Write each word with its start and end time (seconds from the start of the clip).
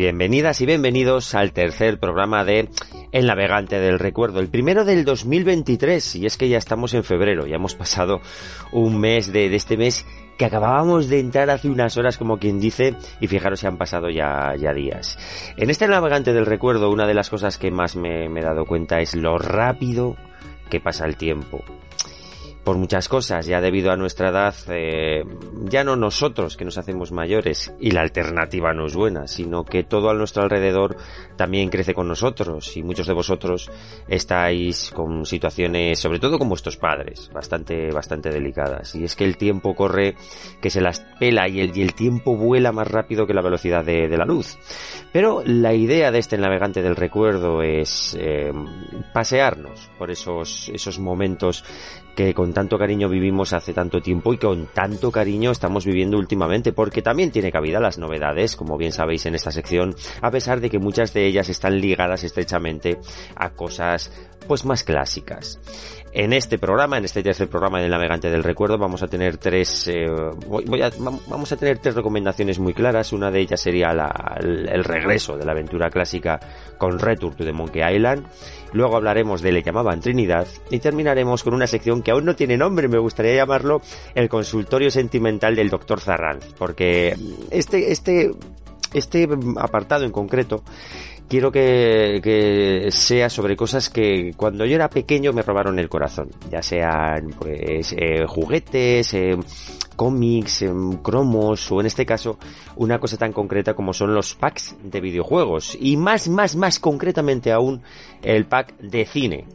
bienvenidas 0.00 0.62
y 0.62 0.66
bienvenidos 0.66 1.34
al 1.34 1.52
tercer 1.52 2.00
programa 2.00 2.42
de 2.42 2.70
El 3.12 3.26
Navegante 3.26 3.78
del 3.78 3.98
Recuerdo, 3.98 4.40
el 4.40 4.48
primero 4.48 4.86
del 4.86 5.04
2023, 5.04 6.16
y 6.16 6.24
es 6.24 6.38
que 6.38 6.48
ya 6.48 6.56
estamos 6.56 6.94
en 6.94 7.04
febrero, 7.04 7.46
ya 7.46 7.56
hemos 7.56 7.74
pasado 7.74 8.22
un 8.72 8.98
mes 8.98 9.30
de, 9.30 9.54
este 9.54 9.76
mes 9.76 10.06
que 10.38 10.46
acabábamos 10.46 11.10
de 11.10 11.20
entrar 11.20 11.50
hace 11.50 11.68
unas 11.68 11.98
horas, 11.98 12.16
como 12.16 12.38
quien 12.38 12.58
dice, 12.58 12.94
y 13.20 13.26
fijaros, 13.26 13.60
se 13.60 13.66
han 13.66 13.76
pasado 13.76 14.08
ya, 14.08 14.54
ya 14.58 14.72
días. 14.72 15.18
En 15.58 15.68
este 15.68 15.86
navegante 15.86 16.32
del 16.32 16.46
recuerdo, 16.46 16.88
una 16.88 17.06
de 17.06 17.12
las 17.12 17.28
cosas 17.28 17.58
que 17.58 17.70
más 17.70 17.94
me 17.94 18.24
he 18.24 18.42
dado 18.42 18.64
cuenta 18.64 19.00
es 19.00 19.14
lo 19.14 19.36
rápido 19.36 20.16
que 20.70 20.80
pasa 20.80 21.04
el 21.04 21.16
tiempo 21.18 21.62
por 22.64 22.76
muchas 22.76 23.08
cosas, 23.08 23.46
ya 23.46 23.60
debido 23.60 23.90
a 23.90 23.96
nuestra 23.96 24.28
edad, 24.28 24.54
eh, 24.68 25.24
ya 25.64 25.82
no 25.82 25.96
nosotros 25.96 26.56
que 26.56 26.64
nos 26.64 26.78
hacemos 26.78 27.10
mayores 27.10 27.72
y 27.80 27.90
la 27.92 28.02
alternativa 28.02 28.72
no 28.74 28.86
es 28.86 28.94
buena, 28.94 29.26
sino 29.26 29.64
que 29.64 29.82
todo 29.82 30.10
a 30.10 30.14
nuestro 30.14 30.42
alrededor 30.42 30.96
también 31.36 31.70
crece 31.70 31.94
con 31.94 32.06
nosotros 32.06 32.76
y 32.76 32.82
muchos 32.82 33.06
de 33.06 33.14
vosotros 33.14 33.70
estáis 34.08 34.90
con 34.90 35.24
situaciones, 35.24 35.98
sobre 35.98 36.18
todo 36.18 36.38
con 36.38 36.48
vuestros 36.48 36.76
padres, 36.76 37.30
bastante, 37.32 37.90
bastante 37.90 38.30
delicadas. 38.30 38.94
Y 38.94 39.04
es 39.04 39.16
que 39.16 39.24
el 39.24 39.36
tiempo 39.36 39.74
corre, 39.74 40.16
que 40.60 40.70
se 40.70 40.80
las 40.80 41.00
pela 41.18 41.48
y 41.48 41.60
el, 41.60 41.76
y 41.76 41.82
el 41.82 41.94
tiempo 41.94 42.36
vuela 42.36 42.72
más 42.72 42.88
rápido 42.88 43.26
que 43.26 43.34
la 43.34 43.42
velocidad 43.42 43.84
de, 43.84 44.08
la 44.10 44.24
luz. 44.24 44.58
Pero 45.12 45.42
la 45.46 45.72
idea 45.72 46.10
de 46.10 46.18
este 46.18 46.36
navegante 46.36 46.82
del 46.82 46.96
recuerdo 46.96 47.62
es 47.62 48.16
eh, 48.20 48.52
pasearnos 49.14 49.90
por 49.98 50.10
esos, 50.10 50.70
esos 50.74 50.98
momentos 50.98 51.64
que 52.14 52.34
con 52.34 52.52
tanto 52.52 52.78
cariño 52.78 53.08
vivimos 53.08 53.52
hace 53.52 53.72
tanto 53.72 54.00
tiempo 54.00 54.32
y 54.32 54.38
con 54.38 54.66
tanto 54.66 55.10
cariño 55.10 55.50
estamos 55.50 55.84
viviendo 55.84 56.18
últimamente, 56.18 56.72
porque 56.72 57.02
también 57.02 57.30
tiene 57.30 57.52
cabida 57.52 57.80
las 57.80 57.98
novedades, 57.98 58.56
como 58.56 58.76
bien 58.76 58.92
sabéis 58.92 59.26
en 59.26 59.34
esta 59.34 59.50
sección, 59.50 59.94
a 60.20 60.30
pesar 60.30 60.60
de 60.60 60.70
que 60.70 60.78
muchas 60.78 61.12
de 61.12 61.26
ellas 61.26 61.48
están 61.48 61.80
ligadas 61.80 62.24
estrechamente 62.24 62.98
a 63.36 63.50
cosas 63.50 64.12
pues 64.46 64.64
más 64.64 64.84
clásicas. 64.84 65.60
En 66.12 66.32
este 66.32 66.58
programa, 66.58 66.98
en 66.98 67.04
este 67.04 67.22
tercer 67.22 67.48
programa 67.48 67.80
del 67.80 67.90
Navegante 67.90 68.30
del 68.30 68.42
Recuerdo, 68.42 68.76
vamos 68.76 69.00
a 69.02 69.06
tener 69.06 69.36
tres, 69.36 69.86
eh, 69.86 70.06
vamos 71.28 71.52
a 71.52 71.56
tener 71.56 71.78
tres 71.78 71.94
recomendaciones 71.94 72.58
muy 72.58 72.74
claras. 72.74 73.12
Una 73.12 73.30
de 73.30 73.40
ellas 73.40 73.60
sería 73.60 73.92
la, 73.92 74.36
el, 74.40 74.68
el, 74.68 74.82
regreso 74.82 75.36
de 75.36 75.44
la 75.44 75.52
aventura 75.52 75.88
clásica 75.88 76.40
con 76.78 76.98
Return 76.98 77.36
to 77.36 77.44
the 77.44 77.52
Monkey 77.52 77.82
Island. 77.94 78.26
Luego 78.72 78.96
hablaremos 78.96 79.40
de 79.40 79.52
Le 79.52 79.62
llamaban 79.62 80.00
Trinidad 80.00 80.48
y 80.70 80.80
terminaremos 80.80 81.44
con 81.44 81.54
una 81.54 81.68
sección 81.68 82.02
que 82.02 82.10
aún 82.10 82.24
no 82.24 82.34
tiene 82.34 82.56
nombre, 82.56 82.88
me 82.88 82.98
gustaría 82.98 83.34
llamarlo 83.34 83.80
el 84.14 84.28
consultorio 84.28 84.90
sentimental 84.90 85.54
del 85.54 85.70
Dr. 85.70 86.00
Zarranz, 86.00 86.44
porque 86.58 87.14
este, 87.50 87.92
este, 87.92 88.32
este 88.92 89.28
apartado 89.58 90.04
en 90.04 90.10
concreto 90.10 90.64
quiero 91.30 91.52
que, 91.52 92.20
que, 92.22 92.90
sea 92.90 93.30
sobre 93.30 93.56
cosas 93.56 93.88
que 93.88 94.34
cuando 94.36 94.66
yo 94.66 94.74
era 94.74 94.90
pequeño 94.90 95.32
me 95.32 95.42
robaron 95.42 95.78
el 95.78 95.88
corazón, 95.88 96.28
ya 96.50 96.60
sean 96.60 97.30
pues 97.38 97.94
eh, 97.96 98.26
juguetes, 98.26 99.14
eh, 99.14 99.38
cómics, 99.94 100.62
eh, 100.62 100.72
cromos 101.02 101.70
o 101.70 101.80
en 101.80 101.86
este 101.86 102.04
caso 102.04 102.36
una 102.76 102.98
cosa 102.98 103.16
tan 103.16 103.32
concreta 103.32 103.74
como 103.74 103.92
son 103.92 104.12
los 104.12 104.34
packs 104.34 104.74
de 104.82 105.00
videojuegos. 105.00 105.78
Y 105.80 105.96
más, 105.96 106.28
más, 106.28 106.56
más 106.56 106.80
concretamente 106.80 107.52
aún 107.52 107.82
el 108.22 108.46
pack 108.46 108.76
de 108.78 109.06
cine 109.06 109.46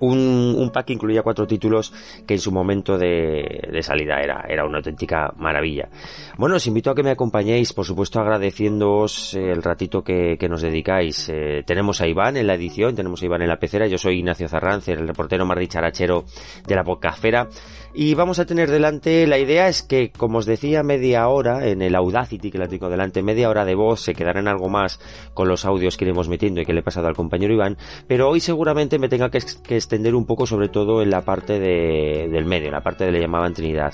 un, 0.00 0.54
un, 0.58 0.70
pack 0.70 0.86
que 0.86 0.92
incluía 0.94 1.22
cuatro 1.22 1.46
títulos 1.46 1.92
que 2.26 2.34
en 2.34 2.40
su 2.40 2.52
momento 2.52 2.98
de, 2.98 3.68
de, 3.70 3.82
salida 3.82 4.20
era, 4.20 4.44
era 4.48 4.64
una 4.64 4.78
auténtica 4.78 5.32
maravilla. 5.36 5.88
Bueno, 6.36 6.56
os 6.56 6.66
invito 6.66 6.90
a 6.90 6.94
que 6.94 7.02
me 7.02 7.10
acompañéis, 7.10 7.72
por 7.72 7.84
supuesto 7.84 8.20
agradeciéndoos 8.20 9.34
el 9.34 9.62
ratito 9.62 10.02
que, 10.02 10.36
que 10.38 10.48
nos 10.48 10.62
dedicáis. 10.62 11.28
Eh, 11.28 11.62
tenemos 11.64 12.00
a 12.00 12.06
Iván 12.06 12.36
en 12.36 12.46
la 12.46 12.54
edición, 12.54 12.94
tenemos 12.94 13.22
a 13.22 13.26
Iván 13.26 13.42
en 13.42 13.48
la 13.48 13.58
pecera, 13.58 13.86
yo 13.86 13.98
soy 13.98 14.18
Ignacio 14.18 14.48
Zarrance, 14.48 14.92
el 14.92 15.06
reportero 15.06 15.46
más 15.46 15.58
dicharachero 15.58 16.24
de 16.66 16.74
la 16.74 16.84
podcastfera 16.84 17.48
y 17.92 18.14
vamos 18.14 18.38
a 18.38 18.46
tener 18.46 18.70
delante, 18.70 19.26
la 19.26 19.38
idea 19.38 19.68
es 19.68 19.82
que, 19.82 20.12
como 20.12 20.38
os 20.38 20.46
decía, 20.46 20.84
media 20.84 21.26
hora 21.26 21.66
en 21.66 21.82
el 21.82 21.96
Audacity 21.96 22.50
que 22.50 22.58
la 22.58 22.68
tengo 22.68 22.88
delante, 22.88 23.20
media 23.20 23.50
hora 23.50 23.64
de 23.64 23.74
voz, 23.74 24.00
se 24.00 24.14
quedará 24.14 24.38
en 24.38 24.46
algo 24.46 24.68
más 24.68 25.00
con 25.34 25.48
los 25.48 25.64
audios 25.64 25.96
que 25.96 26.04
iremos 26.04 26.28
metiendo 26.28 26.60
y 26.60 26.64
que 26.64 26.72
le 26.72 26.80
he 26.80 26.84
pasado 26.84 27.08
al 27.08 27.16
compañero 27.16 27.52
Iván, 27.52 27.76
pero 28.06 28.28
hoy 28.28 28.38
seguramente 28.38 29.00
me 29.00 29.08
tenga 29.08 29.30
que, 29.30 29.40
que 29.64 29.76
extender 29.90 30.14
un 30.14 30.24
poco 30.24 30.46
sobre 30.46 30.68
todo 30.68 31.02
en 31.02 31.10
la 31.10 31.22
parte 31.22 31.58
de, 31.58 32.28
del 32.30 32.44
medio, 32.44 32.68
en 32.68 32.74
la 32.74 32.82
parte 32.82 33.04
de 33.04 33.10
le 33.10 33.20
llamaban 33.20 33.54
Trinidad 33.54 33.92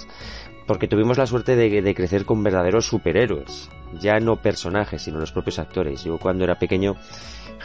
porque 0.67 0.89
tuvimos 0.89 1.17
la 1.17 1.27
suerte 1.27 1.57
de, 1.57 1.81
de, 1.81 1.95
crecer 1.95 2.25
con 2.25 2.43
verdaderos 2.43 2.87
superhéroes, 2.87 3.71
ya 4.01 4.19
no 4.19 4.37
personajes, 4.37 5.01
sino 5.01 5.21
los 5.21 5.31
propios 5.31 5.61
actores. 5.61 6.03
Yo 6.03 6.19
cuando 6.19 6.43
era 6.43 6.59
pequeño 6.59 6.97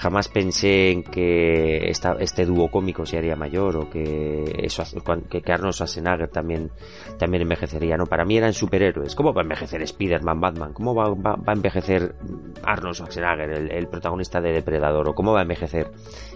jamás 0.01 0.29
pensé 0.29 0.89
en 0.89 1.03
que 1.03 1.87
esta, 1.89 2.13
este 2.19 2.43
dúo 2.43 2.69
cómico 2.69 3.05
se 3.05 3.19
haría 3.19 3.35
mayor 3.35 3.77
o 3.77 3.87
que 3.87 4.43
eso 4.57 4.83
que, 5.29 5.53
Arnold 5.53 5.75
Schwarzenegger 5.75 6.27
también 6.29 6.71
también 7.19 7.43
envejecería 7.43 7.97
no 7.97 8.07
para 8.07 8.25
mí 8.25 8.35
eran 8.35 8.51
superhéroes. 8.51 9.13
Cómo 9.13 9.31
va 9.31 9.41
a 9.41 9.43
envejecer 9.43 9.83
Spider-Man 9.83 10.41
Batman 10.41 10.73
cómo 10.73 10.95
va, 10.95 11.13
va, 11.13 11.37
a 11.45 11.53
envejecer 11.53 12.15
Arnold 12.63 12.95
Schwarzenegger 12.95 13.51
el, 13.51 13.71
el, 13.71 13.87
protagonista 13.87 14.41
de 14.41 14.53
Depredador 14.53 15.07
o 15.07 15.13
cómo 15.13 15.33
va 15.33 15.39
a 15.39 15.43
envejecer 15.43 15.91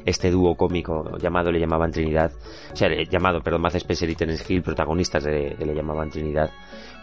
este 0.05 0.29
dúo 0.29 0.55
cómico 0.55 1.17
llamado 1.17 1.51
le 1.51 1.59
llamaban 1.59 1.91
Trinidad 1.91 2.31
o 2.71 2.75
sea 2.75 2.89
llamado 3.09 3.41
perdón 3.41 3.61
Matt 3.61 3.75
Spencer 3.75 4.07
y 4.11 4.15
Terence 4.15 4.45
Hill 4.47 4.61
protagonistas 4.61 5.23
de 5.23 5.55
le 5.57 5.73
llamaban 5.73 6.11
Trinidad 6.11 6.51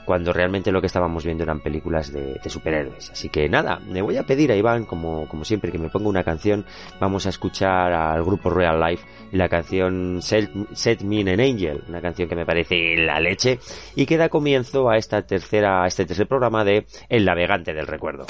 cuando 0.05 0.33
realmente 0.33 0.73
lo 0.73 0.81
que 0.81 0.87
estábamos 0.87 1.25
viendo 1.25 1.45
eran 1.45 1.61
películas 1.61 2.13
de, 2.13 2.39
superhéroes. 2.47 3.11
Así 3.11 3.29
que 3.29 3.49
nada, 3.49 3.81
me 3.89 4.03
voy 4.03 4.17
a 4.17 4.25
pedir 4.25 4.53
a 4.53 4.57
Iván, 4.57 4.85
como, 4.85 5.27
como 5.29 5.45
siempre, 5.45 5.73
que 5.73 5.79
me 5.79 5.89
ponga 5.89 6.09
una 6.09 6.25
canción. 6.25 6.65
Vamos 7.01 7.27
a 7.27 7.31
escuchar 7.31 7.93
al 7.93 8.23
grupo 8.23 8.51
Real 8.51 8.81
Life 8.81 9.05
la 9.33 9.49
canción 9.49 10.21
Set, 10.21 10.51
Set 10.73 11.03
Me 11.03 11.21
an 11.21 11.41
Angel, 11.41 11.83
una 11.89 12.01
canción 12.01 12.29
que 12.29 12.37
me 12.37 12.45
parece 12.45 12.97
la 12.97 13.21
leche 13.21 13.59
y 13.97 14.07
que 14.07 14.17
da 14.17 14.29
comienzo 14.29 14.91
a 14.91 14.97
esta 14.97 15.23
tercera, 15.23 15.85
a 15.85 15.87
este 15.87 16.05
tercer 16.05 16.27
programa 16.27 16.65
de 16.65 16.87
El 17.09 17.25
Navegante 17.25 17.73
del 17.73 17.87
Recuerdo. 17.87 18.27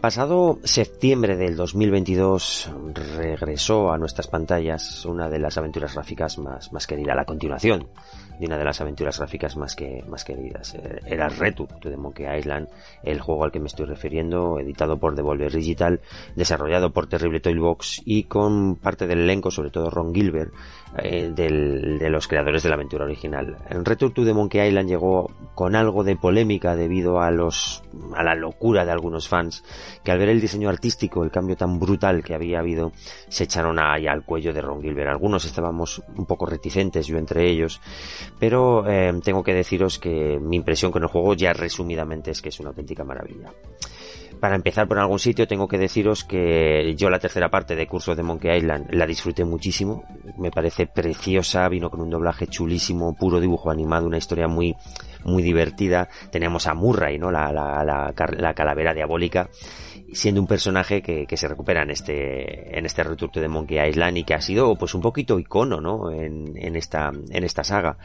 Pasado 0.00 0.58
septiembre 0.64 1.36
del 1.36 1.56
2022 1.56 2.70
regresó 3.16 3.92
a 3.92 3.98
nuestras 3.98 4.28
pantallas 4.28 5.04
una 5.04 5.28
de 5.28 5.38
las 5.38 5.58
aventuras 5.58 5.94
gráficas 5.94 6.38
más, 6.38 6.72
más 6.72 6.86
queridas, 6.86 7.16
la 7.16 7.26
continuación 7.26 7.86
de 8.38 8.46
una 8.46 8.56
de 8.56 8.64
las 8.64 8.80
aventuras 8.80 9.18
gráficas 9.18 9.56
más 9.58 9.76
que 9.76 10.02
más 10.08 10.24
queridas. 10.24 10.74
Eh, 10.74 11.00
era 11.04 11.28
to 11.28 11.66
the 11.82 11.96
Monkey 11.96 12.26
Island, 12.38 12.68
el 13.02 13.20
juego 13.20 13.44
al 13.44 13.52
que 13.52 13.60
me 13.60 13.66
estoy 13.66 13.84
refiriendo, 13.84 14.58
editado 14.58 14.98
por 14.98 15.14
Devolver 15.14 15.52
Digital, 15.52 16.00
desarrollado 16.34 16.90
por 16.92 17.06
Terrible 17.06 17.40
Toybox 17.40 18.00
y 18.06 18.24
con 18.24 18.76
parte 18.76 19.06
del 19.06 19.20
elenco, 19.20 19.50
sobre 19.50 19.70
todo 19.70 19.90
Ron 19.90 20.14
Gilbert, 20.14 20.54
eh, 20.98 21.30
de 21.34 22.10
los 22.10 22.26
creadores 22.26 22.62
de 22.64 22.68
la 22.68 22.74
aventura 22.74 23.04
original. 23.04 23.56
En 23.68 23.84
Return 23.84 24.12
to 24.12 24.24
the 24.24 24.34
Monkey 24.34 24.66
Island 24.66 24.88
llegó 24.88 25.30
con 25.54 25.76
algo 25.76 26.02
de 26.02 26.16
polémica 26.16 26.74
debido 26.74 27.20
a 27.20 27.30
los 27.30 27.82
a 28.16 28.22
la 28.22 28.34
locura 28.34 28.84
de 28.84 28.90
algunos 28.90 29.28
fans 29.28 29.62
que 30.02 30.10
al 30.10 30.18
ver 30.18 30.30
el 30.30 30.40
diseño 30.40 30.68
artístico, 30.68 31.22
el 31.22 31.30
cambio 31.30 31.56
tan 31.56 31.78
brutal 31.78 32.24
que 32.24 32.34
había 32.34 32.58
habido, 32.58 32.92
se 33.28 33.44
echaron 33.44 33.78
ahí 33.78 34.06
al 34.06 34.24
cuello 34.24 34.52
de 34.52 34.62
Ron 34.62 34.82
Gilbert. 34.82 35.10
Algunos 35.10 35.44
estábamos 35.44 36.02
un 36.16 36.26
poco 36.26 36.46
reticentes, 36.46 37.06
yo 37.06 37.18
entre 37.18 37.48
ellos, 37.48 37.80
pero 38.38 38.84
eh, 38.90 39.12
tengo 39.22 39.44
que 39.44 39.54
deciros 39.54 39.98
que 39.98 40.38
mi 40.40 40.56
impresión 40.56 40.90
con 40.90 41.02
el 41.02 41.08
juego 41.08 41.34
ya 41.34 41.52
resumidamente 41.52 42.32
es 42.32 42.42
que 42.42 42.48
es 42.48 42.58
una 42.58 42.70
auténtica 42.70 43.04
maravilla. 43.04 43.52
Para 44.40 44.56
empezar 44.56 44.88
por 44.88 44.98
algún 44.98 45.18
sitio 45.18 45.46
tengo 45.46 45.68
que 45.68 45.76
deciros 45.76 46.24
que 46.24 46.94
yo 46.96 47.10
la 47.10 47.18
tercera 47.18 47.50
parte 47.50 47.76
de 47.76 47.86
Curso 47.86 48.14
de 48.14 48.22
Monkey 48.22 48.56
Island 48.56 48.86
la 48.90 49.06
disfruté 49.06 49.44
muchísimo, 49.44 50.02
me 50.38 50.50
parece 50.50 50.86
preciosa, 50.86 51.68
vino 51.68 51.90
con 51.90 52.00
un 52.00 52.08
doblaje 52.08 52.46
chulísimo, 52.46 53.14
puro 53.14 53.38
dibujo 53.38 53.70
animado, 53.70 54.06
una 54.06 54.16
historia 54.16 54.48
muy 54.48 54.74
muy 55.24 55.42
divertida. 55.42 56.08
Teníamos 56.30 56.66
a 56.66 56.72
Murray, 56.72 57.18
¿no? 57.18 57.30
La, 57.30 57.52
la, 57.52 57.84
la, 57.84 58.14
la 58.38 58.54
calavera 58.54 58.94
diabólica 58.94 59.50
siendo 60.12 60.40
un 60.40 60.46
personaje 60.46 61.02
que, 61.02 61.26
que, 61.26 61.36
se 61.36 61.48
recupera 61.48 61.82
en 61.82 61.90
este 61.90 62.78
en 62.78 62.86
este 62.86 63.02
de 63.02 63.48
Monkey 63.48 63.88
Island 63.88 64.18
y 64.18 64.24
que 64.24 64.34
ha 64.34 64.40
sido 64.40 64.74
pues 64.76 64.94
un 64.94 65.00
poquito 65.00 65.38
icono 65.38 65.80
¿no? 65.80 66.10
en, 66.10 66.52
en 66.56 66.76
esta 66.76 67.10
en 67.30 67.44
esta 67.44 67.64
saga. 67.64 67.98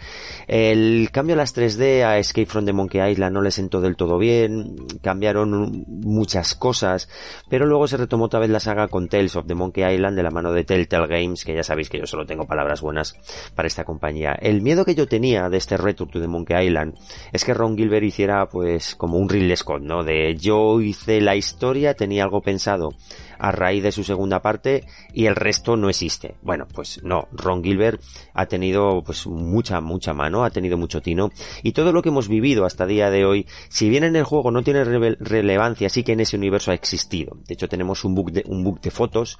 El 0.47 1.09
cambio 1.11 1.35
a 1.35 1.37
las 1.37 1.55
3D 1.55 2.03
a 2.03 2.17
Escape 2.17 2.45
from 2.45 2.65
the 2.65 2.73
Monkey 2.73 3.01
Island 3.11 3.33
no 3.33 3.41
le 3.41 3.51
sentó 3.51 3.81
del 3.81 3.95
todo 3.95 4.17
bien 4.17 4.75
cambiaron 5.01 5.85
muchas 5.87 6.55
cosas 6.55 7.09
pero 7.49 7.65
luego 7.65 7.87
se 7.87 7.97
retomó 7.97 8.25
otra 8.25 8.39
vez 8.39 8.49
la 8.49 8.59
saga 8.59 8.87
con 8.87 9.07
Tales 9.07 9.35
of 9.35 9.47
the 9.47 9.55
Monkey 9.55 9.83
Island 9.83 10.15
de 10.15 10.23
la 10.23 10.31
mano 10.31 10.51
de 10.51 10.63
Telltale 10.63 11.07
Games 11.07 11.45
que 11.45 11.55
ya 11.55 11.63
sabéis 11.63 11.89
que 11.89 11.99
yo 11.99 12.05
solo 12.05 12.25
tengo 12.25 12.45
palabras 12.45 12.81
buenas 12.81 13.15
para 13.55 13.67
esta 13.67 13.83
compañía. 13.83 14.33
El 14.33 14.61
miedo 14.61 14.85
que 14.85 14.95
yo 14.95 15.07
tenía 15.07 15.49
de 15.49 15.57
este 15.57 15.77
Return 15.77 16.09
to 16.09 16.21
the 16.21 16.27
Monkey 16.27 16.67
Island 16.67 16.95
es 17.31 17.43
que 17.45 17.53
Ron 17.53 17.77
Gilbert 17.77 18.03
hiciera 18.03 18.47
pues 18.47 18.95
como 18.95 19.17
un 19.17 19.29
Ridley 19.29 19.55
Scott 19.55 19.81
no 19.81 20.03
de 20.03 20.35
yo 20.35 20.81
hice 20.81 21.21
la 21.21 21.35
historia 21.35 21.94
tenía 21.95 22.23
algo 22.23 22.41
pensado 22.41 22.93
a 23.37 23.51
raíz 23.51 23.83
de 23.83 23.91
su 23.91 24.03
segunda 24.03 24.41
parte 24.41 24.83
y 25.13 25.25
el 25.25 25.35
resto 25.35 25.75
no 25.75 25.89
existe. 25.89 26.35
Bueno, 26.41 26.67
pues 26.73 27.03
no, 27.03 27.27
Ron 27.31 27.63
Gilbert 27.63 28.01
ha 28.33 28.45
tenido 28.45 29.01
pues 29.05 29.27
mucha, 29.27 29.81
mucha 29.81 30.13
mano, 30.13 30.43
ha 30.43 30.49
tenido 30.49 30.77
mucho 30.77 31.01
tino 31.01 31.29
y 31.63 31.71
todo 31.71 31.91
lo 31.91 32.01
que 32.01 32.09
hemos 32.09 32.27
vivido 32.27 32.65
hasta 32.65 32.85
día 32.85 33.09
de 33.09 33.25
hoy, 33.25 33.47
si 33.69 33.89
bien 33.89 34.03
en 34.03 34.15
el 34.15 34.23
juego 34.23 34.51
no 34.51 34.63
tiene 34.63 34.83
relevancia, 34.83 35.89
sí 35.89 36.03
que 36.03 36.13
en 36.13 36.21
ese 36.21 36.37
universo 36.37 36.71
ha 36.71 36.75
existido. 36.75 37.37
De 37.47 37.53
hecho 37.53 37.67
tenemos 37.67 38.03
un 38.03 38.15
book 38.15 38.31
de, 38.31 38.43
un 38.47 38.63
book 38.63 38.81
de 38.81 38.91
fotos 38.91 39.37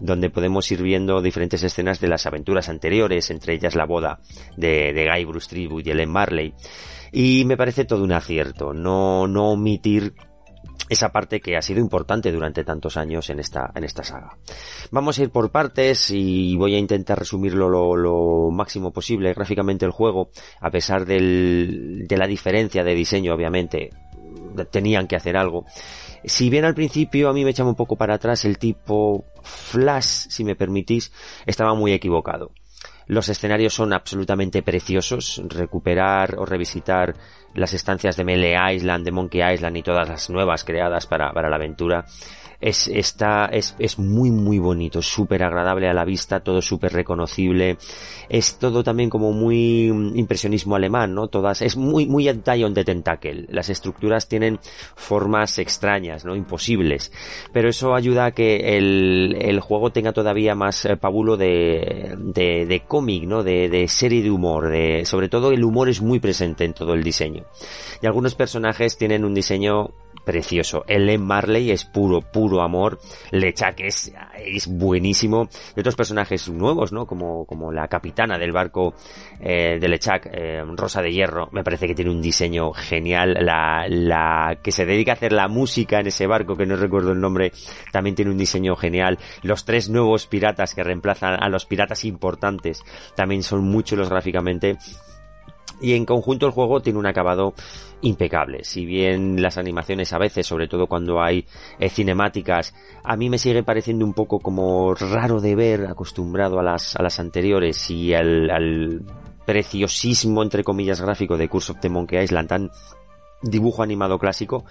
donde 0.00 0.30
podemos 0.30 0.70
ir 0.70 0.82
viendo 0.82 1.22
diferentes 1.22 1.62
escenas 1.62 2.00
de 2.00 2.08
las 2.08 2.26
aventuras 2.26 2.68
anteriores, 2.68 3.30
entre 3.30 3.54
ellas 3.54 3.74
la 3.74 3.86
boda 3.86 4.20
de, 4.56 4.92
de 4.92 5.10
Guy 5.10 5.24
Bruce 5.24 5.48
Tribute 5.48 5.88
y 5.88 5.92
Ellen 5.92 6.10
Marley. 6.10 6.54
Y 7.12 7.44
me 7.44 7.56
parece 7.56 7.84
todo 7.84 8.02
un 8.02 8.12
acierto, 8.12 8.74
no, 8.74 9.26
no 9.26 9.52
omitir 9.52 10.14
esa 10.88 11.10
parte 11.10 11.40
que 11.40 11.56
ha 11.56 11.62
sido 11.62 11.80
importante 11.80 12.30
durante 12.32 12.64
tantos 12.64 12.96
años 12.96 13.30
en 13.30 13.40
esta, 13.40 13.70
en 13.74 13.84
esta 13.84 14.04
saga. 14.04 14.36
Vamos 14.90 15.18
a 15.18 15.22
ir 15.22 15.30
por 15.30 15.50
partes 15.50 16.10
y 16.10 16.56
voy 16.56 16.74
a 16.74 16.78
intentar 16.78 17.18
resumirlo 17.18 17.68
lo, 17.68 17.96
lo 17.96 18.50
máximo 18.50 18.92
posible 18.92 19.34
gráficamente 19.34 19.84
el 19.84 19.90
juego, 19.90 20.30
a 20.60 20.70
pesar 20.70 21.06
del, 21.06 22.06
de 22.06 22.16
la 22.16 22.26
diferencia 22.26 22.84
de 22.84 22.94
diseño, 22.94 23.34
obviamente, 23.34 23.90
tenían 24.70 25.06
que 25.06 25.16
hacer 25.16 25.36
algo. 25.36 25.66
Si 26.24 26.50
bien 26.50 26.64
al 26.64 26.74
principio 26.74 27.28
a 27.28 27.32
mí 27.32 27.44
me 27.44 27.50
echaba 27.50 27.68
un 27.68 27.76
poco 27.76 27.96
para 27.96 28.14
atrás 28.14 28.44
el 28.44 28.58
tipo 28.58 29.24
Flash, 29.42 30.28
si 30.28 30.44
me 30.44 30.56
permitís, 30.56 31.12
estaba 31.46 31.74
muy 31.74 31.92
equivocado. 31.92 32.52
Los 33.06 33.28
escenarios 33.28 33.74
son 33.74 33.92
absolutamente 33.92 34.62
preciosos. 34.62 35.40
Recuperar 35.46 36.36
o 36.38 36.44
revisitar 36.44 37.14
las 37.56 37.72
estancias 37.74 38.16
de 38.16 38.24
Melee 38.24 38.74
Island, 38.74 39.04
de 39.04 39.12
Monkey 39.12 39.42
Island 39.42 39.76
y 39.76 39.82
todas 39.82 40.08
las 40.08 40.30
nuevas 40.30 40.64
creadas 40.64 41.06
para, 41.06 41.32
para 41.32 41.48
la 41.48 41.56
aventura 41.56 42.04
es, 42.66 42.88
está, 42.88 43.46
es, 43.46 43.76
es 43.78 43.98
muy 44.00 44.32
muy 44.32 44.58
bonito, 44.58 45.00
súper 45.00 45.44
agradable 45.44 45.88
a 45.88 45.94
la 45.94 46.04
vista, 46.04 46.40
todo 46.40 46.60
súper 46.60 46.92
reconocible, 46.92 47.78
es 48.28 48.58
todo 48.58 48.82
también 48.82 49.08
como 49.08 49.30
muy 49.30 49.86
impresionismo 49.86 50.74
alemán, 50.74 51.14
¿no? 51.14 51.28
Todas, 51.28 51.62
es 51.62 51.76
muy, 51.76 52.06
muy 52.06 52.28
on 52.28 52.74
de 52.74 52.84
Tentacle, 52.84 53.46
las 53.50 53.68
estructuras 53.68 54.28
tienen 54.28 54.58
formas 54.96 55.60
extrañas, 55.60 56.24
¿no? 56.24 56.34
Imposibles, 56.34 57.12
pero 57.52 57.68
eso 57.68 57.94
ayuda 57.94 58.26
a 58.26 58.30
que 58.32 58.76
el, 58.76 59.36
el 59.40 59.60
juego 59.60 59.92
tenga 59.92 60.12
todavía 60.12 60.56
más 60.56 60.86
eh, 60.86 60.96
pábulo 60.96 61.36
de, 61.36 62.16
de, 62.18 62.66
de 62.66 62.80
cómic, 62.80 63.24
¿no? 63.24 63.44
De, 63.44 63.68
de 63.68 63.86
serie 63.86 64.22
de 64.24 64.30
humor, 64.30 64.70
de, 64.70 65.04
sobre 65.04 65.28
todo 65.28 65.52
el 65.52 65.62
humor 65.62 65.88
es 65.88 66.02
muy 66.02 66.18
presente 66.18 66.64
en 66.64 66.72
todo 66.72 66.94
el 66.94 67.04
diseño. 67.04 67.44
Y 68.02 68.06
algunos 68.06 68.34
personajes 68.34 68.98
tienen 68.98 69.24
un 69.24 69.34
diseño 69.34 69.90
precioso. 70.26 70.84
Ellen 70.88 71.24
Marley 71.24 71.70
es 71.70 71.84
puro, 71.84 72.20
puro 72.20 72.60
amor. 72.60 72.98
Lechak 73.30 73.80
es, 73.80 74.12
es 74.36 74.66
buenísimo. 74.66 75.48
Y 75.74 75.80
otros 75.80 75.94
personajes 75.94 76.48
nuevos, 76.50 76.92
¿no? 76.92 77.06
Como, 77.06 77.46
como 77.46 77.72
la 77.72 77.86
capitana 77.86 78.36
del 78.36 78.52
barco 78.52 78.94
eh, 79.40 79.78
de 79.80 79.88
Lechak, 79.88 80.28
eh, 80.32 80.62
Rosa 80.76 81.00
de 81.00 81.12
Hierro, 81.12 81.48
me 81.52 81.62
parece 81.62 81.86
que 81.86 81.94
tiene 81.94 82.10
un 82.10 82.20
diseño 82.20 82.72
genial. 82.72 83.38
La, 83.40 83.86
la 83.88 84.58
que 84.62 84.72
se 84.72 84.84
dedica 84.84 85.12
a 85.12 85.14
hacer 85.14 85.32
la 85.32 85.46
música 85.46 86.00
en 86.00 86.08
ese 86.08 86.26
barco, 86.26 86.56
que 86.56 86.66
no 86.66 86.74
recuerdo 86.74 87.12
el 87.12 87.20
nombre, 87.20 87.52
también 87.92 88.16
tiene 88.16 88.32
un 88.32 88.38
diseño 88.38 88.74
genial. 88.74 89.18
Los 89.42 89.64
tres 89.64 89.88
nuevos 89.88 90.26
piratas 90.26 90.74
que 90.74 90.82
reemplazan 90.82 91.40
a 91.40 91.48
los 91.48 91.66
piratas 91.66 92.04
importantes 92.04 92.82
también 93.14 93.44
son 93.44 93.62
muy 93.62 93.84
chulos 93.84 94.10
gráficamente 94.10 94.76
y 95.80 95.94
en 95.94 96.04
conjunto 96.04 96.46
el 96.46 96.52
juego 96.52 96.80
tiene 96.80 96.98
un 96.98 97.06
acabado 97.06 97.54
impecable. 98.00 98.64
Si 98.64 98.84
bien 98.84 99.42
las 99.42 99.58
animaciones 99.58 100.12
a 100.12 100.18
veces, 100.18 100.46
sobre 100.46 100.68
todo 100.68 100.86
cuando 100.86 101.22
hay 101.22 101.46
eh, 101.78 101.88
cinemáticas, 101.88 102.74
a 103.04 103.16
mí 103.16 103.30
me 103.30 103.38
sigue 103.38 103.62
pareciendo 103.62 104.04
un 104.04 104.14
poco 104.14 104.38
como 104.40 104.94
raro 104.94 105.40
de 105.40 105.54
ver, 105.54 105.86
acostumbrado 105.86 106.58
a 106.58 106.62
las, 106.62 106.96
a 106.96 107.02
las 107.02 107.20
anteriores 107.20 107.90
y 107.90 108.14
al, 108.14 109.02
preciosismo, 109.46 110.42
entre 110.42 110.64
comillas, 110.64 111.00
gráfico 111.00 111.36
de 111.36 111.48
Curse 111.48 111.72
of 111.72 111.80
the 111.80 111.88
Monkey 111.88 112.20
Island 112.20 112.48
tan 112.48 112.70
dibujo 113.42 113.82
animado 113.82 114.18
clásico 114.18 114.64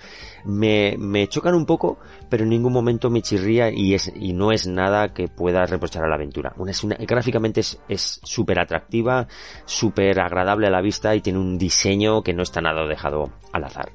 me, 0.44 0.96
me 0.98 1.28
chocan 1.28 1.54
un 1.54 1.66
poco 1.66 2.00
pero 2.30 2.44
en 2.44 2.50
ningún 2.50 2.74
momento 2.74 3.10
me 3.10 3.22
chirría 3.22 3.70
y 3.70 3.94
es 3.94 4.12
y 4.16 4.34
no 4.34 4.52
es 4.52 4.68
nada 4.68 5.14
que 5.14 5.28
pueda 5.28 5.66
reprochar 5.66 6.04
a 6.04 6.08
la 6.08 6.16
aventura. 6.16 6.54
Una, 6.58 6.72
es 6.72 6.84
gráficamente 7.08 7.62
es 7.62 8.20
súper 8.24 8.60
atractiva 8.60 9.28
súper 9.66 10.20
agradable 10.20 10.68
a 10.68 10.72
la 10.72 10.82
vista 10.82 11.16
y 11.16 11.22
tiene 11.22 11.40
un 11.40 11.58
diseño 11.58 12.22
que 12.22 12.34
no 12.34 12.44
está 12.44 12.62
nada 12.62 12.86
dejado 12.88 13.32
al 13.52 13.64
azar. 13.64 13.92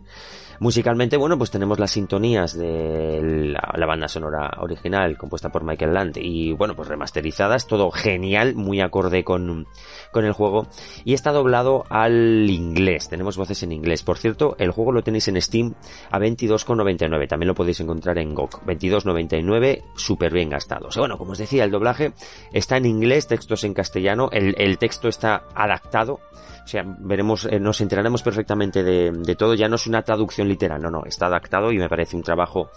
Musicalmente, 0.60 1.16
bueno, 1.16 1.38
pues 1.38 1.50
tenemos 1.50 1.78
las 1.78 1.92
sintonías 1.92 2.52
de 2.54 3.54
la, 3.54 3.86
banda 3.86 4.08
sonora 4.08 4.58
original 4.58 5.16
compuesta 5.16 5.48
por 5.48 5.64
Michael 5.64 5.94
Land 5.94 6.18
y 6.18 6.52
bueno, 6.52 6.76
pues 6.76 6.86
remasterizadas, 6.86 7.66
todo 7.66 7.90
genial, 7.90 8.54
muy 8.56 8.82
acorde 8.82 9.24
con, 9.24 9.66
con 10.12 10.24
el 10.24 10.32
juego 10.32 10.66
y 11.04 11.14
está 11.14 11.32
doblado 11.32 11.84
al 11.88 12.48
inglés, 12.50 13.08
tenemos 13.08 13.36
voces 13.36 13.62
en 13.62 13.72
inglés. 13.72 14.02
Por 14.02 14.18
cierto, 14.18 14.56
el 14.58 14.70
juego 14.70 14.92
lo 14.92 15.02
tenéis 15.02 15.28
en 15.28 15.40
Steam 15.40 15.74
a 16.10 16.18
22,99, 16.18 17.28
también 17.28 17.48
lo 17.48 17.54
podéis 17.54 17.80
encontrar 17.80 18.18
en 18.18 18.34
GOG, 18.34 18.64
22,99, 18.64 19.82
súper 19.96 20.32
bien 20.32 20.50
gastados. 20.50 20.96
Bueno, 20.96 21.18
como 21.18 21.32
os 21.32 21.38
decía, 21.38 21.64
el 21.64 21.70
doblaje 21.70 22.12
está 22.52 22.76
en 22.76 22.86
inglés, 22.86 23.26
textos 23.26 23.64
en 23.64 23.74
castellano, 23.74 24.28
el, 24.32 24.54
el 24.58 24.78
texto 24.78 25.08
está 25.08 25.44
adaptado 25.54 26.20
o 26.64 26.68
sea, 26.70 26.84
veremos, 26.86 27.46
eh, 27.46 27.58
nos 27.58 27.80
enteraremos 27.80 28.22
perfectamente 28.22 28.84
de, 28.84 29.10
de 29.10 29.34
todo. 29.34 29.54
Ya 29.54 29.68
no 29.68 29.74
es 29.74 29.88
una 29.88 30.02
traducción 30.02 30.46
literal, 30.46 30.80
no, 30.80 30.88
no, 30.88 31.04
está 31.04 31.26
adaptado 31.26 31.72
y 31.72 31.78
me 31.78 31.88
parece 31.88 32.16
un 32.16 32.22
trabajo 32.22 32.70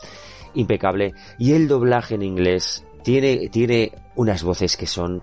impecable. 0.55 1.13
Y 1.37 1.53
el 1.53 1.67
doblaje 1.67 2.15
en 2.15 2.23
inglés 2.23 2.85
tiene, 3.03 3.49
tiene 3.49 3.91
unas 4.15 4.43
voces 4.43 4.77
que 4.77 4.87
son 4.87 5.21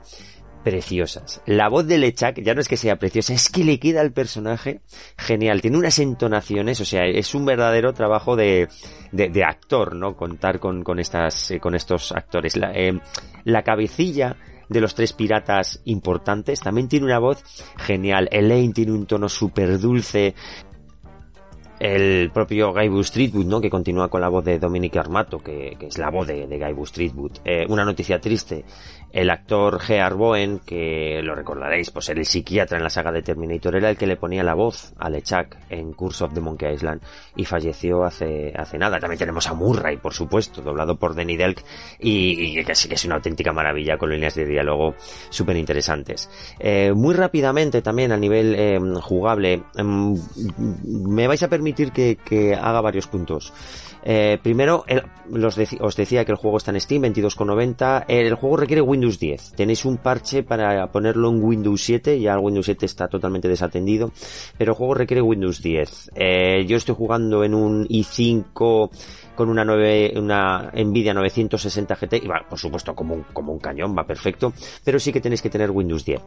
preciosas. 0.62 1.42
La 1.46 1.68
voz 1.68 1.86
de 1.86 1.98
Lechak 1.98 2.40
ya 2.42 2.54
no 2.54 2.60
es 2.60 2.68
que 2.68 2.76
sea 2.76 2.96
preciosa, 2.96 3.32
es 3.32 3.48
que 3.48 3.64
le 3.64 3.78
queda 3.78 4.00
al 4.00 4.12
personaje 4.12 4.80
genial. 5.16 5.60
Tiene 5.60 5.78
unas 5.78 5.98
entonaciones, 5.98 6.80
o 6.80 6.84
sea, 6.84 7.04
es 7.06 7.34
un 7.34 7.44
verdadero 7.44 7.92
trabajo 7.92 8.36
de, 8.36 8.68
de, 9.12 9.28
de 9.28 9.44
actor, 9.44 9.96
¿no? 9.96 10.16
Contar 10.16 10.60
con, 10.60 10.82
con 10.82 10.98
estas, 10.98 11.50
eh, 11.50 11.60
con 11.60 11.74
estos 11.74 12.12
actores. 12.12 12.56
La, 12.56 12.72
eh, 12.72 12.98
la 13.44 13.62
cabecilla 13.62 14.36
de 14.70 14.80
los 14.80 14.94
tres 14.94 15.12
piratas 15.12 15.82
importantes. 15.84 16.60
También 16.60 16.88
tiene 16.88 17.06
una 17.06 17.18
voz 17.18 17.42
genial. 17.76 18.28
Elaine 18.30 18.72
tiene 18.72 18.92
un 18.92 19.06
tono 19.06 19.28
súper 19.28 19.78
dulce. 19.78 20.34
el 21.80 22.30
propio 22.30 22.72
Guy 22.72 23.02
Streetwood, 23.02 23.46
¿no? 23.46 23.60
Que 23.60 23.70
continúa 23.70 24.08
con 24.08 24.20
la 24.20 24.28
voz 24.28 24.44
de 24.44 24.58
Dominic 24.58 24.96
Armato, 24.96 25.38
que, 25.38 25.76
es 25.80 25.98
la 25.98 26.10
voz 26.10 26.26
de, 26.26 26.46
de 26.46 26.58
Guy 26.58 26.86
Streetwood. 26.86 27.38
Eh, 27.44 27.64
una 27.68 27.84
noticia 27.84 28.20
triste. 28.20 28.64
El 29.12 29.30
actor 29.30 29.80
Gear 29.80 30.14
Bowen, 30.14 30.60
que 30.60 31.20
lo 31.22 31.34
recordaréis, 31.34 31.90
pues 31.90 32.08
el 32.10 32.24
psiquiatra 32.24 32.78
en 32.78 32.84
la 32.84 32.90
saga 32.90 33.10
de 33.10 33.22
Terminator, 33.22 33.76
era 33.76 33.90
el 33.90 33.96
que 33.96 34.06
le 34.06 34.16
ponía 34.16 34.44
la 34.44 34.54
voz 34.54 34.92
a 34.98 35.10
LeChuck 35.10 35.56
en 35.68 35.92
Curse 35.92 36.24
of 36.24 36.34
the 36.34 36.40
Monkey 36.40 36.72
Island 36.72 37.02
y 37.34 37.44
falleció 37.44 38.04
hace, 38.04 38.52
hace 38.56 38.78
nada. 38.78 39.00
También 39.00 39.18
tenemos 39.18 39.46
a 39.48 39.54
Murray, 39.54 39.96
por 39.96 40.14
supuesto, 40.14 40.62
doblado 40.62 40.96
por 40.96 41.14
Denny 41.14 41.36
Delk 41.36 41.64
y, 41.98 42.58
y 42.58 42.64
que 42.64 42.74
sí 42.74 42.88
que 42.88 42.94
es 42.94 43.04
una 43.04 43.16
auténtica 43.16 43.52
maravilla 43.52 43.98
con 43.98 44.10
líneas 44.10 44.34
de 44.34 44.46
diálogo 44.46 44.94
súper 45.28 45.56
interesantes. 45.56 46.30
Eh, 46.58 46.92
muy 46.94 47.14
rápidamente 47.14 47.82
también 47.82 48.12
a 48.12 48.16
nivel 48.16 48.54
eh, 48.56 48.78
jugable, 49.00 49.62
em, 49.76 50.16
me 50.84 51.26
vais 51.26 51.42
a 51.42 51.48
permitir 51.48 51.92
que, 51.92 52.16
que 52.16 52.54
haga 52.54 52.80
varios 52.80 53.06
puntos. 53.06 53.52
Eh, 54.02 54.38
primero, 54.42 54.84
os 55.80 55.96
decía 55.96 56.24
que 56.24 56.32
el 56.32 56.38
juego 56.38 56.56
está 56.56 56.70
en 56.70 56.80
Steam, 56.80 57.02
22,90. 57.02 58.04
El 58.08 58.34
juego 58.34 58.56
requiere 58.56 58.82
Windows 58.82 59.18
10. 59.18 59.52
Tenéis 59.52 59.84
un 59.84 59.98
parche 59.98 60.42
para 60.42 60.86
ponerlo 60.90 61.28
en 61.30 61.42
Windows 61.42 61.82
7. 61.82 62.20
Ya 62.20 62.32
el 62.34 62.40
Windows 62.40 62.66
7 62.66 62.86
está 62.86 63.08
totalmente 63.08 63.48
desatendido. 63.48 64.12
Pero 64.56 64.72
el 64.72 64.76
juego 64.78 64.94
requiere 64.94 65.22
Windows 65.22 65.62
10. 65.62 66.12
Eh, 66.14 66.64
yo 66.66 66.76
estoy 66.76 66.94
jugando 66.94 67.44
en 67.44 67.54
un 67.54 67.86
i5 67.86 68.90
con 69.34 69.48
una, 69.48 69.64
9, 69.64 70.14
una 70.16 70.70
Nvidia 70.74 71.14
960 71.14 71.94
GT. 71.94 72.14
Y 72.24 72.26
va, 72.26 72.44
por 72.48 72.58
supuesto, 72.58 72.94
como 72.94 73.14
un, 73.14 73.22
como 73.32 73.52
un 73.52 73.58
cañón, 73.58 73.94
va 73.96 74.06
perfecto. 74.06 74.52
Pero 74.84 74.98
sí 74.98 75.12
que 75.12 75.20
tenéis 75.20 75.42
que 75.42 75.50
tener 75.50 75.70
Windows 75.70 76.04
10. 76.04 76.20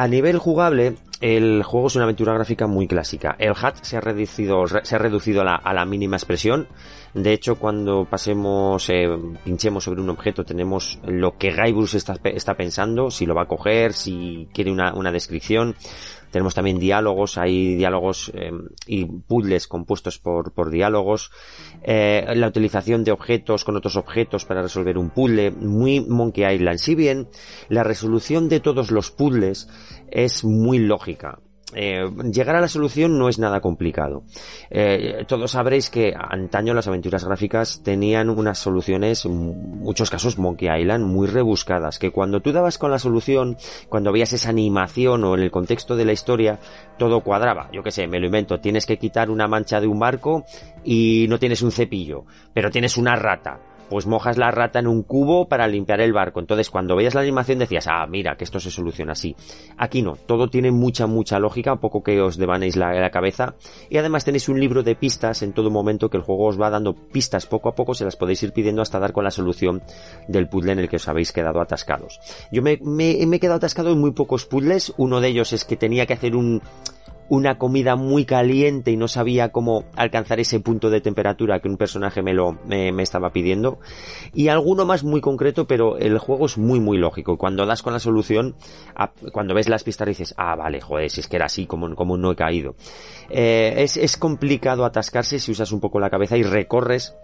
A 0.00 0.08
nivel 0.08 0.38
jugable, 0.38 0.94
el 1.20 1.62
juego 1.62 1.88
es 1.88 1.94
una 1.94 2.04
aventura 2.04 2.32
gráfica 2.32 2.66
muy 2.66 2.88
clásica. 2.88 3.36
El 3.38 3.50
HUD 3.50 3.82
se 3.82 3.98
ha 3.98 4.00
reducido, 4.00 4.64
se 4.66 4.94
ha 4.94 4.98
reducido 4.98 5.42
a 5.42 5.74
la, 5.74 5.84
mínima 5.84 6.16
expresión. 6.16 6.68
De 7.12 7.34
hecho, 7.34 7.56
cuando 7.56 8.06
pasemos, 8.06 8.88
eh, 8.88 9.06
pinchemos 9.44 9.84
sobre 9.84 10.00
un 10.00 10.08
objeto, 10.08 10.42
tenemos 10.42 10.98
lo 11.04 11.36
que 11.36 11.52
Guybrush 11.52 11.96
está, 11.96 12.54
pensando, 12.54 13.10
si 13.10 13.26
lo 13.26 13.34
va 13.34 13.42
a 13.42 13.46
coger, 13.46 13.92
si 13.92 14.48
quiere 14.54 14.72
una 14.72 15.12
descripción. 15.12 15.76
Tenemos 16.30 16.54
también 16.54 16.78
diálogos, 16.78 17.38
hay 17.38 17.74
diálogos 17.76 18.30
eh, 18.34 18.52
y 18.86 19.04
puzzles 19.04 19.66
compuestos 19.66 20.18
por, 20.18 20.52
por 20.52 20.70
diálogos. 20.70 21.30
Eh, 21.82 22.24
la 22.34 22.48
utilización 22.48 23.04
de 23.04 23.12
objetos 23.12 23.64
con 23.64 23.76
otros 23.76 23.96
objetos 23.96 24.44
para 24.44 24.62
resolver 24.62 24.98
un 24.98 25.10
puzzle, 25.10 25.50
muy 25.50 26.00
Monkey 26.00 26.54
Island. 26.54 26.78
Si 26.78 26.94
bien 26.94 27.28
la 27.68 27.84
resolución 27.84 28.48
de 28.48 28.60
todos 28.60 28.90
los 28.90 29.10
puzzles 29.10 29.68
es 30.10 30.44
muy 30.44 30.78
lógica 30.78 31.38
eh, 31.74 32.08
llegar 32.32 32.56
a 32.56 32.60
la 32.60 32.68
solución 32.68 33.18
no 33.18 33.28
es 33.28 33.38
nada 33.38 33.60
complicado. 33.60 34.22
Eh, 34.70 35.24
todos 35.26 35.52
sabréis 35.52 35.90
que 35.90 36.14
antaño 36.16 36.74
las 36.74 36.88
aventuras 36.88 37.24
gráficas 37.24 37.82
tenían 37.82 38.30
unas 38.30 38.58
soluciones, 38.58 39.26
muchos 39.26 40.10
casos 40.10 40.38
Monkey 40.38 40.68
Island, 40.80 41.04
muy 41.04 41.26
rebuscadas, 41.26 41.98
que 41.98 42.10
cuando 42.10 42.40
tú 42.40 42.52
dabas 42.52 42.78
con 42.78 42.90
la 42.90 42.98
solución, 42.98 43.56
cuando 43.88 44.12
veías 44.12 44.32
esa 44.32 44.50
animación 44.50 45.24
o 45.24 45.34
en 45.34 45.42
el 45.42 45.50
contexto 45.50 45.96
de 45.96 46.04
la 46.04 46.12
historia, 46.12 46.58
todo 46.98 47.20
cuadraba. 47.20 47.68
Yo 47.72 47.82
qué 47.82 47.90
sé, 47.90 48.06
me 48.06 48.20
lo 48.20 48.26
invento, 48.26 48.60
tienes 48.60 48.86
que 48.86 48.98
quitar 48.98 49.30
una 49.30 49.48
mancha 49.48 49.80
de 49.80 49.86
un 49.86 49.98
barco 49.98 50.44
y 50.84 51.26
no 51.28 51.38
tienes 51.38 51.62
un 51.62 51.72
cepillo, 51.72 52.24
pero 52.52 52.70
tienes 52.70 52.96
una 52.96 53.16
rata 53.16 53.60
pues 53.90 54.06
mojas 54.06 54.38
la 54.38 54.52
rata 54.52 54.78
en 54.78 54.86
un 54.86 55.02
cubo 55.02 55.48
para 55.48 55.66
limpiar 55.66 56.00
el 56.00 56.12
barco. 56.12 56.40
Entonces, 56.40 56.70
cuando 56.70 56.94
veías 56.96 57.14
la 57.14 57.20
animación 57.20 57.58
decías, 57.58 57.88
ah, 57.88 58.06
mira, 58.06 58.36
que 58.36 58.44
esto 58.44 58.60
se 58.60 58.70
soluciona 58.70 59.12
así. 59.12 59.34
Aquí 59.76 60.00
no, 60.00 60.14
todo 60.14 60.48
tiene 60.48 60.70
mucha, 60.70 61.08
mucha 61.08 61.40
lógica, 61.40 61.76
poco 61.76 62.02
que 62.02 62.20
os 62.20 62.36
devanéis 62.36 62.76
la, 62.76 62.92
la 62.94 63.10
cabeza. 63.10 63.56
Y 63.90 63.98
además 63.98 64.24
tenéis 64.24 64.48
un 64.48 64.60
libro 64.60 64.84
de 64.84 64.94
pistas 64.94 65.42
en 65.42 65.52
todo 65.52 65.70
momento 65.70 66.08
que 66.08 66.16
el 66.16 66.22
juego 66.22 66.46
os 66.46 66.60
va 66.60 66.70
dando 66.70 66.94
pistas 66.94 67.46
poco 67.46 67.68
a 67.68 67.74
poco, 67.74 67.94
se 67.94 68.04
las 68.04 68.16
podéis 68.16 68.42
ir 68.44 68.52
pidiendo 68.52 68.80
hasta 68.80 69.00
dar 69.00 69.12
con 69.12 69.24
la 69.24 69.32
solución 69.32 69.82
del 70.28 70.48
puzzle 70.48 70.72
en 70.72 70.78
el 70.78 70.88
que 70.88 70.96
os 70.96 71.08
habéis 71.08 71.32
quedado 71.32 71.60
atascados. 71.60 72.20
Yo 72.52 72.62
me, 72.62 72.78
me, 72.82 73.26
me 73.26 73.36
he 73.36 73.40
quedado 73.40 73.56
atascado 73.56 73.90
en 73.90 73.98
muy 73.98 74.12
pocos 74.12 74.46
puzzles. 74.46 74.94
Uno 74.96 75.20
de 75.20 75.28
ellos 75.28 75.52
es 75.52 75.64
que 75.64 75.76
tenía 75.76 76.06
que 76.06 76.14
hacer 76.14 76.36
un, 76.36 76.62
una 77.30 77.58
comida 77.58 77.94
muy 77.94 78.24
caliente 78.24 78.90
y 78.90 78.96
no 78.96 79.06
sabía 79.06 79.50
cómo 79.50 79.84
alcanzar 79.94 80.40
ese 80.40 80.58
punto 80.58 80.90
de 80.90 81.00
temperatura 81.00 81.60
que 81.60 81.68
un 81.68 81.76
personaje 81.76 82.22
me 82.22 82.34
lo 82.34 82.58
me, 82.66 82.90
estaba 83.02 83.30
pidiendo. 83.30 83.78
Y 84.34 84.48
alguno 84.48 84.84
más 84.84 85.04
muy 85.04 85.20
concreto 85.20 85.66
pero 85.66 85.96
el 85.96 86.18
juego 86.18 86.46
es 86.46 86.58
muy 86.58 86.80
muy 86.80 86.98
lógico. 86.98 87.38
Cuando 87.38 87.64
das 87.64 87.82
con 87.82 87.92
la 87.92 88.00
solución 88.00 88.56
cuando 89.32 89.54
ves 89.54 89.68
las 89.68 89.84
pistas 89.84 90.08
dices 90.08 90.34
ah 90.36 90.56
vale 90.56 90.80
joder 90.80 91.08
si 91.08 91.20
es 91.20 91.28
que 91.28 91.36
era 91.36 91.46
así 91.46 91.66
como, 91.66 91.94
como 91.94 92.16
no 92.16 92.32
he 92.32 92.36
caído 92.36 92.74
eh, 93.30 93.74
es, 93.78 93.96
es 93.96 94.16
complicado 94.16 94.84
atascarse 94.84 95.38
si 95.38 95.52
usas 95.52 95.70
un 95.70 95.80
poco 95.80 96.00
la 96.00 96.10
cabeza 96.10 96.36
y 96.36 96.42
recorres 96.42 97.14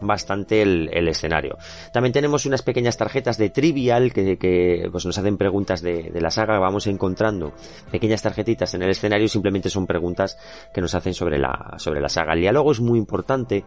bastante 0.00 0.62
el, 0.62 1.08
escenario. 1.08 1.58
También 1.92 2.12
tenemos 2.12 2.46
unas 2.46 2.62
pequeñas 2.62 2.96
tarjetas 2.96 3.38
de 3.38 3.50
trivial 3.50 4.12
que, 4.12 4.88
pues 4.90 5.06
nos 5.06 5.18
hacen 5.18 5.36
preguntas 5.36 5.82
de, 5.82 6.10
la 6.14 6.30
saga, 6.30 6.58
vamos 6.58 6.86
encontrando 6.86 7.52
pequeñas 7.90 8.22
tarjetitas 8.22 8.74
en 8.74 8.82
el 8.82 8.90
escenario, 8.90 9.28
simplemente 9.28 9.70
son 9.70 9.86
preguntas 9.86 10.38
que 10.72 10.80
nos 10.80 10.94
hacen 10.94 11.14
sobre 11.14 11.38
la, 11.38 11.74
sobre 11.78 12.00
la 12.00 12.08
saga. 12.08 12.34
El 12.34 12.40
diálogo 12.40 12.72
es 12.72 12.80
muy 12.80 12.98
importante 12.98 13.64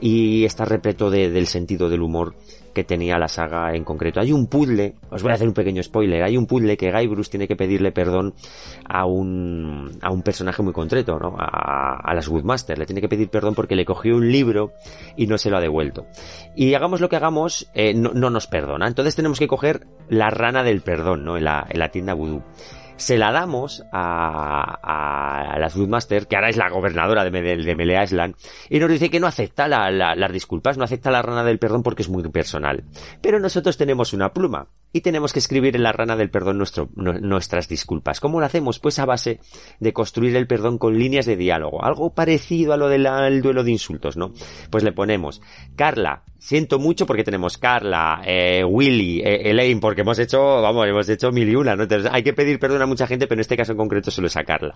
y 0.00 0.44
está 0.44 0.64
repleto 0.64 1.10
del 1.10 1.46
sentido 1.46 1.88
del 1.88 2.02
humor 2.02 2.34
que 2.74 2.84
tenía 2.84 3.18
la 3.18 3.28
saga 3.28 3.74
en 3.74 3.84
concreto. 3.84 4.20
Hay 4.20 4.32
un 4.32 4.46
puzzle, 4.46 4.96
os 5.10 5.22
voy 5.22 5.32
a 5.32 5.34
hacer 5.36 5.48
un 5.48 5.54
pequeño 5.54 5.82
spoiler, 5.82 6.22
hay 6.22 6.36
un 6.36 6.46
puzzle 6.46 6.76
que 6.76 6.92
Guybrush 6.92 7.28
tiene 7.28 7.48
que 7.48 7.56
pedirle 7.56 7.92
perdón 7.92 8.34
a 8.86 9.06
un, 9.06 9.98
a 10.02 10.10
un 10.10 10.22
personaje 10.22 10.62
muy 10.62 10.72
concreto, 10.72 11.18
¿no? 11.18 11.34
A, 11.38 12.12
las 12.14 12.28
Woodmaster, 12.28 12.78
le 12.78 12.86
tiene 12.86 13.00
que 13.00 13.08
pedir 13.08 13.28
perdón 13.28 13.54
porque 13.54 13.74
le 13.74 13.84
cogió 13.84 14.16
un 14.16 14.30
libro 14.30 14.72
y 15.16 15.26
no 15.26 15.38
se 15.38 15.50
lo 15.50 15.56
ha 15.56 15.60
devuelto. 15.60 16.06
Y 16.54 16.74
hagamos 16.74 17.00
lo 17.00 17.08
que 17.08 17.16
hagamos, 17.16 17.70
eh, 17.74 17.94
no, 17.94 18.12
no, 18.12 18.30
nos 18.30 18.46
perdona. 18.46 18.86
Entonces 18.86 19.16
tenemos 19.16 19.38
que 19.38 19.48
coger 19.48 19.86
la 20.08 20.30
rana 20.30 20.62
del 20.62 20.82
perdón, 20.82 21.24
¿no? 21.24 21.36
En 21.36 21.44
la, 21.44 21.66
en 21.68 21.78
la 21.78 21.88
tienda 21.88 22.14
Voodoo 22.14 22.42
se 22.96 23.18
la 23.18 23.32
damos 23.32 23.82
a, 23.92 24.78
a, 24.82 25.58
la 25.58 25.68
Master, 25.86 26.26
que 26.26 26.36
ahora 26.36 26.48
es 26.48 26.56
la 26.56 26.70
gobernadora 26.70 27.24
de, 27.24 27.30
de, 27.30 27.74
Melee 27.74 28.02
Island, 28.02 28.36
y 28.70 28.78
nos 28.78 28.90
dice 28.90 29.10
que 29.10 29.20
no 29.20 29.26
acepta 29.26 29.68
las 29.68 30.32
disculpas, 30.32 30.78
no 30.78 30.84
acepta 30.84 31.10
la 31.10 31.22
rana 31.22 31.44
del 31.44 31.58
perdón 31.58 31.82
porque 31.82 32.02
es 32.02 32.08
muy 32.08 32.22
personal. 32.30 32.84
Pero 33.20 33.40
nosotros 33.40 33.76
tenemos 33.76 34.12
una 34.12 34.32
pluma 34.32 34.68
y 34.92 35.00
tenemos 35.00 35.32
que 35.32 35.40
escribir 35.40 35.74
en 35.76 35.82
la 35.82 35.92
rana 35.92 36.16
del 36.16 36.30
perdón 36.30 36.62
nuestras 36.94 37.68
disculpas. 37.68 38.20
¿Cómo 38.20 38.40
lo 38.40 38.46
hacemos? 38.46 38.78
Pues 38.78 38.98
a 38.98 39.04
base 39.04 39.40
de 39.80 39.92
construir 39.92 40.36
el 40.36 40.46
perdón 40.46 40.78
con 40.78 40.98
líneas 40.98 41.26
de 41.26 41.36
diálogo, 41.36 41.84
algo 41.84 42.14
parecido 42.14 42.72
a 42.72 42.76
lo 42.76 42.88
del 42.88 43.42
duelo 43.42 43.64
de 43.64 43.72
insultos, 43.72 44.16
¿no? 44.16 44.32
Pues 44.70 44.84
le 44.84 44.92
ponemos, 44.92 45.42
Carla, 45.74 46.22
siento 46.38 46.78
mucho 46.78 47.06
porque 47.06 47.24
tenemos 47.24 47.58
Carla, 47.58 48.22
eh, 48.24 48.62
Willy, 48.64 49.20
eh, 49.20 49.50
Elaine, 49.50 49.80
porque 49.80 50.02
hemos 50.02 50.18
hecho, 50.18 50.38
vamos, 50.62 50.86
hemos 50.86 51.08
hecho 51.08 51.32
mil 51.32 51.48
y 51.48 51.56
una, 51.56 51.74
¿no? 51.74 51.84
Entonces 51.84 52.10
hay 52.12 52.22
que 52.22 52.32
pedir 52.32 52.58
perdón 52.58 52.82
a 52.84 52.88
mucha 52.88 53.06
gente, 53.06 53.26
pero 53.26 53.38
en 53.38 53.40
este 53.40 53.56
caso 53.56 53.72
en 53.72 53.78
concreto 53.78 54.10
solo 54.10 54.26
es 54.26 54.36
a 54.36 54.44
Carla. 54.44 54.74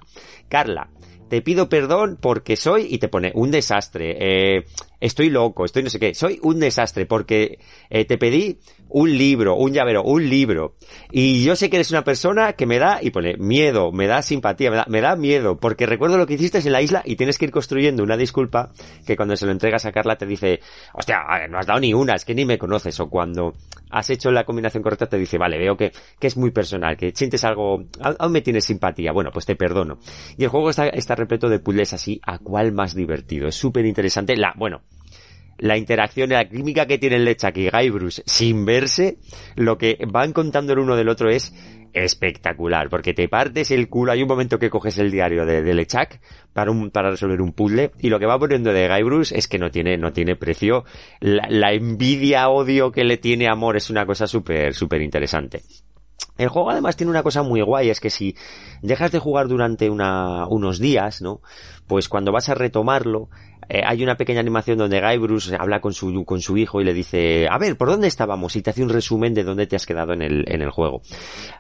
Carla, 0.49 0.91
te 1.29 1.43
pido 1.43 1.69
perdón 1.69 2.19
porque 2.21 2.57
soy, 2.57 2.87
y 2.91 2.99
te 2.99 3.09
pone 3.09 3.33
un 3.35 3.51
desastre, 3.51 4.17
eh, 4.19 4.65
estoy 5.01 5.31
loco, 5.31 5.65
estoy 5.65 5.83
no 5.83 5.91
sé 5.91 5.99
qué, 5.99 6.15
soy 6.15 6.39
un 6.43 6.59
desastre 6.59 7.07
porque 7.07 7.59
eh, 7.91 8.05
te 8.05 8.19
pedí 8.19 8.59
un 8.91 9.17
libro, 9.17 9.57
un 9.57 9.73
llavero, 9.73 10.03
un 10.03 10.29
libro. 10.29 10.75
Y 11.11 11.45
yo 11.45 11.57
sé 11.57 11.71
que 11.71 11.77
eres 11.77 11.91
una 11.91 12.05
persona 12.05 12.53
que 12.55 12.67
me 12.67 12.79
da, 12.79 12.99
y 13.03 13.11
pone, 13.11 13.37
miedo, 13.37 13.93
me 13.93 14.07
da 14.07 14.23
simpatía, 14.23 14.71
me 14.71 14.77
da, 14.77 14.87
me 14.89 15.01
da 15.01 15.17
miedo, 15.17 15.59
porque 15.59 15.87
recuerdo 15.87 16.19
lo 16.19 16.27
que 16.27 16.35
hiciste 16.35 16.59
en 16.59 16.73
la 16.73 16.83
isla 16.83 17.03
y 17.05 17.17
tienes 17.17 17.39
que 17.39 17.47
ir 17.47 17.51
construyendo 17.51 18.03
una 18.03 18.17
disculpa 18.17 18.71
que 19.07 19.17
cuando 19.17 19.37
se 19.37 19.47
lo 19.47 19.53
entregas 19.53 19.85
a 19.87 19.93
Carla 19.93 20.17
te 20.17 20.27
dice, 20.27 20.61
hostia, 20.95 21.19
no 21.49 21.59
has 21.59 21.67
dado 21.67 21.81
ni 21.81 21.95
una, 21.95 22.15
es 22.15 22.25
que 22.25 22.35
ni 22.35 22.45
me 22.45 22.59
conoces. 22.59 22.99
O 23.01 23.09
cuando 23.09 23.55
has 23.91 24.11
hecho 24.11 24.31
la 24.31 24.45
combinación 24.45 24.83
correcta 24.83 25.07
te 25.07 25.19
dice, 25.19 25.39
vale, 25.39 25.59
veo 25.59 25.77
que, 25.77 25.93
que 26.19 26.27
es 26.27 26.37
muy 26.37 26.51
personal, 26.51 26.97
que 26.97 27.13
sientes 27.15 27.45
algo, 27.45 27.85
aún 28.01 28.33
me 28.33 28.43
tienes 28.43 28.65
simpatía, 28.65 29.13
bueno, 29.13 29.31
pues 29.33 29.47
te 29.47 29.57
perdono. 29.57 29.99
Y 30.37 30.45
el 30.45 30.51
juego 30.51 30.71
está, 30.71 30.89
está 30.89 31.15
repleto 31.15 31.49
de 31.49 31.59
puzzles 31.59 31.93
así, 31.93 32.21
a 32.25 32.39
cuál 32.39 32.73
más 32.73 32.95
divertido. 32.95 33.49
Es 33.49 33.55
súper 33.55 33.87
interesante. 33.87 34.37
La, 34.37 34.53
bueno, 34.57 34.83
la 35.59 35.77
interacción, 35.77 36.31
la 36.31 36.49
química 36.49 36.87
que 36.87 36.99
tienen 36.99 37.25
Lechak 37.25 37.57
y 37.59 37.69
Guybrush 37.69 38.21
sin 38.25 38.65
verse, 38.65 39.19
lo 39.57 39.77
que 39.79 39.99
van 40.09 40.33
contando 40.33 40.73
el 40.73 40.79
uno 40.79 40.97
del 40.97 41.09
otro 41.09 41.31
es 41.31 41.53
espectacular, 41.93 42.91
porque 42.91 43.15
te 43.15 43.29
partes 43.29 43.71
el 43.71 43.89
culo, 43.89 44.13
hay 44.13 44.23
un 44.23 44.29
momento 44.29 44.59
que 44.59 44.71
coges 44.71 44.99
el 44.99 45.11
diario 45.11 45.47
de, 45.47 45.75
Lechak 45.75 46.21
para 46.53 47.11
resolver 47.11 47.41
un 47.41 47.53
puzzle, 47.53 47.93
y 47.99 48.09
lo 48.09 48.19
que 48.19 48.27
va 48.27 48.39
poniendo 48.39 48.73
de 48.73 48.89
Guybrush 48.89 49.33
es 49.33 49.49
que 49.49 49.59
no 49.59 49.71
tiene, 49.71 49.97
no 49.97 50.13
tiene 50.13 50.37
precio, 50.37 50.85
la, 51.21 51.47
la 51.49 51.73
envidia, 51.73 52.49
odio 52.49 52.93
que 52.93 53.05
le 53.05 53.17
tiene 53.17 53.49
amor 53.49 53.77
es 53.77 53.91
una 53.91 54.07
cosa 54.07 54.27
súper, 54.27 54.75
súper 54.75 55.03
interesante. 55.03 55.63
El 56.39 56.49
juego 56.49 56.71
además 56.71 56.97
tiene 56.97 57.11
una 57.11 57.25
cosa 57.25 57.43
muy 57.43 57.61
guay, 57.63 57.91
es 57.91 57.99
que 57.99 58.11
si 58.11 58.37
dejas 58.81 59.11
de 59.11 59.19
jugar 59.19 59.49
durante 59.49 59.91
una, 59.91 60.47
unos 60.47 60.79
días, 60.79 61.21
¿no? 61.21 61.41
Pues 61.89 62.09
cuando 62.09 62.31
vas 62.31 62.49
a 62.49 62.55
retomarlo, 62.55 63.29
eh, 63.69 63.83
hay 63.85 64.03
una 64.03 64.17
pequeña 64.17 64.41
animación 64.41 64.79
donde 64.79 65.01
Guy 65.01 65.19
Bruce 65.19 65.55
habla 65.59 65.81
con 65.81 65.93
su, 65.93 66.25
con 66.25 66.41
su 66.41 66.57
hijo 66.57 66.81
y 66.81 66.85
le 66.85 66.95
dice, 66.95 67.47
a 67.51 67.59
ver, 67.59 67.77
¿por 67.77 67.89
dónde 67.89 68.09
estábamos? 68.09 68.57
Y 68.57 68.63
te 68.63 68.71
hace 68.71 68.83
un 68.83 68.89
resumen 68.89 69.35
de 69.35 69.45
dónde 69.45 69.67
te 69.67 69.77
has 69.77 69.85
quedado 69.85 70.15
en 70.15 70.23
el, 70.23 70.45
en 70.49 70.63
el 70.63 70.71
juego. 70.71 71.03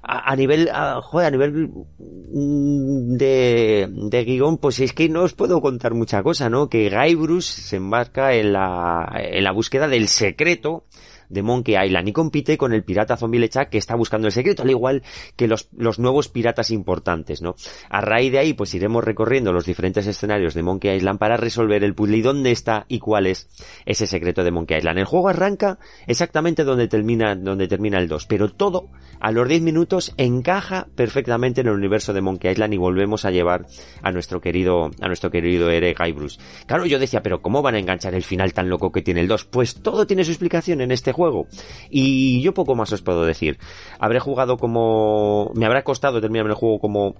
A, 0.02 0.34
nivel, 0.34 0.70
a, 0.72 1.02
joder, 1.02 1.26
a 1.26 1.30
nivel 1.30 1.68
mm, 1.98 3.16
de, 3.16 3.88
de 3.90 4.24
guion, 4.24 4.56
pues 4.56 4.80
es 4.80 4.92
que 4.94 5.08
no 5.08 5.22
os 5.22 5.34
puedo 5.34 5.60
contar 5.60 5.92
mucha 5.94 6.22
cosa, 6.22 6.48
¿no? 6.48 6.68
Que 6.68 6.88
Guy 6.88 7.14
Bruce 7.14 7.60
se 7.60 7.76
embarca 7.76 8.34
en 8.34 8.54
la, 8.54 9.10
en 9.14 9.44
la 9.44 9.52
búsqueda 9.52 9.86
del 9.86 10.08
secreto 10.08 10.84
de 11.28 11.42
Monkey 11.42 11.76
Island 11.82 12.08
y 12.08 12.12
compite 12.12 12.58
con 12.58 12.72
el 12.72 12.84
pirata 12.84 13.16
zombie 13.16 13.40
Lechak 13.40 13.70
que 13.70 13.78
está 13.78 13.94
buscando 13.94 14.26
el 14.26 14.32
secreto, 14.32 14.62
al 14.62 14.70
igual 14.70 15.02
que 15.36 15.48
los, 15.48 15.68
los 15.76 15.98
nuevos 15.98 16.28
piratas 16.28 16.70
importantes, 16.70 17.42
¿no? 17.42 17.54
A 17.90 18.00
raíz 18.00 18.32
de 18.32 18.38
ahí, 18.38 18.54
pues 18.54 18.74
iremos 18.74 19.04
recorriendo 19.04 19.52
los 19.52 19.66
diferentes 19.66 20.06
escenarios 20.06 20.54
de 20.54 20.62
Monkey 20.62 20.96
Island 20.96 21.18
para 21.18 21.36
resolver 21.36 21.84
el 21.84 21.94
puzzle 21.94 22.18
y 22.18 22.22
dónde 22.22 22.50
está 22.50 22.86
y 22.88 22.98
cuál 22.98 23.26
es 23.26 23.48
ese 23.86 24.06
secreto 24.06 24.44
de 24.44 24.50
Monkey 24.50 24.78
Island. 24.78 24.98
El 24.98 25.04
juego 25.04 25.28
arranca 25.28 25.78
exactamente 26.06 26.64
donde 26.64 26.88
termina, 26.88 27.34
donde 27.34 27.68
termina 27.68 27.98
el 27.98 28.08
2, 28.08 28.26
pero 28.26 28.50
todo 28.52 28.88
a 29.20 29.32
los 29.32 29.48
10 29.48 29.62
minutos 29.62 30.14
encaja 30.16 30.88
perfectamente 30.94 31.60
en 31.60 31.68
el 31.68 31.74
universo 31.74 32.12
de 32.12 32.20
Monkey 32.20 32.52
Island 32.52 32.74
y 32.74 32.76
volvemos 32.76 33.24
a 33.24 33.30
llevar 33.30 33.66
a 34.02 34.12
nuestro 34.12 34.40
querido, 34.40 34.90
a 35.00 35.06
nuestro 35.06 35.30
querido 35.30 35.70
Eric 35.70 35.98
Bruce. 36.14 36.40
Claro, 36.66 36.86
yo 36.86 36.98
decía, 36.98 37.22
pero 37.22 37.42
¿cómo 37.42 37.62
van 37.62 37.74
a 37.74 37.78
enganchar 37.78 38.14
el 38.14 38.22
final 38.22 38.52
tan 38.52 38.68
loco 38.68 38.92
que 38.92 39.02
tiene 39.02 39.20
el 39.20 39.28
2? 39.28 39.44
Pues 39.46 39.76
todo 39.82 40.06
tiene 40.06 40.24
su 40.24 40.30
explicación 40.30 40.80
en 40.80 40.92
este 40.92 41.12
juego. 41.18 41.46
Y 41.90 42.40
yo 42.40 42.54
poco 42.54 42.74
más 42.74 42.92
os 42.92 43.02
puedo 43.02 43.24
decir. 43.26 43.58
Habré 43.98 44.20
jugado 44.20 44.56
como... 44.56 45.52
Me 45.54 45.66
habrá 45.66 45.84
costado 45.84 46.20
terminar 46.20 46.46
el 46.46 46.54
juego 46.54 46.78
como 46.78 47.16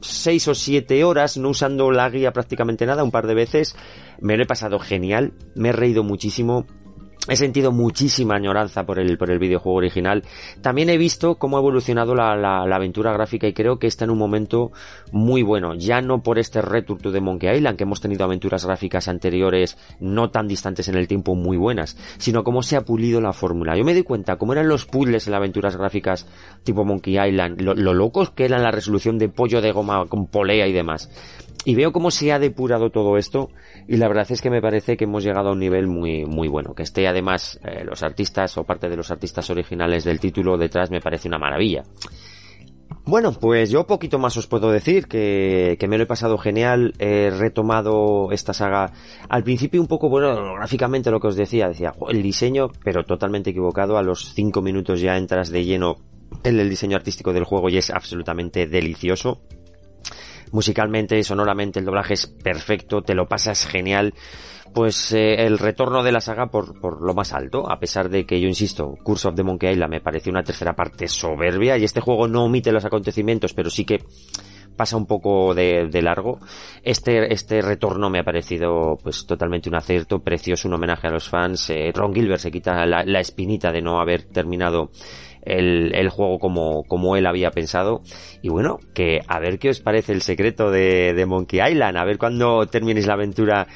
6 0.00 0.48
o 0.48 0.54
7 0.54 1.04
horas, 1.04 1.36
no 1.36 1.50
usando 1.50 1.90
la 1.90 2.08
guía 2.10 2.32
prácticamente 2.32 2.86
nada, 2.86 3.04
un 3.04 3.10
par 3.10 3.26
de 3.26 3.34
veces. 3.34 3.76
Me 4.20 4.36
lo 4.36 4.42
he 4.42 4.46
pasado 4.46 4.78
genial, 4.78 5.32
me 5.54 5.70
he 5.70 5.72
reído 5.72 6.02
muchísimo, 6.02 6.66
he 7.28 7.36
sentido 7.36 7.70
muchísima 7.70 8.36
añoranza 8.36 8.84
por 8.84 8.98
el, 8.98 9.18
por 9.18 9.30
el 9.30 9.38
videojuego 9.38 9.78
original. 9.78 10.24
También 10.62 10.88
he 10.88 10.96
visto 10.96 11.36
cómo 11.36 11.56
ha 11.56 11.60
evolucionado 11.60 12.14
la, 12.14 12.34
la, 12.36 12.74
aventura 12.74 13.12
gráfica 13.12 13.46
y 13.46 13.52
creo 13.52 13.78
que 13.78 13.86
está 13.86 14.04
en 14.04 14.10
un 14.10 14.18
momento 14.18 14.72
muy 15.12 15.42
bueno. 15.42 15.74
Ya 15.74 16.00
no 16.00 16.22
por 16.22 16.38
este 16.38 16.62
return 16.62 17.12
de 17.12 17.20
Monkey 17.20 17.56
Island, 17.56 17.76
que 17.76 17.84
hemos 17.84 18.00
tenido 18.00 18.24
aventuras 18.24 18.64
gráficas 18.64 19.08
anteriores 19.08 19.76
no 20.00 20.30
tan 20.30 20.48
distantes 20.48 20.88
en 20.88 20.96
el 20.96 21.08
tiempo 21.08 21.34
muy 21.34 21.56
buenas, 21.56 21.96
sino 22.18 22.42
cómo 22.42 22.62
se 22.62 22.76
ha 22.76 22.84
pulido 22.84 23.20
la 23.20 23.32
fórmula. 23.32 23.76
Yo 23.76 23.84
me 23.84 23.94
di 23.94 24.02
cuenta 24.02 24.36
cómo 24.36 24.52
eran 24.52 24.68
los 24.68 24.86
puzzles 24.86 25.26
en 25.26 25.32
las 25.32 25.38
aventuras 25.38 25.76
gráficas 25.76 26.26
tipo 26.64 26.84
Monkey 26.84 27.18
Island, 27.18 27.60
lo, 27.60 27.74
lo 27.74 27.94
locos 27.94 28.30
que 28.30 28.44
eran 28.44 28.62
la 28.62 28.70
resolución 28.70 29.18
de 29.18 29.28
pollo 29.28 29.60
de 29.60 29.72
goma 29.72 30.06
con 30.06 30.26
polea 30.26 30.66
y 30.66 30.72
demás 30.72 31.10
y 31.64 31.74
veo 31.74 31.92
cómo 31.92 32.10
se 32.10 32.32
ha 32.32 32.38
depurado 32.38 32.90
todo 32.90 33.16
esto 33.16 33.50
y 33.86 33.96
la 33.96 34.08
verdad 34.08 34.26
es 34.30 34.40
que 34.40 34.50
me 34.50 34.62
parece 34.62 34.96
que 34.96 35.04
hemos 35.04 35.24
llegado 35.24 35.50
a 35.50 35.52
un 35.52 35.58
nivel 35.58 35.86
muy 35.86 36.24
muy 36.24 36.48
bueno. 36.48 36.74
Que 36.74 36.82
esté 36.82 37.06
además 37.06 37.60
eh, 37.64 37.84
los 37.84 38.02
artistas 38.02 38.56
o 38.56 38.64
parte 38.64 38.88
de 38.88 38.96
los 38.96 39.10
artistas 39.10 39.50
originales 39.50 40.04
del 40.04 40.20
título 40.20 40.56
detrás 40.56 40.90
me 40.90 41.00
parece 41.00 41.28
una 41.28 41.38
maravilla. 41.38 41.82
Bueno, 43.04 43.32
pues 43.32 43.70
yo 43.70 43.86
poquito 43.86 44.18
más 44.18 44.36
os 44.36 44.46
puedo 44.46 44.70
decir 44.70 45.06
que, 45.06 45.76
que 45.80 45.88
me 45.88 45.96
lo 45.96 46.04
he 46.04 46.06
pasado 46.06 46.38
genial, 46.38 46.92
he 46.98 47.30
retomado 47.30 48.30
esta 48.30 48.52
saga. 48.52 48.92
Al 49.28 49.42
principio 49.42 49.80
un 49.80 49.86
poco, 49.86 50.08
bueno, 50.08 50.54
gráficamente 50.54 51.10
lo 51.10 51.18
que 51.18 51.28
os 51.28 51.36
decía, 51.36 51.68
decía, 51.68 51.92
el 52.08 52.22
diseño, 52.22 52.68
pero 52.84 53.04
totalmente 53.04 53.50
equivocado, 53.50 53.96
a 53.96 54.02
los 54.02 54.34
cinco 54.34 54.60
minutos 54.60 55.00
ya 55.00 55.16
entras 55.16 55.50
de 55.50 55.64
lleno 55.64 55.96
en 56.44 56.60
el 56.60 56.68
diseño 56.68 56.96
artístico 56.96 57.32
del 57.32 57.44
juego 57.44 57.68
y 57.68 57.78
es 57.78 57.90
absolutamente 57.90 58.66
delicioso 58.66 59.40
musicalmente 60.52 61.22
sonoramente 61.24 61.78
el 61.78 61.84
doblaje 61.84 62.14
es 62.14 62.26
perfecto, 62.26 63.02
te 63.02 63.14
lo 63.14 63.26
pasas 63.26 63.66
genial, 63.66 64.14
pues 64.72 65.12
eh, 65.12 65.46
el 65.46 65.58
retorno 65.58 66.02
de 66.02 66.12
la 66.12 66.20
saga 66.20 66.46
por, 66.46 66.80
por 66.80 67.02
lo 67.02 67.14
más 67.14 67.32
alto, 67.32 67.70
a 67.70 67.78
pesar 67.78 68.08
de 68.08 68.24
que 68.24 68.40
yo 68.40 68.48
insisto, 68.48 68.94
Curse 69.02 69.28
of 69.28 69.34
the 69.34 69.42
Monkey 69.42 69.70
Island 69.70 69.90
me 69.90 70.00
pareció 70.00 70.30
una 70.30 70.42
tercera 70.42 70.74
parte 70.74 71.08
soberbia 71.08 71.76
y 71.76 71.84
este 71.84 72.00
juego 72.00 72.28
no 72.28 72.44
omite 72.44 72.72
los 72.72 72.84
acontecimientos, 72.84 73.54
pero 73.54 73.70
sí 73.70 73.84
que 73.84 73.98
pasa 74.80 74.96
un 74.96 75.04
poco 75.04 75.52
de, 75.52 75.90
largo. 76.02 76.38
Este, 76.82 77.34
este 77.34 77.60
retorno 77.60 78.08
me 78.08 78.20
ha 78.20 78.24
parecido 78.24 78.96
pues 79.02 79.26
totalmente 79.26 79.68
un 79.68 79.74
acierto, 79.74 80.20
precioso, 80.20 80.68
un 80.68 80.74
homenaje 80.74 81.06
a 81.06 81.10
los 81.10 81.28
fans. 81.28 81.68
Eh, 81.68 81.92
Ron 81.94 82.14
Gilbert 82.14 82.40
se 82.40 82.50
quita 82.50 82.86
la, 82.86 83.04
la, 83.04 83.20
espinita 83.20 83.72
de 83.72 83.82
no 83.82 84.00
haber 84.00 84.24
terminado 84.24 84.90
el, 85.42 85.94
el 85.94 86.08
juego 86.08 86.38
como, 86.38 86.84
como 86.84 87.16
él 87.16 87.26
había 87.26 87.50
pensado. 87.50 88.02
Y 88.42 88.48
bueno, 88.48 88.78
que 88.94 89.20
a 89.26 89.38
ver 89.38 89.58
qué 89.58 89.70
os 89.70 89.80
parece 89.80 90.12
el 90.12 90.22
secreto 90.22 90.70
de, 90.70 91.14
de 91.14 91.26
Monkey 91.26 91.60
Island, 91.60 91.96
a 91.96 92.04
ver 92.04 92.18
cuando 92.18 92.66
terminéis 92.66 93.06
la 93.06 93.14
aventura 93.14 93.66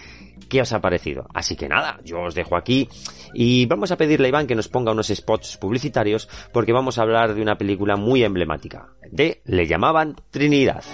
qué 0.49 0.61
os 0.61 0.73
ha 0.73 0.81
parecido. 0.81 1.27
Así 1.35 1.57
que 1.57 1.69
nada, 1.69 2.01
yo 2.05 2.21
os 2.23 2.35
dejo 2.35 2.57
aquí 2.57 2.89
y 3.33 3.67
vamos 3.67 3.91
a 3.91 3.97
pedirle 3.97 4.27
a 4.27 4.29
Iván 4.29 4.47
que 4.47 4.55
nos 4.55 4.69
ponga 4.69 4.93
unos 4.93 5.09
spots 5.09 5.57
publicitarios 5.57 6.29
porque 6.53 6.73
vamos 6.73 6.99
a 6.99 7.03
hablar 7.03 7.35
de 7.35 7.43
una 7.43 7.57
película 7.57 7.97
muy 7.97 8.23
emblemática, 8.23 8.89
de 9.11 9.41
Le 9.45 9.67
llamaban 9.67 10.17
Trinidad. 10.31 10.85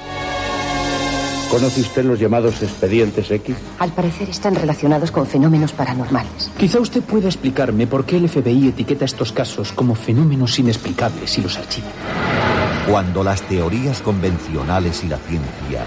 ¿Conoce 1.50 1.80
usted 1.80 2.04
los 2.04 2.20
llamados 2.20 2.62
expedientes 2.62 3.28
X? 3.28 3.56
Al 3.80 3.90
parecer 3.90 4.30
están 4.30 4.54
relacionados 4.54 5.10
con 5.10 5.26
fenómenos 5.26 5.72
paranormales. 5.72 6.48
Quizá 6.56 6.78
usted 6.78 7.02
pueda 7.02 7.26
explicarme 7.26 7.88
por 7.88 8.04
qué 8.04 8.18
el 8.18 8.28
FBI 8.28 8.68
etiqueta 8.68 9.04
estos 9.04 9.32
casos 9.32 9.72
como 9.72 9.96
fenómenos 9.96 10.56
inexplicables 10.60 11.36
y 11.38 11.42
los 11.42 11.58
archiva. 11.58 11.88
Cuando 12.88 13.24
las 13.24 13.42
teorías 13.42 14.00
convencionales 14.00 15.02
y 15.02 15.08
la 15.08 15.18
ciencia 15.18 15.84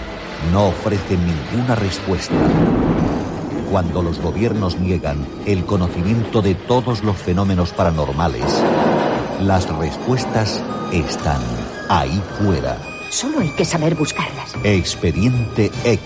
no 0.52 0.68
ofrecen 0.68 1.20
ninguna 1.26 1.76
respuesta. 1.76 2.36
Cuando 3.72 4.04
los 4.04 4.20
gobiernos 4.20 4.78
niegan 4.78 5.26
el 5.46 5.64
conocimiento 5.64 6.42
de 6.42 6.56
todos 6.56 7.06
los 7.06 7.16
fenómenos 7.16 7.72
paranormales, 7.72 8.62
las 9.40 9.70
respuestas 9.78 10.62
están 10.92 11.42
ahí 11.90 12.22
fuera 12.38 12.93
Solo 13.14 13.42
hay 13.42 13.50
que 13.50 13.64
saber 13.64 13.94
buscarlas. 13.94 14.56
Expediente 14.64 15.70
X. 15.84 16.02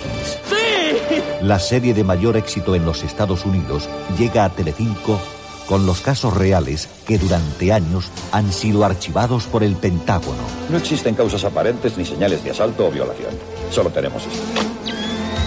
¡Sí! 0.50 1.22
La 1.42 1.58
serie 1.58 1.94
de 1.94 2.04
mayor 2.04 2.36
éxito 2.36 2.76
en 2.76 2.84
los 2.84 3.02
Estados 3.02 3.46
Unidos 3.46 3.88
llega 4.20 4.44
a 4.44 4.50
Telecinco 4.50 5.18
con 5.68 5.86
los 5.86 6.02
casos 6.02 6.36
reales 6.36 6.90
que 7.08 7.18
durante 7.18 7.72
años 7.72 8.12
han 8.34 8.52
sido 8.52 8.84
archivados 8.84 9.46
por 9.46 9.64
el 9.64 9.78
Pentágono. 9.78 10.44
No 10.70 10.78
existen 10.78 11.16
causas 11.16 11.46
aparentes 11.46 11.98
ni 11.98 12.04
señales 12.04 12.44
de 12.44 12.52
asalto 12.52 12.88
o 12.88 12.92
violación. 12.92 13.32
Solo 13.72 13.90
tenemos 13.90 14.24
esto. 14.24 14.77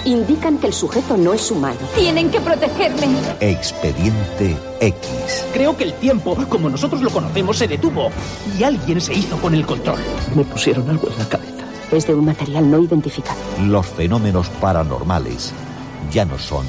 Indican 0.04 0.58
que 0.58 0.68
el 0.68 0.72
sujeto 0.72 1.16
no 1.16 1.34
es 1.34 1.50
humano. 1.50 1.78
Tienen 1.94 2.30
que 2.30 2.40
protegerme. 2.40 3.06
Expediente 3.40 4.56
X. 4.80 5.44
Creo 5.52 5.76
que 5.76 5.84
el 5.84 5.94
tiempo, 5.94 6.36
como 6.48 6.70
nosotros 6.70 7.02
lo 7.02 7.10
conocemos, 7.10 7.58
se 7.58 7.68
detuvo 7.68 8.10
y 8.58 8.62
alguien 8.62 9.00
se 9.00 9.14
hizo 9.14 9.36
con 9.38 9.54
el 9.54 9.66
control. 9.66 9.98
Me 10.34 10.44
pusieron 10.44 10.88
algo 10.88 11.08
en 11.08 11.18
la 11.18 11.28
cabeza. 11.28 11.64
Es 11.92 12.06
de 12.06 12.14
un 12.14 12.24
material 12.24 12.70
no 12.70 12.80
identificado. 12.80 13.38
Los 13.62 13.86
fenómenos 13.86 14.48
paranormales 14.60 15.52
ya 16.10 16.24
no 16.24 16.38
son 16.38 16.66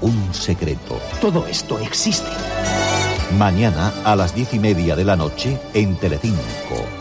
un 0.00 0.32
secreto. 0.32 0.98
Todo 1.20 1.46
esto 1.46 1.78
existe. 1.78 2.30
Mañana 3.38 3.92
a 4.04 4.16
las 4.16 4.34
diez 4.34 4.54
y 4.54 4.58
media 4.58 4.96
de 4.96 5.04
la 5.04 5.16
noche 5.16 5.58
en 5.74 5.96
Telecinco. 5.96 6.99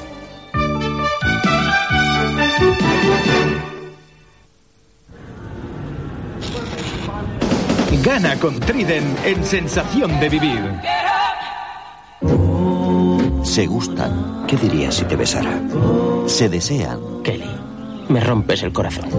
Gana 8.03 8.35
con 8.39 8.59
Triden 8.59 9.03
en 9.25 9.43
sensación 9.43 10.19
de 10.19 10.29
vivir. 10.29 10.61
Se 13.43 13.65
gustan. 13.65 14.45
¿Qué 14.47 14.55
dirías 14.57 14.95
si 14.95 15.05
te 15.05 15.15
besara? 15.15 15.59
Se 16.27 16.49
desean. 16.49 16.99
Kelly, 17.23 17.49
me 18.07 18.19
rompes 18.19 18.63
el 18.63 18.71
corazón. 18.71 19.09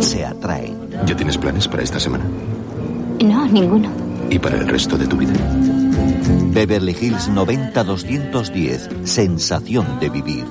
Se 0.00 0.24
atraen. 0.24 0.90
¿Ya 1.06 1.14
tienes 1.14 1.36
planes 1.36 1.68
para 1.68 1.82
esta 1.82 2.00
semana? 2.00 2.24
No, 3.22 3.46
ninguno. 3.46 3.90
¿Y 4.30 4.38
para 4.38 4.56
el 4.56 4.66
resto 4.66 4.96
de 4.96 5.06
tu 5.06 5.16
vida? 5.16 5.34
Beverly 6.52 6.96
Hills 6.98 7.30
90-210. 7.30 9.04
Sensación 9.06 10.00
de 10.00 10.08
vivir. 10.08 10.44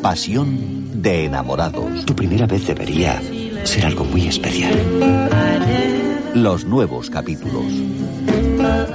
Pasión 0.00 1.02
de 1.02 1.26
enamorados. 1.26 2.06
Tu 2.06 2.16
primera 2.16 2.46
vez 2.46 2.66
debería 2.66 3.20
ser 3.64 3.86
algo 3.86 4.04
muy 4.04 4.26
especial. 4.28 4.72
Los 6.34 6.64
nuevos 6.64 7.10
capítulos. 7.10 7.64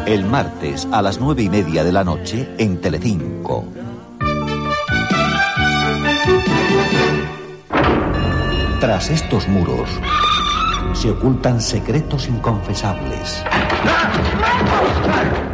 El 0.06 0.26
martes 0.26 0.88
a 0.92 1.02
las 1.02 1.20
nueve 1.20 1.44
y 1.44 1.50
media 1.50 1.84
de 1.84 1.92
la 1.92 2.04
noche 2.04 2.50
en 2.58 2.82
Telecinco. 2.82 3.66
Tras 8.82 9.10
estos 9.10 9.48
muros 9.48 9.90
se 10.94 11.12
ocultan 11.12 11.62
secretos 11.62 12.28
inconfesables. 12.28 13.44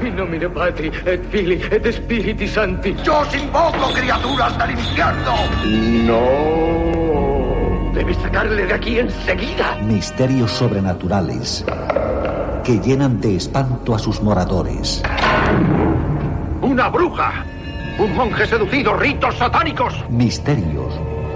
In 0.03 0.15
nomine 0.15 0.49
Patri 0.49 0.91
et 1.05 1.21
Fili 1.29 1.61
et 1.69 1.91
Spiriti 1.91 2.47
Santi. 2.47 2.95
Yo 3.03 3.19
os 3.19 3.35
invoco, 3.35 3.91
criaturas 3.93 4.57
del 4.57 4.71
infierno. 4.71 5.33
No. 6.05 6.94
Debes 8.05 8.21
sacarle 8.21 8.67
de 8.67 8.73
aquí 8.75 8.99
enseguida. 8.99 9.77
Misterios 9.81 10.51
sobrenaturales 10.51 11.65
que 12.63 12.79
llenan 12.79 13.19
de 13.19 13.35
espanto 13.35 13.95
a 13.95 13.97
sus 13.97 14.21
moradores. 14.21 15.01
Una 16.61 16.89
bruja. 16.89 17.43
Un 17.97 18.15
monje 18.15 18.45
seducido, 18.45 18.93
ritos 18.93 19.35
satánicos. 19.37 20.07
Misterios 20.07 20.93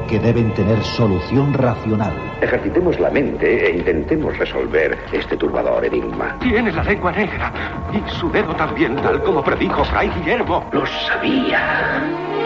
que 0.08 0.20
deben 0.20 0.54
tener 0.54 0.84
solución 0.84 1.56
racional. 1.56 2.14
Ejercitemos 2.40 3.00
la 3.00 3.10
mente 3.10 3.66
e 3.68 3.78
intentemos 3.78 4.38
resolver 4.38 4.96
este 5.12 5.38
turbador 5.38 5.84
enigma. 5.86 6.38
Tiene 6.40 6.72
la 6.72 6.84
lengua 6.84 7.12
negra 7.12 7.52
y 7.92 8.12
su 8.12 8.30
dedo 8.30 8.56
también, 8.56 8.96
tal 8.98 9.24
como 9.24 9.44
predijo 9.44 9.84
Fray 9.86 10.10
Guillermo. 10.10 10.70
Lo 10.72 10.86
sabía. 10.86 12.39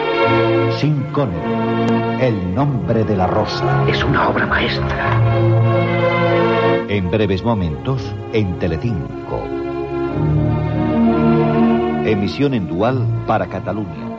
Sin 0.78 1.02
con 1.12 1.30
el 2.20 2.54
nombre 2.54 3.04
de 3.04 3.16
la 3.16 3.26
rosa. 3.26 3.84
Es 3.88 4.02
una 4.02 4.28
obra 4.28 4.46
maestra. 4.46 5.20
En 6.88 7.10
breves 7.10 7.42
momentos, 7.42 8.14
en 8.32 8.58
Telecinco. 8.58 9.42
Emisión 12.04 12.54
en 12.54 12.68
dual 12.68 13.24
para 13.26 13.46
Cataluña. 13.48 14.14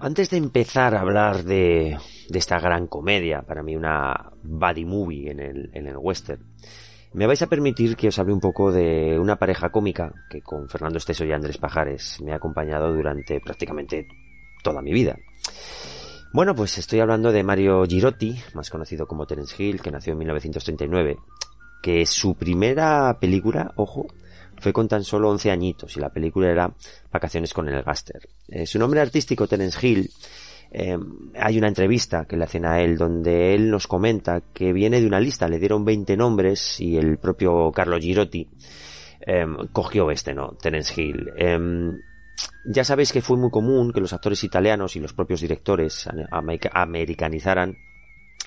Antes 0.00 0.30
de 0.30 0.36
empezar 0.36 0.94
a 0.94 1.00
hablar 1.00 1.42
de, 1.42 1.98
de, 2.28 2.38
esta 2.38 2.60
gran 2.60 2.86
comedia, 2.86 3.42
para 3.42 3.62
mí 3.62 3.74
una 3.74 4.32
buddy 4.42 4.84
movie 4.84 5.30
en 5.30 5.40
el, 5.40 5.70
en 5.74 5.86
el 5.86 5.96
western, 5.96 6.44
me 7.16 7.26
vais 7.26 7.40
a 7.40 7.46
permitir 7.48 7.96
que 7.96 8.08
os 8.08 8.18
hable 8.18 8.34
un 8.34 8.40
poco 8.40 8.70
de 8.70 9.18
una 9.18 9.36
pareja 9.36 9.70
cómica 9.70 10.12
que 10.28 10.42
con 10.42 10.68
Fernando 10.68 10.98
Esteso 10.98 11.24
y 11.24 11.32
Andrés 11.32 11.56
Pajares 11.56 12.20
me 12.20 12.32
ha 12.32 12.36
acompañado 12.36 12.92
durante 12.92 13.40
prácticamente 13.40 14.06
toda 14.62 14.82
mi 14.82 14.92
vida. 14.92 15.16
Bueno, 16.34 16.54
pues 16.54 16.76
estoy 16.76 17.00
hablando 17.00 17.32
de 17.32 17.42
Mario 17.42 17.86
Girotti, 17.86 18.36
más 18.52 18.68
conocido 18.68 19.06
como 19.06 19.26
Terence 19.26 19.54
Hill, 19.56 19.80
que 19.80 19.90
nació 19.90 20.12
en 20.12 20.18
1939, 20.18 21.16
que 21.82 22.04
su 22.04 22.34
primera 22.34 23.18
película, 23.18 23.72
ojo, 23.76 24.08
fue 24.60 24.74
con 24.74 24.86
tan 24.86 25.02
solo 25.02 25.30
11 25.30 25.50
añitos 25.50 25.96
y 25.96 26.00
la 26.00 26.10
película 26.10 26.50
era 26.50 26.74
Vacaciones 27.10 27.54
con 27.54 27.66
el 27.66 27.82
Gaster. 27.82 28.28
Eh, 28.48 28.66
su 28.66 28.78
nombre 28.78 29.00
artístico, 29.00 29.48
Terence 29.48 29.86
Hill, 29.86 30.10
eh, 30.70 30.98
hay 31.38 31.58
una 31.58 31.68
entrevista 31.68 32.24
que 32.26 32.36
le 32.36 32.44
hacen 32.44 32.66
a 32.66 32.80
él 32.80 32.98
donde 32.98 33.54
él 33.54 33.70
nos 33.70 33.86
comenta 33.86 34.42
que 34.52 34.72
viene 34.72 35.00
de 35.00 35.06
una 35.06 35.20
lista, 35.20 35.48
le 35.48 35.58
dieron 35.58 35.84
20 35.84 36.16
nombres 36.16 36.80
y 36.80 36.96
el 36.96 37.18
propio 37.18 37.70
Carlo 37.72 37.98
Girotti 37.98 38.48
eh, 39.26 39.46
cogió 39.72 40.10
este, 40.10 40.34
¿no? 40.34 40.56
Terence 40.60 41.00
Hill. 41.00 41.30
ya 42.66 42.84
sabéis 42.84 43.12
que 43.12 43.22
fue 43.22 43.36
muy 43.36 43.50
común 43.50 43.92
que 43.92 44.00
los 44.00 44.12
actores 44.12 44.42
italianos 44.44 44.96
y 44.96 45.00
los 45.00 45.14
propios 45.14 45.40
directores 45.40 46.08
americanizaran 46.72 47.76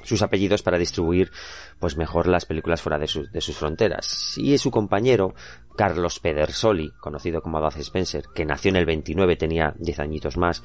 sus 0.04 0.22
apellidos 0.22 0.62
para 0.62 0.78
distribuir 0.78 1.32
pues 1.80 1.98
mejor 1.98 2.28
las 2.28 2.46
películas 2.46 2.82
fuera 2.82 2.98
de, 2.98 3.08
su, 3.08 3.26
de, 3.28 3.42
sus 3.42 3.58
fronteras. 3.58 4.38
Y 4.38 4.58
su 4.58 4.72
compañero, 4.72 5.34
Carlos 5.76 6.20
Pedersoli, 6.20 6.92
conocido 7.00 7.42
como 7.42 7.62
Bud 7.62 7.78
Spencer, 7.78 8.26
que 8.34 8.46
nació 8.46 8.70
en 8.70 8.78
el 8.78 8.86
29, 8.86 9.36
tenía 9.36 9.74
10 9.78 10.00
añitos 10.00 10.38
más, 10.38 10.64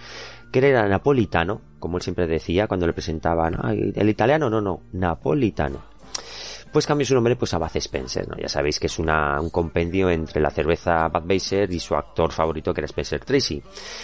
que 0.53 0.67
era 0.67 0.89
napolitano, 0.89 1.61
como 1.79 1.97
él 1.97 2.03
siempre 2.03 2.27
decía 2.27 2.67
cuando 2.67 2.87
le 2.87 2.93
presentaban, 2.93 3.57
el 3.95 4.09
italiano 4.09 4.51
no, 4.51 4.61
no, 4.61 4.83
napolitano. 4.93 5.95
Pues 6.75 6.89
cambió 6.89 7.07
su 7.07 7.15
nombre 7.15 7.37
pues 7.37 7.55
a 7.55 7.59
Bud 7.59 7.77
Spencer, 7.77 8.27
¿no? 8.27 8.37
Ya 8.37 8.49
sabéis 8.49 8.81
que 8.81 8.89
es 8.89 8.99
una, 8.99 9.41
un 9.41 9.51
compendio 9.51 10.11
entre 10.11 10.41
la 10.41 10.51
cerveza 10.51 11.07
Budweiser 11.07 11.73
y 11.73 11.79
su 11.79 11.95
actor 11.95 12.33
favorito 12.33 12.75
que 12.75 12.81
era 12.81 12.87
Spencer 12.87 13.25
Tracy. 13.25 13.63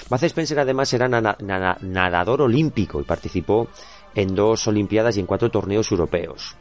Bud 0.08 0.22
Spencer 0.22 0.60
además 0.60 0.92
era 0.92 1.08
na, 1.08 1.36
nadador 1.80 2.42
olímpico 2.42 3.00
y 3.00 3.04
participó 3.04 3.68
en 4.14 4.34
dos 4.34 4.66
Olimpiadas 4.66 5.16
y 5.16 5.20
en 5.20 5.26
cuatro 5.26 5.50
torneos 5.50 5.90
europeos. 5.90 6.56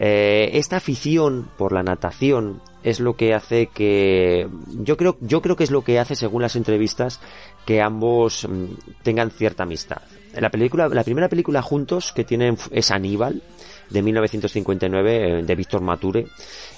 Eh, 0.00 0.50
esta 0.52 0.76
afición 0.76 1.48
por 1.56 1.72
la 1.72 1.82
natación 1.82 2.62
es 2.84 3.00
lo 3.00 3.16
que 3.16 3.34
hace 3.34 3.66
que 3.66 4.48
yo 4.68 4.96
creo 4.96 5.16
yo 5.20 5.42
creo 5.42 5.56
que 5.56 5.64
es 5.64 5.72
lo 5.72 5.82
que 5.82 5.98
hace 5.98 6.14
según 6.14 6.42
las 6.42 6.54
entrevistas 6.54 7.20
que 7.66 7.82
ambos 7.82 8.46
mm, 8.48 9.02
tengan 9.02 9.32
cierta 9.32 9.64
amistad. 9.64 10.02
La 10.34 10.50
película 10.50 10.88
la 10.88 11.02
primera 11.02 11.28
película 11.28 11.62
juntos 11.62 12.12
que 12.12 12.22
tienen 12.22 12.56
es 12.70 12.92
Aníbal 12.92 13.42
de 13.90 14.02
1959 14.02 15.42
de 15.42 15.54
Víctor 15.54 15.80
Mature. 15.80 16.26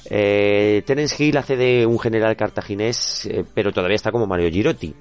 Eh, 0.06 0.83
Terence 0.87 1.22
Hill 1.22 1.37
hace 1.37 1.56
de 1.56 1.87
un 1.87 1.98
general 1.98 2.37
cartaginés, 2.37 3.26
eh, 3.26 3.44
pero 3.52 3.72
todavía 3.72 3.96
está 3.96 4.12
como 4.12 4.26
Mario 4.26 4.50
Girotti. 4.50 4.94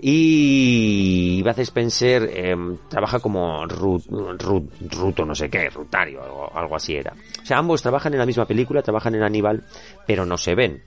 Y 0.00 1.42
Bud 1.42 1.58
Spencer 1.58 2.30
eh, 2.32 2.56
trabaja 2.88 3.18
como 3.18 3.64
rut, 3.66 4.04
rut, 4.08 4.70
ruto, 4.92 5.24
no 5.24 5.34
sé 5.34 5.48
qué, 5.48 5.70
rutario, 5.70 6.22
algo, 6.22 6.50
algo 6.54 6.76
así 6.76 6.94
era. 6.94 7.14
O 7.42 7.46
sea, 7.46 7.58
ambos 7.58 7.82
trabajan 7.82 8.12
en 8.12 8.18
la 8.18 8.26
misma 8.26 8.44
película, 8.44 8.82
trabajan 8.82 9.14
en 9.14 9.22
Aníbal, 9.22 9.64
pero 10.06 10.26
no 10.26 10.36
se 10.36 10.54
ven. 10.54 10.82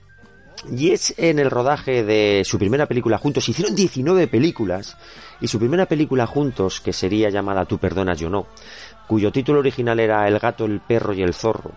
Y 0.70 0.90
es 0.90 1.14
en 1.16 1.38
el 1.38 1.50
rodaje 1.50 2.04
de 2.04 2.42
su 2.44 2.58
primera 2.58 2.86
película 2.86 3.18
juntos, 3.18 3.48
hicieron 3.48 3.74
19 3.74 4.28
películas, 4.28 4.96
y 5.40 5.48
su 5.48 5.58
primera 5.58 5.86
película 5.86 6.26
juntos, 6.26 6.80
que 6.80 6.92
sería 6.92 7.30
llamada 7.30 7.64
Tú 7.64 7.78
perdonas, 7.78 8.18
yo 8.18 8.28
no, 8.28 8.46
cuyo 9.08 9.32
título 9.32 9.60
original 9.60 9.98
era 9.98 10.28
El 10.28 10.38
gato, 10.38 10.66
el 10.66 10.80
perro 10.80 11.14
y 11.14 11.22
el 11.22 11.34
zorro, 11.34 11.72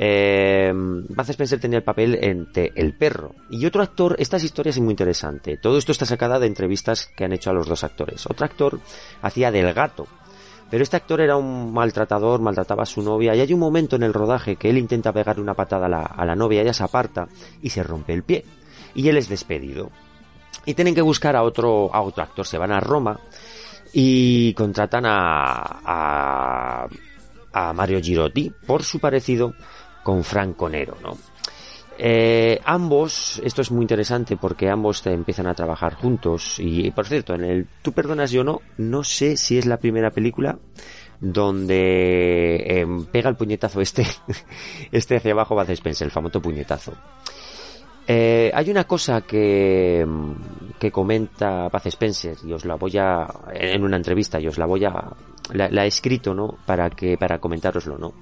eh, 0.00 0.72
Bud 0.72 1.30
Spencer 1.30 1.58
tenía 1.58 1.78
el 1.78 1.84
papel 1.84 2.18
entre 2.22 2.70
el 2.76 2.94
perro. 2.94 3.34
Y 3.50 3.66
otro 3.66 3.82
actor, 3.82 4.14
estas 4.20 4.44
historias 4.44 4.76
es 4.76 4.82
muy 4.82 4.92
interesante. 4.92 5.56
Todo 5.56 5.76
esto 5.76 5.90
está 5.90 6.06
sacada 6.06 6.38
de 6.38 6.46
entrevistas 6.46 7.10
que 7.16 7.24
han 7.24 7.32
hecho 7.32 7.50
a 7.50 7.52
los 7.52 7.66
dos 7.66 7.82
actores. 7.82 8.24
Otro 8.26 8.46
actor 8.46 8.78
hacía 9.22 9.50
del 9.50 9.74
gato. 9.74 10.06
Pero 10.70 10.84
este 10.84 10.96
actor 10.96 11.20
era 11.20 11.36
un 11.36 11.72
maltratador, 11.72 12.40
maltrataba 12.40 12.84
a 12.84 12.86
su 12.86 13.02
novia 13.02 13.34
y 13.34 13.40
hay 13.40 13.52
un 13.52 13.58
momento 13.58 13.96
en 13.96 14.04
el 14.04 14.14
rodaje 14.14 14.54
que 14.54 14.70
él 14.70 14.78
intenta 14.78 15.12
pegarle 15.12 15.42
una 15.42 15.54
patada 15.54 15.86
a 15.86 15.88
la, 15.88 16.02
a 16.02 16.24
la 16.24 16.36
novia, 16.36 16.62
ella 16.62 16.74
se 16.74 16.84
aparta 16.84 17.26
y 17.60 17.70
se 17.70 17.82
rompe 17.82 18.12
el 18.12 18.22
pie. 18.22 18.44
Y 18.94 19.08
él 19.08 19.16
es 19.16 19.28
despedido. 19.28 19.90
Y 20.64 20.74
tienen 20.74 20.94
que 20.94 21.02
buscar 21.02 21.34
a 21.34 21.42
otro, 21.42 21.92
a 21.92 22.02
otro 22.02 22.22
actor. 22.22 22.46
Se 22.46 22.58
van 22.58 22.70
a 22.70 22.78
Roma 22.78 23.18
y 23.92 24.54
contratan 24.54 25.06
a, 25.06 25.80
a, 25.84 26.88
a 27.52 27.72
Mario 27.72 28.00
Girotti 28.00 28.52
por 28.64 28.84
su 28.84 29.00
parecido 29.00 29.54
con 30.08 30.24
Franco 30.24 30.70
Nero, 30.70 30.96
¿no? 31.02 31.18
Eh, 31.98 32.58
ambos, 32.64 33.42
esto 33.44 33.60
es 33.60 33.70
muy 33.70 33.82
interesante 33.82 34.38
porque 34.38 34.70
ambos 34.70 35.06
empiezan 35.06 35.46
a 35.48 35.54
trabajar 35.54 35.96
juntos 35.96 36.54
y 36.58 36.90
por 36.92 37.06
cierto, 37.06 37.34
en 37.34 37.44
el 37.44 37.66
Tú 37.82 37.92
perdonas 37.92 38.30
yo 38.30 38.42
no, 38.42 38.62
no 38.78 39.04
sé 39.04 39.36
si 39.36 39.58
es 39.58 39.66
la 39.66 39.76
primera 39.76 40.10
película 40.10 40.58
donde 41.20 42.56
eh, 42.56 42.86
pega 43.12 43.28
el 43.28 43.36
puñetazo 43.36 43.82
este, 43.82 44.06
este 44.92 45.16
hacia 45.16 45.32
abajo 45.32 45.54
va 45.54 45.64
Spencer, 45.64 46.06
el 46.06 46.10
famoso 46.10 46.40
puñetazo. 46.40 46.94
Eh, 48.06 48.50
hay 48.54 48.70
una 48.70 48.84
cosa 48.84 49.20
que, 49.20 50.06
que 50.78 50.90
comenta 50.90 51.68
Paz 51.68 51.84
Spencer 51.84 52.38
y 52.46 52.54
os 52.54 52.64
la 52.64 52.76
voy 52.76 52.96
a 52.96 53.26
en 53.52 53.84
una 53.84 53.98
entrevista 53.98 54.40
y 54.40 54.48
os 54.48 54.56
la 54.56 54.64
voy 54.64 54.86
a 54.86 55.14
la, 55.52 55.68
la 55.68 55.84
he 55.84 55.88
escrito 55.88 56.32
no 56.32 56.56
para 56.64 56.88
que 56.88 57.18
para 57.18 57.38
comentároslo 57.38 57.98
no 57.98 58.14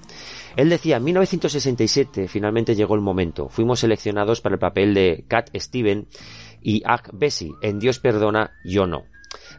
él 0.57 0.69
decía, 0.69 0.97
en 0.97 1.03
1967 1.03 2.27
finalmente 2.27 2.75
llegó 2.75 2.95
el 2.95 3.01
momento. 3.01 3.47
Fuimos 3.47 3.79
seleccionados 3.79 4.41
para 4.41 4.55
el 4.55 4.59
papel 4.59 4.93
de 4.93 5.23
Cat 5.27 5.49
Steven 5.55 6.07
y 6.61 6.81
Ag 6.83 7.11
Bessie 7.13 7.53
en 7.61 7.79
Dios 7.79 7.99
perdona, 7.99 8.51
yo 8.65 8.87
no 8.87 9.05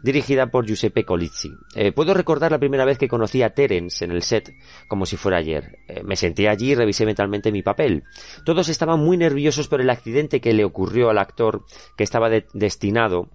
dirigida 0.03 0.47
por 0.47 0.67
Giuseppe 0.67 1.05
Colizzi. 1.05 1.51
Eh, 1.75 1.93
puedo 1.93 2.15
recordar 2.15 2.53
la 2.53 2.59
primera 2.59 2.85
vez 2.85 2.99
que 2.99 3.09
conocí 3.09 3.43
a 3.43 3.51
Terence 3.51 4.05
en 4.05 4.13
el 4.13 4.23
set, 4.23 4.55
como 4.87 5.07
si 5.07 5.17
fuera 5.17 5.39
ayer. 5.39 5.79
Eh, 5.89 6.03
me 6.05 6.17
senté 6.17 6.49
allí 6.49 6.73
y 6.73 6.75
revisé 6.75 7.05
mentalmente 7.05 7.53
mi 7.53 7.63
papel. 7.63 8.05
Todos 8.45 8.69
estaban 8.69 9.01
muy 9.01 9.17
nerviosos 9.17 9.69
por 9.69 9.81
el 9.81 9.91
accidente 9.91 10.41
que 10.41 10.53
le 10.53 10.65
ocurrió 10.65 11.11
al 11.11 11.19
actor 11.19 11.65
que 11.97 12.05
estaba 12.05 12.29
de 12.29 12.47
destinado 12.55 13.29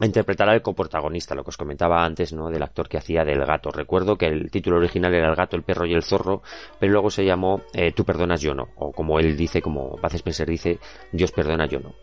interpretar 0.00 0.48
al 0.48 0.62
coprotagonista, 0.62 1.34
lo 1.34 1.44
que 1.44 1.50
os 1.50 1.56
comentaba 1.56 2.04
antes, 2.04 2.32
¿no? 2.32 2.50
Del 2.50 2.62
actor 2.62 2.88
que 2.88 2.98
hacía 2.98 3.24
del 3.24 3.44
gato. 3.44 3.70
Recuerdo 3.70 4.16
que 4.16 4.26
el 4.26 4.50
título 4.50 4.78
original 4.78 5.14
era 5.14 5.28
El 5.28 5.36
gato, 5.36 5.56
el 5.56 5.62
perro 5.62 5.86
y 5.86 5.94
el 5.94 6.02
zorro, 6.02 6.42
pero 6.78 6.92
luego 6.92 7.10
se 7.10 7.24
llamó 7.24 7.62
eh, 7.72 7.92
Tú 7.92 8.04
perdonas, 8.04 8.40
yo 8.40 8.54
no. 8.54 8.68
O 8.76 8.92
como 8.92 9.18
él 9.18 9.36
dice, 9.36 9.62
como 9.62 9.96
Paz 9.96 10.14
Spencer 10.14 10.48
dice, 10.48 10.78
Dios 11.12 11.30
perdona, 11.32 11.66
yo 11.66 11.80
no. 11.80 11.94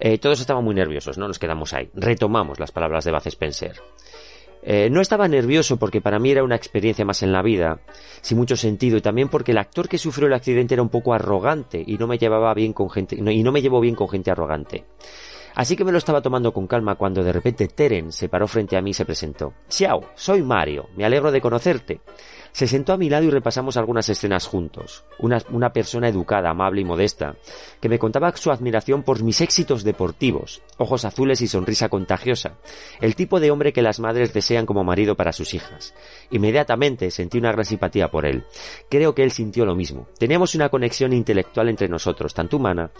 Eh, 0.00 0.18
todos 0.18 0.40
estaban 0.40 0.64
muy 0.64 0.74
nerviosos, 0.74 1.18
¿no? 1.18 1.28
Nos 1.28 1.38
quedamos 1.38 1.74
ahí. 1.74 1.90
Retomamos 1.94 2.58
las 2.58 2.72
palabras 2.72 3.04
de 3.04 3.10
Baz 3.10 3.26
Spencer. 3.26 3.76
Eh, 4.62 4.90
no 4.90 5.00
estaba 5.00 5.28
nervioso 5.28 5.76
porque 5.76 6.00
para 6.00 6.18
mí 6.18 6.30
era 6.30 6.42
una 6.42 6.56
experiencia 6.56 7.04
más 7.04 7.22
en 7.22 7.32
la 7.32 7.42
vida, 7.42 7.80
sin 8.20 8.38
mucho 8.38 8.56
sentido, 8.56 8.96
y 8.96 9.00
también 9.00 9.28
porque 9.28 9.52
el 9.52 9.58
actor 9.58 9.88
que 9.88 9.98
sufrió 9.98 10.26
el 10.26 10.34
accidente 10.34 10.74
era 10.74 10.82
un 10.82 10.88
poco 10.88 11.14
arrogante 11.14 11.82
y 11.86 11.96
no 11.96 12.06
me 12.06 12.18
llevaba 12.18 12.52
bien 12.54 12.72
con 12.72 12.90
gente, 12.90 13.16
y 13.16 13.42
no 13.42 13.52
me 13.52 13.62
llevó 13.62 13.80
bien 13.80 13.94
con 13.94 14.08
gente 14.08 14.30
arrogante. 14.30 14.84
Así 15.58 15.74
que 15.74 15.84
me 15.84 15.90
lo 15.90 15.98
estaba 15.98 16.22
tomando 16.22 16.52
con 16.52 16.68
calma 16.68 16.94
cuando 16.94 17.24
de 17.24 17.32
repente 17.32 17.66
Teren 17.66 18.12
se 18.12 18.28
paró 18.28 18.46
frente 18.46 18.76
a 18.76 18.80
mí 18.80 18.90
y 18.90 18.94
se 18.94 19.04
presentó. 19.04 19.54
Xiao, 19.68 20.12
soy 20.14 20.40
Mario, 20.40 20.88
me 20.96 21.04
alegro 21.04 21.32
de 21.32 21.40
conocerte. 21.40 22.00
se 22.52 22.68
sentó 22.68 22.92
a 22.92 22.96
mi 22.96 23.10
lado 23.10 23.24
y 23.24 23.30
repasamos 23.30 23.76
algunas 23.76 24.08
escenas 24.08 24.46
juntos. 24.46 25.04
Una, 25.18 25.42
una, 25.50 25.72
persona 25.72 26.08
educada, 26.08 26.50
amable 26.50 26.80
y 26.80 26.84
modesta, 26.84 27.36
que 27.80 27.88
me 27.88 27.98
contaba 27.98 28.34
su 28.36 28.52
admiración 28.52 29.02
por 29.02 29.22
mis 29.22 29.40
éxitos 29.40 29.84
deportivos, 29.84 30.62
ojos 30.76 31.04
azules 31.04 31.40
y 31.40 31.48
sonrisa 31.48 31.88
contagiosa, 31.88 32.54
el 33.00 33.16
tipo 33.16 33.38
de 33.38 33.50
hombre 33.50 33.72
que 33.72 33.82
las 33.82 34.00
madres 34.00 34.32
desean 34.32 34.64
como 34.64 34.84
marido 34.84 35.16
para 35.16 35.32
sus 35.32 35.54
hijas. 35.54 35.92
Inmediatamente 36.30 37.10
sentí 37.10 37.38
una 37.38 37.52
gran 37.52 37.64
simpatía 37.64 38.10
por 38.10 38.26
él. 38.26 38.44
Creo 38.88 39.14
que 39.14 39.24
él 39.24 39.32
sintió 39.32 39.66
lo 39.66 39.74
mismo. 39.74 40.06
Teníamos 40.18 40.54
una 40.54 40.68
conexión 40.68 41.12
intelectual 41.12 41.68
entre 41.68 41.88
nosotros, 41.88 42.32
tanto 42.32 42.56
humana 42.56 42.90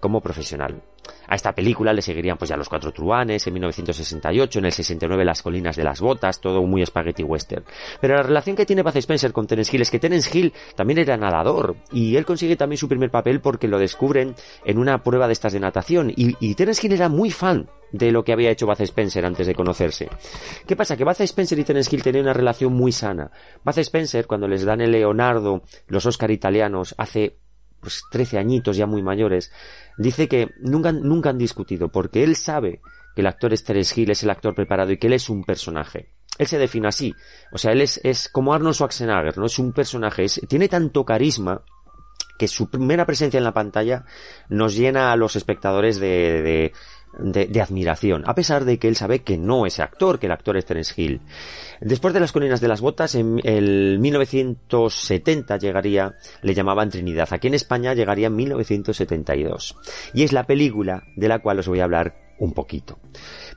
como 0.00 0.20
profesional. 0.20 0.82
A 1.26 1.34
esta 1.34 1.54
película 1.54 1.92
le 1.92 2.02
seguirían 2.02 2.36
pues 2.36 2.48
ya 2.48 2.56
Los 2.56 2.68
Cuatro 2.68 2.92
Truanes, 2.92 3.46
en 3.46 3.52
1968, 3.54 4.58
en 4.58 4.64
el 4.64 4.72
69 4.72 5.24
Las 5.24 5.42
Colinas 5.42 5.76
de 5.76 5.84
las 5.84 6.00
Botas, 6.00 6.40
todo 6.40 6.62
muy 6.62 6.84
spaghetti 6.84 7.22
western. 7.22 7.64
Pero 8.00 8.16
la 8.16 8.22
relación 8.22 8.56
que 8.56 8.66
tiene 8.66 8.82
Buzz 8.82 8.96
Spencer 8.96 9.32
con 9.32 9.46
Terence 9.46 9.74
Hill 9.74 9.82
es 9.82 9.90
que 9.90 9.98
Terence 9.98 10.36
Hill 10.36 10.52
también 10.74 10.98
era 10.98 11.16
nadador 11.16 11.76
y 11.92 12.16
él 12.16 12.24
consigue 12.24 12.56
también 12.56 12.78
su 12.78 12.88
primer 12.88 13.10
papel 13.10 13.40
porque 13.40 13.68
lo 13.68 13.78
descubren 13.78 14.34
en 14.64 14.78
una 14.78 15.02
prueba 15.02 15.26
de 15.26 15.32
estas 15.32 15.52
de 15.52 15.60
natación 15.60 16.10
y, 16.10 16.36
y 16.40 16.54
Terence 16.54 16.86
Hill 16.86 16.94
era 16.94 17.08
muy 17.08 17.30
fan 17.30 17.68
de 17.92 18.12
lo 18.12 18.22
que 18.22 18.32
había 18.32 18.50
hecho 18.50 18.66
Buzz 18.66 18.80
Spencer 18.80 19.24
antes 19.24 19.46
de 19.46 19.54
conocerse. 19.54 20.08
¿Qué 20.66 20.76
pasa? 20.76 20.96
Que 20.96 21.04
Buzz 21.04 21.20
Spencer 21.20 21.58
y 21.58 21.64
Terence 21.64 21.94
Hill 21.94 22.02
tenían 22.02 22.24
una 22.24 22.34
relación 22.34 22.72
muy 22.72 22.92
sana. 22.92 23.30
Buzz 23.64 23.78
Spencer, 23.78 24.26
cuando 24.26 24.48
les 24.48 24.64
dan 24.64 24.80
el 24.80 24.92
Leonardo, 24.92 25.62
los 25.86 26.06
Oscar 26.06 26.30
italianos, 26.30 26.94
hace 26.98 27.38
pues 27.80 28.02
13 28.10 28.38
añitos 28.38 28.76
ya 28.76 28.86
muy 28.86 29.02
mayores, 29.02 29.52
dice 29.96 30.28
que 30.28 30.50
nunca, 30.60 30.92
nunca 30.92 31.30
han 31.30 31.38
discutido, 31.38 31.88
porque 31.88 32.24
él 32.24 32.36
sabe 32.36 32.80
que 33.14 33.22
el 33.22 33.26
actor 33.26 33.52
es 33.52 33.64
Terence 33.64 34.02
es 34.02 34.22
el 34.22 34.30
actor 34.30 34.54
preparado 34.54 34.92
y 34.92 34.98
que 34.98 35.08
él 35.08 35.12
es 35.12 35.28
un 35.28 35.44
personaje. 35.44 36.10
Él 36.38 36.46
se 36.46 36.58
define 36.58 36.88
así. 36.88 37.14
O 37.50 37.58
sea, 37.58 37.72
él 37.72 37.80
es, 37.80 38.00
es 38.04 38.28
como 38.28 38.54
Arnold 38.54 38.76
Schwarzenegger, 38.76 39.36
¿no? 39.38 39.46
Es 39.46 39.58
un 39.58 39.72
personaje, 39.72 40.24
es, 40.24 40.40
tiene 40.48 40.68
tanto 40.68 41.04
carisma 41.04 41.62
que 42.38 42.46
su 42.46 42.70
primera 42.70 43.04
presencia 43.04 43.38
en 43.38 43.44
la 43.44 43.52
pantalla 43.52 44.04
nos 44.48 44.76
llena 44.76 45.10
a 45.10 45.16
los 45.16 45.34
espectadores 45.34 45.98
de, 45.98 46.42
de 46.42 46.72
de, 47.18 47.46
de, 47.46 47.60
admiración, 47.60 48.22
a 48.26 48.34
pesar 48.34 48.64
de 48.64 48.78
que 48.78 48.88
él 48.88 48.96
sabe 48.96 49.20
que 49.20 49.36
no 49.36 49.66
es 49.66 49.80
actor, 49.80 50.18
que 50.18 50.26
el 50.26 50.32
actor 50.32 50.56
es 50.56 50.64
Terence 50.64 51.00
Hill. 51.00 51.20
Después 51.80 52.12
de 52.14 52.20
las 52.20 52.32
colinas 52.32 52.60
de 52.60 52.68
las 52.68 52.80
botas, 52.80 53.14
en 53.14 53.40
el 53.44 53.98
1970 53.98 55.58
llegaría, 55.58 56.16
le 56.42 56.54
llamaban 56.54 56.90
Trinidad. 56.90 57.28
Aquí 57.30 57.46
en 57.46 57.54
España 57.54 57.94
llegaría 57.94 58.26
en 58.26 58.36
1972. 58.36 59.76
Y 60.14 60.24
es 60.24 60.32
la 60.32 60.44
película 60.44 61.04
de 61.16 61.28
la 61.28 61.38
cual 61.38 61.60
os 61.60 61.68
voy 61.68 61.80
a 61.80 61.84
hablar 61.84 62.14
un 62.38 62.52
poquito. 62.52 62.98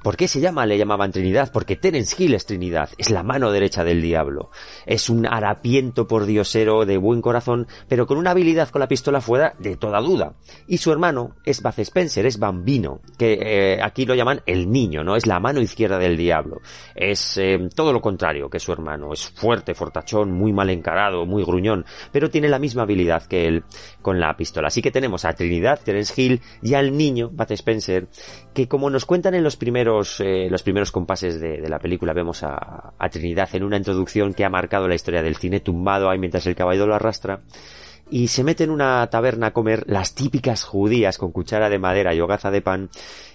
¿Por 0.03 0.17
qué 0.17 0.27
se 0.27 0.39
llama, 0.39 0.65
le 0.65 0.79
llamaban 0.79 1.11
Trinidad? 1.11 1.51
Porque 1.53 1.75
Terence 1.75 2.15
Hill 2.17 2.33
es 2.33 2.47
Trinidad, 2.47 2.89
es 2.97 3.11
la 3.11 3.21
mano 3.21 3.51
derecha 3.51 3.83
del 3.83 4.01
diablo. 4.01 4.49
Es 4.87 5.11
un 5.11 5.27
harapiento 5.27 6.07
por 6.07 6.25
diosero 6.25 6.85
de 6.85 6.97
buen 6.97 7.21
corazón, 7.21 7.67
pero 7.87 8.07
con 8.07 8.17
una 8.17 8.31
habilidad 8.31 8.69
con 8.69 8.79
la 8.79 8.87
pistola 8.87 9.21
fuera 9.21 9.53
de 9.59 9.77
toda 9.77 10.01
duda. 10.01 10.33
Y 10.67 10.79
su 10.79 10.91
hermano 10.91 11.35
es 11.45 11.61
Baz 11.61 11.77
Spencer, 11.77 12.25
es 12.25 12.39
Bambino, 12.39 13.01
que 13.19 13.33
eh, 13.41 13.79
aquí 13.83 14.07
lo 14.07 14.15
llaman 14.15 14.41
el 14.47 14.71
niño, 14.71 15.03
¿no? 15.03 15.15
Es 15.15 15.27
la 15.27 15.39
mano 15.39 15.61
izquierda 15.61 15.99
del 15.99 16.17
diablo. 16.17 16.61
Es 16.95 17.37
eh, 17.37 17.69
todo 17.75 17.93
lo 17.93 18.01
contrario 18.01 18.49
que 18.49 18.59
su 18.59 18.71
hermano. 18.71 19.13
Es 19.13 19.29
fuerte, 19.29 19.75
fortachón, 19.75 20.31
muy 20.31 20.51
mal 20.51 20.71
encarado, 20.71 21.27
muy 21.27 21.43
gruñón, 21.43 21.85
pero 22.11 22.31
tiene 22.31 22.49
la 22.49 22.57
misma 22.57 22.83
habilidad 22.83 23.27
que 23.27 23.45
él 23.45 23.63
con 24.01 24.19
la 24.19 24.35
pistola. 24.35 24.69
Así 24.69 24.81
que 24.81 24.89
tenemos 24.89 25.25
a 25.25 25.33
Trinidad, 25.33 25.79
Terence 25.83 26.19
Hill 26.19 26.41
y 26.63 26.73
al 26.73 26.97
niño, 26.97 27.29
Baz 27.31 27.51
Spencer, 27.51 28.07
que 28.55 28.67
como 28.67 28.89
nos 28.89 29.05
cuentan 29.05 29.35
en 29.35 29.43
los 29.43 29.57
primeros 29.57 29.90
eh, 30.19 30.47
los 30.49 30.63
primeros 30.63 30.91
compases 30.91 31.39
de, 31.39 31.67
la 31.67 31.79
película. 31.79 32.13
Vemos 32.13 32.43
a, 32.43 32.93
Trinidad 33.11 33.49
en 33.53 33.63
una 33.63 33.77
introducción 33.77 34.33
que 34.33 34.45
ha 34.45 34.49
marcado 34.49 34.87
la 34.87 34.95
historia 34.95 35.21
del 35.21 35.35
cine 35.35 35.59
tumbado 35.59 36.09
ahí 36.09 36.17
mientras 36.17 36.45
el 36.47 36.55
caballo 36.55 36.87
lo 36.87 36.95
arrastra 36.95 37.41
y 38.09 38.27
se 38.27 38.43
mete 38.43 38.63
en 38.63 38.69
una 38.69 39.07
taberna 39.09 39.47
a 39.47 39.53
comer 39.53 39.83
las 39.87 40.15
típicas 40.15 40.63
judías 40.63 41.17
con 41.17 41.31
cuchara 41.31 41.69
de 41.69 41.79
madera 41.79 42.13
y 42.13 42.19
hogaza 42.19 42.51
de 42.51 42.61
pan 42.61 42.89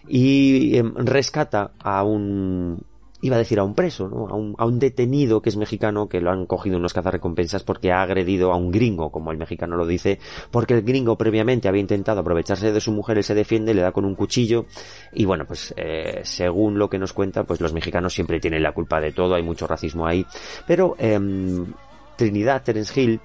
y 0.09 0.77
eh, 0.77 0.85
rescata 0.97 1.73
a 1.79 2.05
un 2.05 2.83
iba 3.23 3.37
a 3.37 3.39
decir 3.39 3.59
a 3.59 3.65
un 3.65 3.75
preso, 3.75 4.09
¿no? 4.09 4.29
a, 4.29 4.35
un, 4.35 4.55
a 4.59 4.67
un 4.67 4.79
detenido 4.79 5.41
que 5.41 5.49
es 5.49 5.57
mexicano, 5.57 6.09
que 6.09 6.21
lo 6.21 6.31
han 6.31 6.47
cogido 6.47 6.77
unos 6.77 6.93
cazarrecompensas 6.93 7.63
porque 7.63 7.91
ha 7.91 8.03
agredido 8.03 8.53
a 8.53 8.57
un 8.57 8.71
gringo, 8.71 9.11
como 9.11 9.33
el 9.33 9.39
mexicano 9.39 9.77
lo 9.77 9.87
dice, 9.87 10.19
porque 10.51 10.75
el 10.75 10.83
gringo 10.83 11.17
previamente 11.17 11.69
había 11.69 11.81
intentado 11.81 12.21
aprovecharse 12.21 12.73
de 12.73 12.81
su 12.81 12.93
mujer, 12.93 13.17
él 13.17 13.25
se 13.25 13.35
defiende, 13.35 13.75
le 13.75 13.83
da 13.83 13.93
con 13.93 14.05
un 14.05 14.15
cuchillo, 14.15 14.67
y 15.13 15.25
bueno, 15.25 15.47
pues 15.47 15.73
eh, 15.77 16.21
según 16.25 16.79
lo 16.79 16.91
que 16.91 16.99
nos 16.99 17.13
cuenta, 17.13 17.45
pues 17.45 17.61
los 17.61 17.73
mexicanos 17.73 18.13
siempre 18.13 18.39
tienen 18.39 18.63
la 18.63 18.73
culpa 18.73 19.01
de 19.01 19.13
todo, 19.13 19.35
hay 19.35 19.43
mucho 19.43 19.67
racismo 19.67 20.07
ahí, 20.07 20.27
pero 20.67 20.95
eh, 20.99 21.19
Trinidad, 22.17 22.63
Terence 22.63 23.01
Hill, 23.01 23.21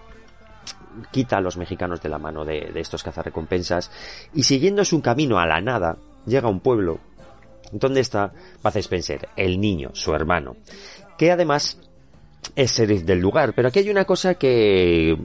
quita 1.12 1.38
a 1.38 1.42
los 1.42 1.58
mexicanos 1.58 2.02
de 2.02 2.10
la 2.10 2.18
mano 2.18 2.44
de, 2.46 2.72
de 2.74 2.80
estos 2.80 3.04
cazarrecompensas, 3.04 3.92
y 4.34 4.44
siguiendo 4.44 4.86
su 4.86 5.02
camino 5.02 5.38
a 5.38 5.46
la 5.46 5.60
nada, 5.60 5.98
llega 6.26 6.48
a 6.48 6.52
un 6.52 6.60
pueblo 6.60 7.00
¿Dónde 7.72 8.02
está 8.02 8.34
Bud 8.64 8.78
Spencer? 8.78 9.30
El 9.36 9.60
niño, 9.60 9.92
su 9.94 10.14
hermano. 10.14 10.56
Que 11.18 11.32
además 11.32 11.80
es 12.56 12.78
sheriff 12.78 13.04
del 13.04 13.20
lugar. 13.20 13.54
Pero 13.54 13.68
aquí 13.68 13.80
hay 13.80 13.90
una 13.90 14.06
cosa 14.06 14.36
que 14.36 15.18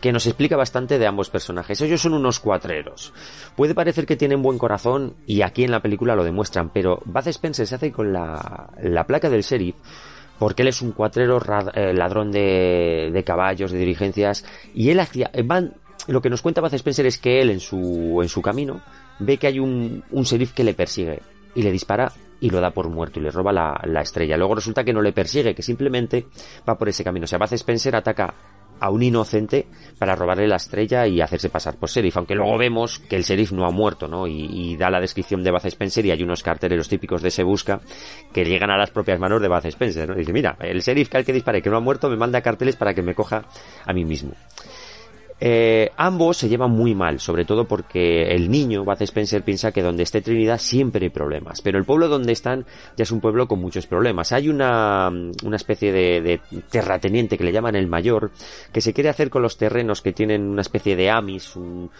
que 0.00 0.12
nos 0.12 0.26
explica 0.26 0.56
bastante 0.56 0.98
de 0.98 1.06
ambos 1.06 1.30
personajes. 1.30 1.80
Ellos 1.80 2.00
son 2.00 2.14
unos 2.14 2.40
cuatreros. 2.40 3.12
Puede 3.54 3.74
parecer 3.74 4.06
que 4.06 4.16
tienen 4.16 4.42
buen 4.42 4.58
corazón 4.58 5.14
y 5.26 5.42
aquí 5.42 5.64
en 5.64 5.70
la 5.70 5.82
película 5.82 6.16
lo 6.16 6.24
demuestran, 6.24 6.70
pero 6.70 7.02
Bud 7.04 7.28
Spencer 7.28 7.66
se 7.66 7.74
hace 7.74 7.92
con 7.92 8.12
la, 8.12 8.70
la 8.82 9.06
placa 9.06 9.28
del 9.28 9.42
sheriff 9.42 9.76
porque 10.38 10.62
él 10.62 10.68
es 10.68 10.80
un 10.80 10.92
cuatrero 10.92 11.38
ladrón 11.92 12.32
de, 12.32 13.10
de 13.12 13.24
caballos, 13.24 13.72
de 13.72 13.78
diligencias, 13.78 14.42
y 14.74 14.88
él 14.88 14.98
hacía, 14.98 15.30
van, 15.44 15.74
lo 16.08 16.22
que 16.22 16.30
nos 16.30 16.40
cuenta 16.40 16.62
Bud 16.62 16.72
Spencer 16.72 17.04
es 17.04 17.18
que 17.18 17.42
él 17.42 17.50
en 17.50 17.60
su, 17.60 18.20
en 18.22 18.28
su 18.30 18.40
camino 18.40 18.80
ve 19.18 19.36
que 19.36 19.48
hay 19.48 19.58
un, 19.58 20.02
un 20.10 20.22
sheriff 20.22 20.54
que 20.54 20.64
le 20.64 20.72
persigue 20.72 21.20
y 21.54 21.62
le 21.62 21.72
dispara 21.72 22.12
y 22.40 22.50
lo 22.50 22.60
da 22.60 22.70
por 22.70 22.88
muerto 22.88 23.20
y 23.20 23.22
le 23.22 23.30
roba 23.30 23.52
la, 23.52 23.80
la, 23.84 24.00
estrella. 24.00 24.36
Luego 24.36 24.54
resulta 24.54 24.82
que 24.82 24.92
no 24.92 25.02
le 25.02 25.12
persigue, 25.12 25.54
que 25.54 25.62
simplemente 25.62 26.26
va 26.68 26.76
por 26.76 26.88
ese 26.88 27.04
camino. 27.04 27.24
O 27.24 27.26
sea, 27.26 27.38
Bud 27.38 27.52
Spencer 27.52 27.94
ataca 27.94 28.34
a 28.80 28.90
un 28.90 29.02
inocente 29.02 29.66
para 29.98 30.16
robarle 30.16 30.48
la 30.48 30.56
estrella 30.56 31.06
y 31.06 31.20
hacerse 31.20 31.50
pasar 31.50 31.76
por 31.76 31.90
sheriff, 31.90 32.16
aunque 32.16 32.34
luego 32.34 32.56
vemos 32.56 32.98
que 32.98 33.16
el 33.16 33.22
sheriff 33.22 33.52
no 33.52 33.66
ha 33.66 33.70
muerto, 33.70 34.08
¿no? 34.08 34.26
Y, 34.26 34.48
y 34.50 34.76
da 34.76 34.90
la 34.90 35.00
descripción 35.00 35.44
de 35.44 35.50
Bud 35.50 35.66
Spencer 35.66 36.06
y 36.06 36.10
hay 36.10 36.22
unos 36.22 36.42
cartereros 36.42 36.88
típicos 36.88 37.20
de 37.20 37.30
Se 37.30 37.42
Busca 37.42 37.80
que 38.32 38.44
llegan 38.44 38.70
a 38.70 38.78
las 38.78 38.90
propias 38.90 39.20
manos 39.20 39.42
de 39.42 39.48
Bud 39.48 39.66
Spencer, 39.66 40.08
¿no? 40.08 40.14
Dice, 40.14 40.32
mira, 40.32 40.56
el 40.60 40.80
sheriff 40.80 41.10
que 41.10 41.18
al 41.18 41.24
que 41.26 41.34
dispare 41.34 41.60
que 41.60 41.68
no 41.68 41.76
ha 41.76 41.80
muerto 41.80 42.08
me 42.08 42.16
manda 42.16 42.40
carteles 42.40 42.76
para 42.76 42.94
que 42.94 43.02
me 43.02 43.14
coja 43.14 43.44
a 43.84 43.92
mí 43.92 44.04
mismo. 44.04 44.32
Eh, 45.40 45.90
ambos 45.96 46.36
se 46.36 46.48
llevan 46.48 46.70
muy 46.70 46.94
mal, 46.94 47.18
sobre 47.18 47.46
todo 47.46 47.64
porque 47.64 48.34
el 48.34 48.50
niño, 48.50 48.84
Bud 48.84 49.00
Spencer, 49.00 49.42
piensa 49.42 49.72
que 49.72 49.82
donde 49.82 50.02
esté 50.02 50.20
Trinidad 50.20 50.58
siempre 50.58 51.06
hay 51.06 51.10
problemas. 51.10 51.62
Pero 51.62 51.78
el 51.78 51.84
pueblo 51.84 52.08
donde 52.08 52.32
están 52.32 52.66
ya 52.96 53.04
es 53.04 53.10
un 53.10 53.20
pueblo 53.20 53.48
con 53.48 53.58
muchos 53.58 53.86
problemas. 53.86 54.32
Hay 54.32 54.50
una, 54.50 55.08
una 55.08 55.56
especie 55.56 55.92
de, 55.92 56.20
de, 56.20 56.40
terrateniente 56.70 57.38
que 57.38 57.44
le 57.44 57.52
llaman 57.52 57.74
el 57.74 57.86
mayor, 57.86 58.32
que 58.72 58.82
se 58.82 58.92
quiere 58.92 59.08
hacer 59.08 59.30
con 59.30 59.42
los 59.42 59.56
terrenos 59.56 60.02
que 60.02 60.12
tienen 60.12 60.42
una 60.42 60.60
especie 60.60 60.94
de 60.94 61.10
amis, 61.10 61.56
un, 61.56 61.90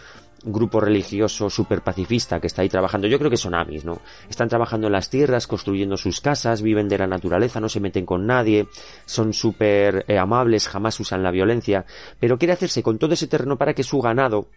grupo 0.43 0.79
religioso 0.79 1.49
super 1.49 1.81
pacifista 1.81 2.39
que 2.39 2.47
está 2.47 2.61
ahí 2.61 2.69
trabajando. 2.69 3.07
Yo 3.07 3.17
creo 3.19 3.29
que 3.29 3.37
son 3.37 3.53
amis, 3.53 3.85
¿no? 3.85 4.01
Están 4.29 4.49
trabajando 4.49 4.87
en 4.87 4.93
las 4.93 5.09
tierras, 5.09 5.47
construyendo 5.47 5.97
sus 5.97 6.21
casas, 6.21 6.61
viven 6.61 6.87
de 6.87 6.97
la 6.97 7.07
naturaleza, 7.07 7.59
no 7.59 7.69
se 7.69 7.79
meten 7.79 8.05
con 8.05 8.25
nadie, 8.25 8.67
son 9.05 9.33
súper 9.33 10.05
eh, 10.07 10.17
amables, 10.17 10.67
jamás 10.67 10.99
usan 10.99 11.23
la 11.23 11.31
violencia, 11.31 11.85
pero 12.19 12.37
quiere 12.37 12.53
hacerse 12.53 12.83
con 12.83 12.97
todo 12.97 13.13
ese 13.13 13.27
terreno 13.27 13.57
para 13.57 13.73
que 13.73 13.83
su 13.83 13.99
ganado 13.99 14.49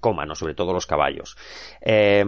coma, 0.00 0.24
¿no? 0.24 0.34
Sobre 0.34 0.54
todo 0.54 0.72
los 0.72 0.86
caballos. 0.86 1.36
Eh, 1.80 2.24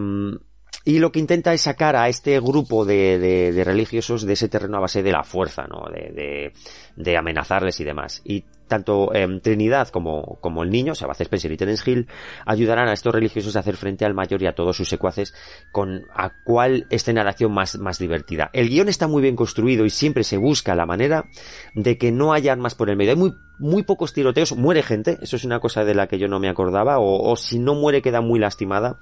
y 0.85 0.99
lo 0.99 1.11
que 1.13 1.19
intenta 1.19 1.55
es 1.55 1.63
sacar 1.63 1.97
a 1.97 2.09
este 2.09 2.39
grupo 2.41 2.85
de, 2.85 3.19
de, 3.19 3.53
de, 3.53 3.65
religiosos 3.65 4.27
de 4.27 4.35
ese 4.35 4.51
terreno 4.51 4.77
a 4.77 4.81
base 4.81 5.03
de 5.03 5.13
la 5.13 5.25
fuerza, 5.25 5.67
¿no? 5.67 5.87
De, 5.91 6.53
de 6.95 7.17
amenazarles 7.17 7.81
y 7.81 7.85
demás. 7.85 8.23
Tanto 8.69 9.15
eh, 9.15 9.27
Trinidad 9.43 9.89
como, 9.89 10.39
como 10.41 10.63
el 10.63 10.71
niño, 10.71 10.93
o 10.93 10.95
sea, 10.95 11.09
Spencer 11.19 11.53
y 11.53 11.57
Terence 11.57 11.91
Hill, 11.91 12.09
ayudarán 12.47 12.89
a 12.89 12.93
estos 12.93 13.15
religiosos 13.15 13.57
a 13.57 13.61
hacer 13.61 13.77
frente 13.77 14.05
al 14.05 14.15
mayor 14.15 14.43
y 14.43 14.47
a 14.47 14.55
todos 14.55 14.77
sus 14.77 14.89
secuaces 14.89 15.35
con 15.73 16.03
a 16.15 16.33
cuál 16.45 16.87
escena 16.91 17.23
de 17.23 17.31
acción 17.31 17.53
más, 17.53 17.79
más 17.79 17.99
divertida. 17.99 18.51
El 18.53 18.69
guion 18.69 18.89
está 18.89 19.09
muy 19.09 19.23
bien 19.23 19.37
construido 19.37 19.85
y 19.85 19.91
siempre 19.91 20.25
se 20.25 20.37
busca 20.37 20.75
la 20.75 20.87
manera 20.87 21.27
de 21.75 21.99
que 21.99 22.13
no 22.13 22.33
haya 22.33 22.53
armas 22.53 22.75
por 22.75 22.91
el 22.91 22.97
medio. 22.97 23.13
Hay 23.13 23.19
muy, 23.19 23.33
muy 23.59 23.83
pocos 23.83 24.13
tiroteos, 24.13 24.57
muere 24.57 24.83
gente, 24.83 25.19
eso 25.23 25.37
es 25.37 25.45
una 25.45 25.61
cosa 25.61 25.85
de 25.85 25.95
la 25.95 26.07
que 26.07 26.19
yo 26.19 26.29
no 26.29 26.41
me 26.41 26.49
acordaba, 26.49 26.99
o, 26.99 27.31
o 27.31 27.37
si 27.37 27.59
no 27.59 27.75
muere 27.75 28.03
queda 28.03 28.21
muy 28.21 28.39
lastimada, 28.39 28.99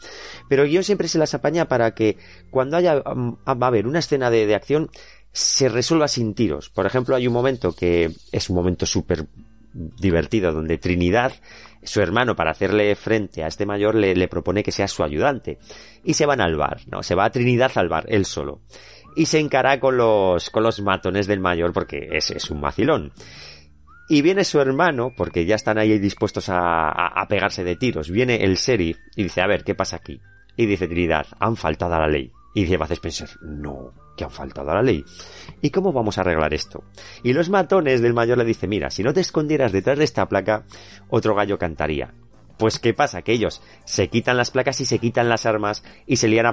pero 0.48 0.62
el 0.62 0.70
guion 0.70 0.84
siempre 0.84 1.08
se 1.08 1.18
las 1.18 1.34
apaña 1.34 1.68
para 1.68 1.94
que 1.94 2.18
cuando 2.50 2.76
haya, 2.76 2.96
va 2.96 3.36
a 3.46 3.66
haber 3.66 3.86
una 3.86 4.00
escena 4.00 4.30
de, 4.30 4.46
de 4.46 4.54
acción, 4.54 4.90
se 5.32 5.68
resuelva 5.68 6.08
sin 6.08 6.34
tiros. 6.34 6.70
Por 6.70 6.86
ejemplo, 6.86 7.16
hay 7.16 7.26
un 7.26 7.32
momento 7.32 7.72
que 7.72 8.10
es 8.32 8.50
un 8.50 8.56
momento 8.56 8.86
súper 8.86 9.26
divertido 9.72 10.52
donde 10.52 10.78
Trinidad, 10.78 11.32
su 11.82 12.00
hermano, 12.00 12.36
para 12.36 12.50
hacerle 12.50 12.94
frente 12.94 13.42
a 13.42 13.46
este 13.46 13.66
mayor, 13.66 13.94
le, 13.94 14.28
propone 14.28 14.62
que 14.62 14.72
sea 14.72 14.88
su 14.88 15.02
ayudante. 15.02 15.58
Y 16.04 16.14
se 16.14 16.26
van 16.26 16.40
al 16.40 16.56
bar, 16.56 16.80
¿no? 16.86 17.02
Se 17.02 17.14
va 17.14 17.26
a 17.26 17.30
Trinidad 17.30 17.72
al 17.76 17.88
bar, 17.88 18.04
él 18.08 18.24
solo. 18.24 18.60
Y 19.16 19.26
se 19.26 19.38
encara 19.38 19.78
con 19.80 19.96
los, 19.96 20.50
con 20.50 20.62
los 20.62 20.80
matones 20.80 21.26
del 21.26 21.40
mayor 21.40 21.72
porque 21.72 22.08
ese 22.12 22.36
es 22.36 22.50
un 22.50 22.60
vacilón. 22.60 23.12
Y 24.08 24.22
viene 24.22 24.44
su 24.44 24.60
hermano, 24.60 25.12
porque 25.16 25.46
ya 25.46 25.54
están 25.54 25.78
ahí 25.78 25.98
dispuestos 25.98 26.48
a, 26.48 26.88
a, 26.88 27.28
pegarse 27.28 27.64
de 27.64 27.76
tiros. 27.76 28.10
Viene 28.10 28.44
el 28.44 28.56
sheriff 28.56 28.98
y 29.16 29.22
dice, 29.24 29.40
a 29.40 29.46
ver, 29.46 29.64
¿qué 29.64 29.74
pasa 29.74 29.96
aquí? 29.96 30.20
Y 30.56 30.66
dice 30.66 30.86
Trinidad, 30.88 31.26
han 31.38 31.56
faltado 31.56 31.94
a 31.94 32.00
la 32.00 32.08
ley. 32.08 32.30
Y 32.54 32.62
dice 32.62 32.76
Bud 32.76 32.92
Spencer, 32.92 33.30
no, 33.40 33.92
que 34.16 34.24
han 34.24 34.30
faltado 34.30 34.70
a 34.70 34.74
la 34.74 34.82
ley. 34.82 35.04
¿Y 35.60 35.70
cómo 35.70 35.92
vamos 35.92 36.18
a 36.18 36.20
arreglar 36.20 36.52
esto? 36.52 36.84
Y 37.22 37.32
los 37.32 37.48
matones 37.48 38.02
del 38.02 38.14
mayor 38.14 38.38
le 38.38 38.44
dice, 38.44 38.66
mira, 38.66 38.90
si 38.90 39.02
no 39.02 39.12
te 39.12 39.20
escondieras 39.20 39.72
detrás 39.72 39.98
de 39.98 40.04
esta 40.04 40.28
placa, 40.28 40.64
otro 41.08 41.34
gallo 41.34 41.58
cantaría. 41.58 42.14
Pues 42.56 42.78
¿qué 42.78 42.94
pasa? 42.94 43.22
Que 43.22 43.32
ellos 43.32 43.62
se 43.84 44.08
quitan 44.08 44.36
las 44.36 44.50
placas 44.50 44.80
y 44.80 44.84
se 44.84 44.98
quitan 44.98 45.28
las 45.28 45.46
armas 45.46 45.82
y 46.06 46.16
se 46.16 46.28
lían 46.28 46.46
a. 46.46 46.52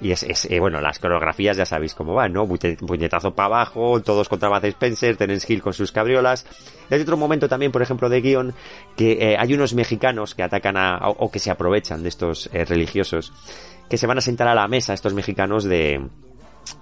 Y 0.00 0.12
es, 0.12 0.22
es 0.22 0.44
eh, 0.50 0.60
bueno, 0.60 0.80
las 0.80 0.98
coreografías 0.98 1.56
ya 1.56 1.66
sabéis 1.66 1.94
cómo 1.94 2.14
van, 2.14 2.32
¿no? 2.32 2.46
Puñetazo 2.46 3.34
para 3.34 3.46
abajo, 3.46 4.00
todos 4.00 4.28
contra 4.28 4.48
Bud 4.48 4.64
Spencer, 4.64 5.16
Terence 5.16 5.52
Hill 5.52 5.62
con 5.62 5.72
sus 5.72 5.92
cabriolas. 5.92 6.46
Hay 6.90 7.00
otro 7.00 7.16
momento 7.16 7.48
también, 7.48 7.72
por 7.72 7.82
ejemplo, 7.82 8.08
de 8.08 8.20
guion, 8.20 8.54
que 8.96 9.12
eh, 9.12 9.36
hay 9.38 9.54
unos 9.54 9.74
mexicanos 9.74 10.34
que 10.34 10.42
atacan 10.42 10.76
a, 10.76 10.98
o, 11.08 11.30
que 11.30 11.38
se 11.38 11.50
aprovechan 11.50 12.02
de 12.02 12.08
estos 12.08 12.50
eh, 12.52 12.64
religiosos, 12.64 13.32
que 13.88 13.98
se 13.98 14.06
van 14.06 14.18
a 14.18 14.20
sentar 14.20 14.48
a 14.48 14.54
la 14.54 14.68
mesa, 14.68 14.94
estos 14.94 15.14
mexicanos 15.14 15.64
de, 15.64 16.08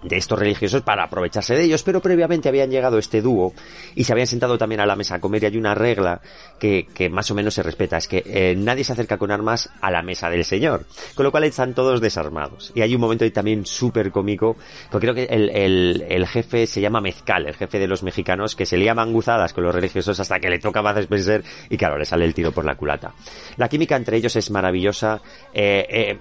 de 0.02 0.16
estos 0.16 0.38
religiosos 0.38 0.82
para 0.82 1.04
aprovecharse 1.04 1.54
de 1.54 1.64
ellos, 1.64 1.82
pero 1.82 2.00
previamente 2.00 2.48
habían 2.48 2.70
llegado 2.70 2.98
este 2.98 3.22
dúo 3.22 3.52
y 3.94 4.04
se 4.04 4.12
habían 4.12 4.26
sentado 4.26 4.58
también 4.58 4.80
a 4.80 4.86
la 4.86 4.96
mesa 4.96 5.16
a 5.16 5.20
comer 5.20 5.42
y 5.42 5.46
hay 5.46 5.56
una 5.56 5.74
regla 5.74 6.20
que, 6.58 6.86
que 6.94 7.08
más 7.08 7.30
o 7.30 7.34
menos 7.34 7.54
se 7.54 7.62
respeta, 7.62 7.96
es 7.96 8.08
que 8.08 8.22
eh, 8.26 8.54
nadie 8.56 8.84
se 8.84 8.92
acerca 8.92 9.18
con 9.18 9.30
armas 9.30 9.70
a 9.80 9.90
la 9.90 10.02
mesa 10.02 10.30
del 10.30 10.44
Señor, 10.44 10.86
con 11.14 11.24
lo 11.24 11.30
cual 11.30 11.44
están 11.44 11.74
todos 11.74 12.00
desarmados. 12.00 12.72
Y 12.74 12.82
hay 12.82 12.94
un 12.94 13.00
momento 13.00 13.24
ahí 13.24 13.30
también 13.30 13.66
súper 13.66 14.10
cómico, 14.10 14.56
porque 14.90 15.06
creo 15.06 15.14
que 15.14 15.34
el, 15.34 15.50
el, 15.50 16.04
el, 16.08 16.26
jefe 16.26 16.66
se 16.66 16.80
llama 16.80 17.00
Mezcal, 17.00 17.46
el 17.46 17.54
jefe 17.54 17.78
de 17.78 17.86
los 17.86 18.02
mexicanos, 18.02 18.56
que 18.56 18.66
se 18.66 18.76
lía 18.76 18.94
manguzadas 18.94 19.52
con 19.52 19.64
los 19.64 19.74
religiosos 19.74 20.18
hasta 20.20 20.38
que 20.38 20.50
le 20.50 20.58
toca 20.58 20.80
a 20.80 21.00
Spencer 21.00 21.42
y 21.70 21.76
claro, 21.76 21.98
le 21.98 22.04
sale 22.04 22.24
el 22.24 22.34
tiro 22.34 22.52
por 22.52 22.64
la 22.64 22.74
culata. 22.74 23.14
La 23.56 23.68
química 23.68 23.96
entre 23.96 24.16
ellos 24.16 24.34
es 24.36 24.50
maravillosa, 24.50 25.20
eh, 25.54 25.86
eh, 25.88 26.18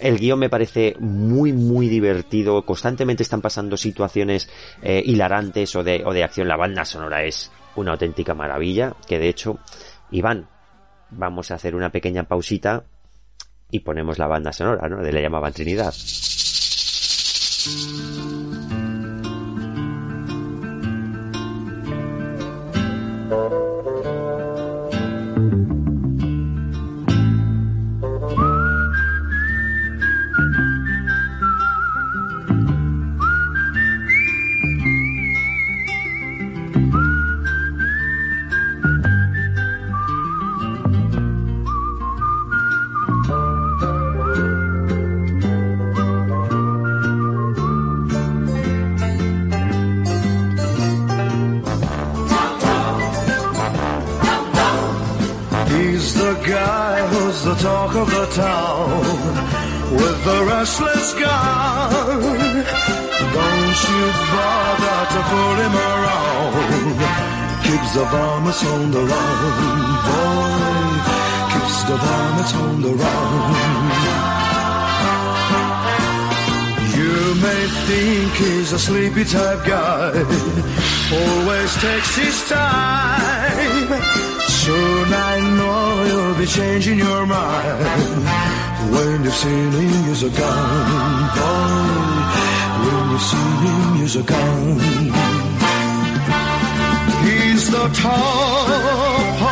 el 0.00 0.18
guion 0.18 0.38
me 0.38 0.50
parece 0.50 0.96
muy, 0.98 1.52
muy 1.52 1.88
divertido. 1.88 2.64
Constantemente 2.64 3.22
están 3.22 3.40
pasando 3.40 3.76
situaciones 3.76 4.48
eh, 4.82 5.02
hilarantes 5.04 5.74
o 5.76 5.82
de, 5.82 6.02
o 6.04 6.12
de 6.12 6.24
acción. 6.24 6.48
La 6.48 6.56
banda 6.56 6.84
sonora 6.84 7.24
es 7.24 7.50
una 7.76 7.92
auténtica 7.92 8.34
maravilla. 8.34 8.94
Que 9.06 9.18
de 9.18 9.28
hecho, 9.28 9.58
Iván, 10.10 10.48
vamos 11.10 11.50
a 11.50 11.54
hacer 11.54 11.74
una 11.74 11.90
pequeña 11.90 12.24
pausita 12.24 12.84
y 13.70 13.80
ponemos 13.80 14.18
la 14.18 14.26
banda 14.26 14.52
sonora, 14.52 14.88
¿no? 14.88 15.02
De 15.02 15.12
la 15.12 15.20
llamaban 15.20 15.52
Trinidad. 15.52 15.94
On 68.64 68.90
the 68.90 69.00
run, 69.00 69.40
boy. 70.06 70.90
Keeps 71.52 71.82
the 71.84 71.96
varmints 71.96 72.54
on 72.54 72.82
the 72.82 72.92
run. 73.02 73.90
You 76.98 77.34
may 77.44 77.62
think 77.88 78.32
he's 78.34 78.72
a 78.72 78.78
sleepy 78.78 79.24
type 79.24 79.64
guy, 79.66 80.12
always 81.12 81.74
takes 81.80 82.16
his 82.16 82.48
time. 82.48 83.88
Soon 84.48 85.06
I 85.12 85.40
know 85.56 86.04
you'll 86.08 86.38
be 86.38 86.46
changing 86.46 86.98
your 86.98 87.24
mind 87.26 87.86
when 88.92 89.24
you've 89.24 89.34
seen 89.34 89.70
him 89.72 90.08
use 90.08 90.22
a 90.22 90.30
gun, 90.30 91.28
boy. 91.36 92.00
When 92.84 93.10
you've 93.10 93.22
seen 93.22 93.56
him 93.64 93.96
use 94.02 94.16
a 94.16 94.22
gun. 94.22 95.29
He's 97.60 97.70
the 97.70 97.88
top 97.92 98.68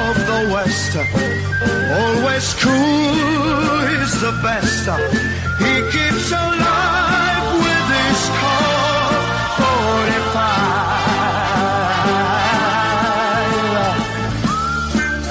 of 0.01 0.17
the 0.31 0.41
West. 0.51 0.97
Always 0.97 2.55
cool, 2.55 3.81
is 4.01 4.13
the 4.23 4.33
best. 4.43 4.89
He 5.59 5.73
keeps 5.93 6.31
alive 6.33 7.53
with 7.65 7.89
his 8.01 8.21
car 8.41 9.13
45. 9.61 10.49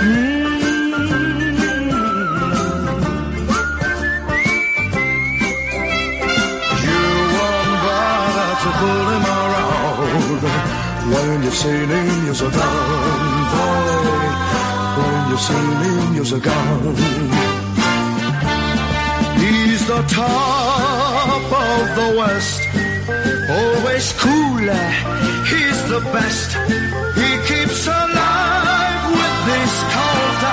Mm. 0.03 0.47
you've 11.47 11.55
seen 11.55 11.87
him, 11.87 12.06
you're 12.27 12.35
a 12.35 12.51
gun, 12.51 13.51
boy. 13.53 13.87
When 14.97 15.15
you've 15.29 15.43
seen 15.47 15.77
you're 16.15 16.31
a 16.35 16.37
gun. 16.41 16.95
He's 19.39 19.81
the 19.87 20.01
top 20.09 21.43
of 21.67 21.83
the 21.97 22.07
West, 22.19 22.61
always 23.49 24.05
cooler. 24.23 24.87
He's 25.51 25.79
the 25.93 26.01
best. 26.11 26.49
He 27.15 27.29
keeps 27.49 27.81
alive 27.87 29.03
with 29.19 29.37
this 29.47 29.73
Colt 29.93 30.43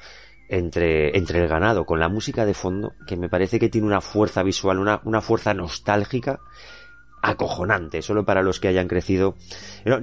entre, 0.48 1.14
entre 1.14 1.40
el 1.40 1.46
ganado 1.46 1.84
con 1.84 2.00
la 2.00 2.08
música 2.08 2.46
de 2.46 2.54
fondo 2.54 2.94
que 3.06 3.18
me 3.18 3.28
parece 3.28 3.58
que 3.58 3.68
tiene 3.68 3.86
una 3.86 4.00
fuerza 4.00 4.42
visual, 4.42 4.78
una, 4.78 5.02
una 5.04 5.20
fuerza 5.20 5.52
nostálgica 5.52 6.40
acojonante, 7.24 8.02
solo 8.02 8.24
para 8.24 8.42
los 8.42 8.60
que 8.60 8.68
hayan 8.68 8.86
crecido, 8.86 9.34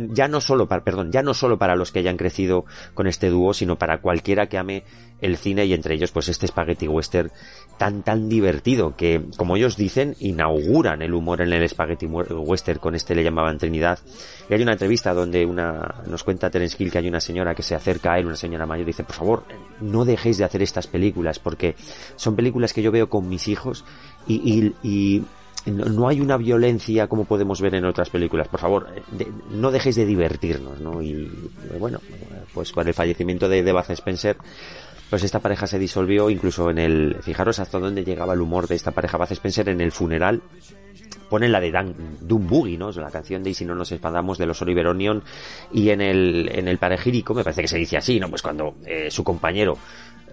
ya 0.10 0.28
no 0.28 0.42
solo 0.42 0.68
para, 0.68 0.84
perdón, 0.84 1.12
ya 1.12 1.22
no 1.22 1.34
solo 1.34 1.60
para 1.60 1.76
los 1.76 1.92
que 1.92 2.00
hayan 2.00 2.18
crecido 2.18 2.66
con 2.96 3.06
este 3.06 3.30
dúo, 3.30 3.54
sino 3.54 3.78
para 3.78 4.02
cualquiera 4.02 4.48
que 4.48 4.58
ame 4.58 4.84
el 5.22 5.38
cine 5.38 5.66
y 5.66 5.74
entre 5.74 5.96
ellos 5.96 6.12
pues 6.12 6.28
este 6.30 6.48
spaghetti 6.48 6.88
western 6.88 7.32
tan 7.78 8.04
tan 8.04 8.28
divertido 8.28 8.96
que 8.96 9.24
como 9.38 9.56
ellos 9.56 9.78
dicen 9.78 10.16
inauguran 10.20 11.02
el 11.02 11.14
humor 11.14 11.42
en 11.42 11.54
el 11.54 11.68
spaghetti 11.70 12.06
western 12.08 12.80
con 12.80 12.96
este 12.96 13.16
le 13.16 13.24
llamaban 13.24 13.58
Trinidad 13.58 14.00
y 14.50 14.54
hay 14.54 14.62
una 14.62 14.74
entrevista 14.74 15.14
donde 15.14 15.46
una 15.46 16.04
nos 16.08 16.24
cuenta 16.24 16.50
Terence 16.50 16.76
Hill 16.78 16.92
que 16.92 16.98
hay 16.98 17.08
una 17.08 17.22
señora 17.22 17.56
que 17.56 17.64
se 17.64 17.76
acerca 17.76 18.14
a 18.14 18.20
él 18.20 18.26
una 18.26 18.36
señora 18.36 18.66
mayor 18.66 18.84
y 18.84 18.88
dice 18.88 19.04
por 19.04 19.16
favor 19.16 19.44
no 19.80 20.06
dejéis 20.06 20.38
de 20.38 20.44
hacer 20.44 20.62
estas 20.62 20.88
películas 20.88 21.40
porque 21.40 21.76
son 22.16 22.36
películas 22.36 22.74
que 22.74 22.82
yo 22.82 22.92
veo 22.92 23.10
con 23.10 23.30
mis 23.30 23.48
hijos 23.48 23.86
y, 24.28 24.74
y 24.84 25.24
no, 25.66 26.08
hay 26.08 26.22
una 26.22 26.38
violencia 26.38 27.08
como 27.08 27.26
podemos 27.26 27.62
ver 27.62 27.76
en 27.76 27.86
otras 27.86 28.10
películas. 28.10 28.48
Por 28.48 28.60
favor, 28.60 28.88
eh, 29.20 29.28
no 29.52 29.70
dejéis 29.70 29.96
de 29.96 30.06
divertirnos, 30.06 30.80
¿no? 30.80 31.02
Y 31.02 31.30
bueno, 31.80 32.00
pues 32.54 32.72
con 32.72 32.88
el 32.88 32.94
fallecimiento 32.94 33.48
de, 33.48 33.62
de 33.62 33.84
Spencer, 33.90 34.38
pues 35.12 35.26
esta 35.26 35.39
pareja 35.39 35.68
se 35.68 35.78
disolvió 35.78 36.30
incluso 36.30 36.70
en 36.70 36.78
el, 36.78 37.18
fijaros 37.22 37.59
hasta 37.59 37.78
dónde 37.80 38.05
llegaba 38.05 38.34
el 38.34 38.39
humor 38.39 38.70
de 38.70 38.76
esta 38.76 38.91
pareja 38.91 39.18
Bath 39.18 39.34
Spencer 39.34 39.68
en 39.68 39.82
el 39.82 39.91
funeral. 39.91 40.41
Ponen 41.30 41.51
la 41.51 41.59
de 41.59 41.70
Dan, 41.70 41.93
Doom 42.22 42.47
Boogie, 42.47 42.78
¿no? 42.78 42.91
La 42.91 43.12
canción 43.12 43.43
de 43.43 43.49
Y 43.49 43.53
si 43.53 43.66
no 43.66 43.76
nos 43.76 43.91
espandamos 43.91 44.38
de 44.38 44.45
los 44.45 44.62
Oliver 44.62 44.88
Onion. 44.88 45.22
Y 45.74 45.89
en 45.89 45.99
el, 45.99 46.49
en 46.53 46.70
el 46.70 46.78
parejírico, 46.78 47.34
me 47.34 47.43
parece 47.43 47.62
que 47.62 47.68
se 47.68 47.78
dice 47.78 47.97
así, 47.97 48.22
¿no? 48.22 48.30
Pues 48.30 48.41
cuando 48.41 48.76
eh, 48.86 49.12
su 49.12 49.22
compañero 49.22 49.78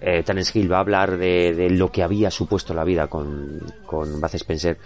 eh, 0.00 0.22
Terence 0.22 0.56
Hill 0.56 0.70
va 0.70 0.76
a 0.76 0.80
hablar 0.80 1.16
de, 1.16 1.54
de, 1.54 1.70
lo 1.70 1.90
que 1.90 2.04
había 2.04 2.30
supuesto 2.30 2.72
la 2.72 2.84
vida 2.84 3.08
con, 3.08 3.60
con 3.84 4.20
Bath 4.20 4.36
Spencer, 4.36 4.78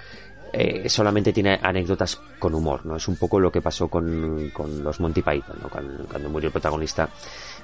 eh, 0.53 0.89
solamente 0.89 1.33
tiene 1.33 1.59
anécdotas 1.63 2.21
con 2.39 2.55
humor, 2.55 2.85
¿no? 2.85 2.97
Es 2.97 3.09
un 3.09 3.17
poco 3.17 3.41
lo 3.41 3.51
que 3.51 3.63
pasó 3.63 3.89
con, 3.89 4.51
con 4.53 4.85
los 4.85 5.01
Monty 5.01 5.23
Python, 5.23 5.57
¿no? 5.63 5.69
Cuando, 5.69 6.29
murió 6.29 6.49
el 6.49 6.53
protagonista 6.53 7.09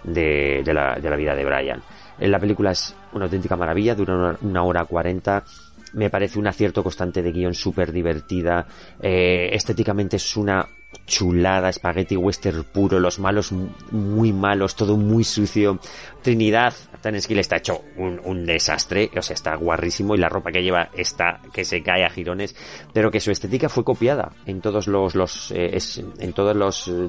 de, 0.05 0.63
de, 0.65 0.75
la, 0.75 0.97
de 0.97 1.11
la 1.11 1.17
vida 1.17 1.35
de 1.35 1.45
Brian. 1.45 1.83
La 2.19 2.39
película 2.39 2.73
es 2.73 2.95
una 3.13 3.27
auténtica 3.27 3.57
maravilla, 3.57 3.95
dura 3.95 4.37
una, 4.41 4.63
hora 4.63 4.85
cuarenta, 4.87 5.45
me 5.93 6.11
parece 6.11 6.39
un 6.39 6.47
acierto 6.47 6.83
constante 6.83 7.23
de 7.23 7.31
guion 7.31 7.55
súper 7.55 7.93
divertida, 7.93 8.67
eh, 9.01 9.51
estéticamente 9.53 10.17
es 10.17 10.37
una 10.37 10.67
chulada, 11.07 11.73
spaghetti 11.73 12.17
western 12.17 12.65
puro, 12.65 13.01
los 13.01 13.19
malos 13.19 13.53
muy 13.53 14.33
malos, 14.33 14.77
todo 14.77 14.97
muy 14.97 15.25
sucio. 15.25 15.79
Trinidad, 16.23 16.75
Skill 17.21 17.39
está 17.39 17.57
hecho 17.57 17.83
un, 17.97 18.45
desastre, 18.45 19.11
o 19.17 19.23
sea, 19.23 19.35
está 19.35 19.55
guarrísimo 19.55 20.15
y 20.15 20.19
la 20.19 20.29
ropa 20.29 20.51
que 20.51 20.63
lleva 20.63 20.91
está 20.95 21.41
que 21.53 21.65
se 21.65 21.83
cae 21.83 22.05
a 22.05 22.11
girones, 22.11 22.55
pero 22.93 23.11
que 23.11 23.21
su 23.21 23.31
estética 23.31 23.69
fue 23.69 23.85
copiada 23.85 24.33
en 24.47 24.61
todos 24.61 24.87
los, 24.89 25.15
los 25.15 25.51
eh, 25.53 25.79
en 26.19 26.33
todos 26.33 26.57
los 26.57 26.89
eh, 26.89 27.09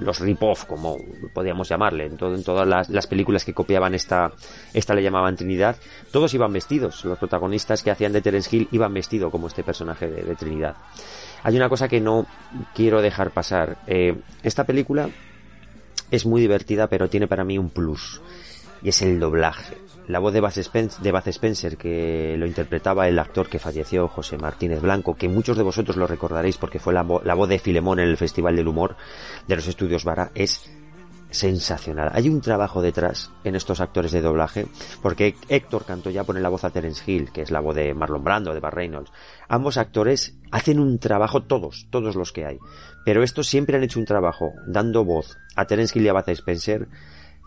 los 0.00 0.20
rip-off, 0.20 0.64
como 0.64 0.96
podíamos 1.32 1.68
llamarle, 1.68 2.06
en 2.06 2.16
todas 2.16 2.66
las, 2.66 3.06
películas 3.06 3.44
que 3.44 3.54
copiaban 3.54 3.94
esta, 3.94 4.32
esta 4.72 4.94
le 4.94 5.02
llamaban 5.02 5.36
Trinidad, 5.36 5.76
todos 6.10 6.32
iban 6.34 6.52
vestidos, 6.52 7.04
los 7.04 7.18
protagonistas 7.18 7.82
que 7.82 7.90
hacían 7.90 8.12
de 8.12 8.22
Terence 8.22 8.54
Hill 8.54 8.68
iban 8.72 8.94
vestidos 8.94 9.30
como 9.30 9.48
este 9.48 9.62
personaje 9.62 10.08
de 10.08 10.34
Trinidad. 10.36 10.76
Hay 11.42 11.56
una 11.56 11.68
cosa 11.68 11.88
que 11.88 12.00
no 12.00 12.26
quiero 12.74 13.02
dejar 13.02 13.30
pasar. 13.30 13.78
Eh, 13.86 14.20
esta 14.42 14.64
película 14.64 15.08
es 16.10 16.26
muy 16.26 16.40
divertida, 16.40 16.88
pero 16.88 17.08
tiene 17.08 17.26
para 17.26 17.44
mí 17.44 17.58
un 17.58 17.70
plus. 17.70 18.20
Y 18.82 18.88
es 18.88 19.02
el 19.02 19.20
doblaje. 19.20 19.76
La 20.08 20.18
voz 20.18 20.32
de 20.32 20.40
Baz, 20.40 20.56
Spencer, 20.58 21.76
que 21.76 22.34
lo 22.36 22.46
interpretaba 22.46 23.06
el 23.06 23.18
actor 23.18 23.48
que 23.48 23.60
falleció, 23.60 24.08
José 24.08 24.38
Martínez 24.38 24.80
Blanco, 24.80 25.14
que 25.14 25.28
muchos 25.28 25.56
de 25.56 25.62
vosotros 25.62 25.96
lo 25.96 26.06
recordaréis 26.06 26.56
porque 26.56 26.80
fue 26.80 26.92
la, 26.92 27.06
la 27.22 27.34
voz 27.34 27.48
de 27.48 27.60
Filemón 27.60 28.00
en 28.00 28.08
el 28.08 28.16
Festival 28.16 28.56
del 28.56 28.66
Humor 28.66 28.96
de 29.46 29.56
los 29.56 29.68
Estudios 29.68 30.04
Vara, 30.04 30.32
es 30.34 30.68
sensacional. 31.30 32.10
Hay 32.12 32.28
un 32.28 32.40
trabajo 32.40 32.82
detrás 32.82 33.30
en 33.44 33.54
estos 33.54 33.80
actores 33.80 34.12
de 34.12 34.20
doblaje, 34.20 34.66
porque 35.02 35.34
Héctor 35.48 35.84
ya 36.12 36.24
pone 36.24 36.40
la 36.40 36.48
voz 36.48 36.64
a 36.64 36.70
Terence 36.70 37.02
Hill, 37.10 37.30
que 37.32 37.42
es 37.42 37.50
la 37.50 37.60
voz 37.60 37.74
de 37.74 37.94
Marlon 37.94 38.24
Brando, 38.24 38.54
de 38.54 38.60
Bar 38.60 38.74
Reynolds. 38.74 39.12
Ambos 39.48 39.76
actores 39.76 40.36
hacen 40.50 40.78
un 40.78 40.98
trabajo, 40.98 41.42
todos, 41.42 41.86
todos 41.90 42.16
los 42.16 42.32
que 42.32 42.46
hay. 42.46 42.58
Pero 43.04 43.22
estos 43.22 43.46
siempre 43.46 43.76
han 43.76 43.84
hecho 43.84 43.98
un 43.98 44.06
trabajo 44.06 44.52
dando 44.66 45.04
voz 45.04 45.38
a 45.56 45.66
Terence 45.66 45.98
Hill 45.98 46.06
y 46.06 46.08
a 46.08 46.12
Baz 46.12 46.28
Spencer, 46.28 46.88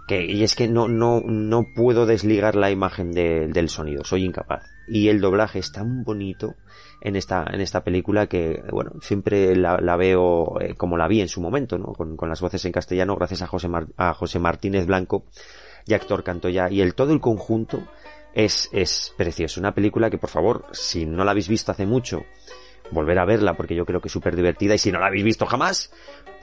que, 0.07 0.25
y 0.25 0.43
es 0.43 0.55
que 0.55 0.67
no, 0.67 0.87
no, 0.87 1.21
no 1.25 1.65
puedo 1.75 2.05
desligar 2.05 2.55
la 2.55 2.71
imagen 2.71 3.11
del 3.11 3.69
sonido, 3.69 4.03
soy 4.03 4.25
incapaz. 4.25 4.63
Y 4.87 5.07
el 5.07 5.21
doblaje 5.21 5.59
es 5.59 5.71
tan 5.71 6.03
bonito, 6.03 6.55
en 7.03 7.17
esta, 7.17 7.45
en 7.51 7.59
esta 7.59 7.83
película 7.83 8.27
que, 8.27 8.63
bueno, 8.71 8.91
siempre 9.01 9.57
la, 9.57 9.95
veo 9.97 10.59
eh, 10.61 10.73
como 10.75 10.95
la 10.95 11.09
vi 11.09 11.19
en 11.19 11.27
su 11.27 11.41
momento, 11.41 11.77
¿no? 11.77 11.87
Con, 11.93 12.17
las 12.29 12.39
voces 12.39 12.63
en 12.63 12.71
castellano 12.71 13.17
gracias 13.17 13.41
a 13.41 13.47
José, 13.47 13.67
a 13.97 14.13
José 14.13 14.39
Martínez 14.39 14.85
Blanco 14.85 15.25
y 15.85 15.93
actor 15.93 16.23
Cantoya 16.23 16.69
y 16.71 16.79
el 16.79 16.95
todo 16.95 17.11
el 17.11 17.19
conjunto 17.19 17.83
es, 18.33 18.69
es 18.71 19.13
precioso. 19.17 19.59
Una 19.59 19.73
película 19.73 20.09
que, 20.09 20.17
por 20.17 20.29
favor, 20.29 20.65
si 20.71 21.05
no 21.05 21.25
la 21.25 21.31
habéis 21.31 21.49
visto 21.49 21.73
hace 21.73 21.85
mucho, 21.85 22.23
volver 22.91 23.19
a 23.19 23.25
verla 23.25 23.55
porque 23.55 23.75
yo 23.75 23.85
creo 23.85 23.99
que 23.99 24.07
es 24.07 24.13
súper 24.13 24.37
divertida 24.37 24.75
y 24.75 24.77
si 24.77 24.91
no 24.91 24.99
la 24.99 25.07
habéis 25.07 25.25
visto 25.25 25.45
jamás, 25.45 25.91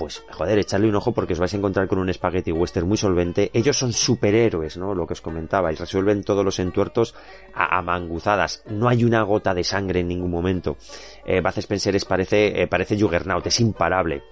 pues 0.00 0.24
joder, 0.30 0.58
echarle 0.58 0.88
un 0.88 0.94
ojo 0.94 1.12
porque 1.12 1.34
os 1.34 1.38
vais 1.38 1.52
a 1.52 1.58
encontrar 1.58 1.86
con 1.86 1.98
un 1.98 2.10
spaghetti 2.10 2.52
western 2.52 2.88
muy 2.88 2.96
solvente. 2.96 3.50
Ellos 3.52 3.76
son 3.76 3.92
superhéroes, 3.92 4.78
¿no? 4.78 4.94
Lo 4.94 5.06
que 5.06 5.12
os 5.12 5.20
comentaba, 5.20 5.70
y 5.70 5.76
resuelven 5.76 6.24
todos 6.24 6.42
los 6.42 6.58
entuertos 6.58 7.14
a, 7.52 7.82
manguzadas. 7.82 8.62
No 8.64 8.88
hay 8.88 9.04
una 9.04 9.22
gota 9.24 9.52
de 9.52 9.62
sangre 9.62 10.00
en 10.00 10.08
ningún 10.08 10.30
momento. 10.30 10.78
Eh, 11.26 11.42
Spencer 11.54 11.94
parece, 12.08 12.62
eh, 12.62 12.66
parece 12.66 12.98
Juggernaut, 12.98 13.46
es 13.46 13.60
imparable. 13.60 14.22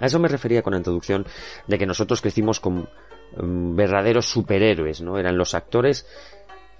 A 0.00 0.04
eso 0.04 0.18
me 0.18 0.28
refería 0.28 0.60
con 0.60 0.72
la 0.72 0.76
introducción 0.76 1.24
de 1.66 1.78
que 1.78 1.86
nosotros 1.86 2.20
crecimos 2.20 2.60
con 2.60 2.86
mm, 3.38 3.74
verdaderos 3.74 4.26
superhéroes, 4.26 5.00
¿no? 5.00 5.16
Eran 5.16 5.38
los 5.38 5.54
actores 5.54 6.06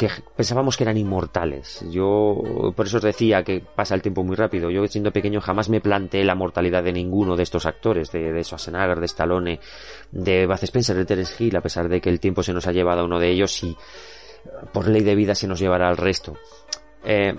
que 0.01 0.09
pensábamos 0.35 0.79
que 0.79 0.85
eran 0.85 0.97
inmortales. 0.97 1.85
Yo 1.91 2.73
por 2.75 2.87
eso 2.87 2.97
os 2.97 3.03
decía 3.03 3.43
que 3.45 3.61
pasa 3.61 3.95
el 3.95 4.01
tiempo 4.01 4.25
muy 4.25 4.35
rápido. 4.35 4.71
Yo 4.71 4.87
siendo 4.87 5.13
pequeño 5.13 5.43
jamás 5.43 5.69
me 5.69 5.83
planteé 5.83 6.25
la 6.25 6.35
mortalidad 6.35 6.83
de 6.83 6.95
ninguno 6.95 7.37
de 7.37 7.43
estos 7.43 7.67
actores, 7.67 8.11
de, 8.11 8.33
de 8.33 8.43
Schwarzenegger, 8.43 8.99
de 8.99 9.05
Stallone, 9.05 9.61
de 10.11 10.47
Baz 10.47 10.63
Spencer, 10.63 10.97
de 10.97 11.05
Terence 11.05 11.45
Hill, 11.45 11.55
a 11.55 11.61
pesar 11.61 11.91
de 11.91 12.01
que 12.01 12.09
el 12.09 12.19
tiempo 12.19 12.43
se 12.43 12.55
nos 12.55 12.67
ha 12.67 12.73
llevado 12.73 13.03
a 13.03 13.05
uno 13.05 13.19
de 13.19 13.29
ellos 13.29 13.63
y 13.63 13.77
por 14.73 14.89
ley 14.89 15.03
de 15.03 15.15
vida 15.15 15.35
se 15.35 15.47
nos 15.47 15.61
llevará 15.61 15.89
al 15.89 15.99
resto. 15.99 16.35
Eh, 17.05 17.35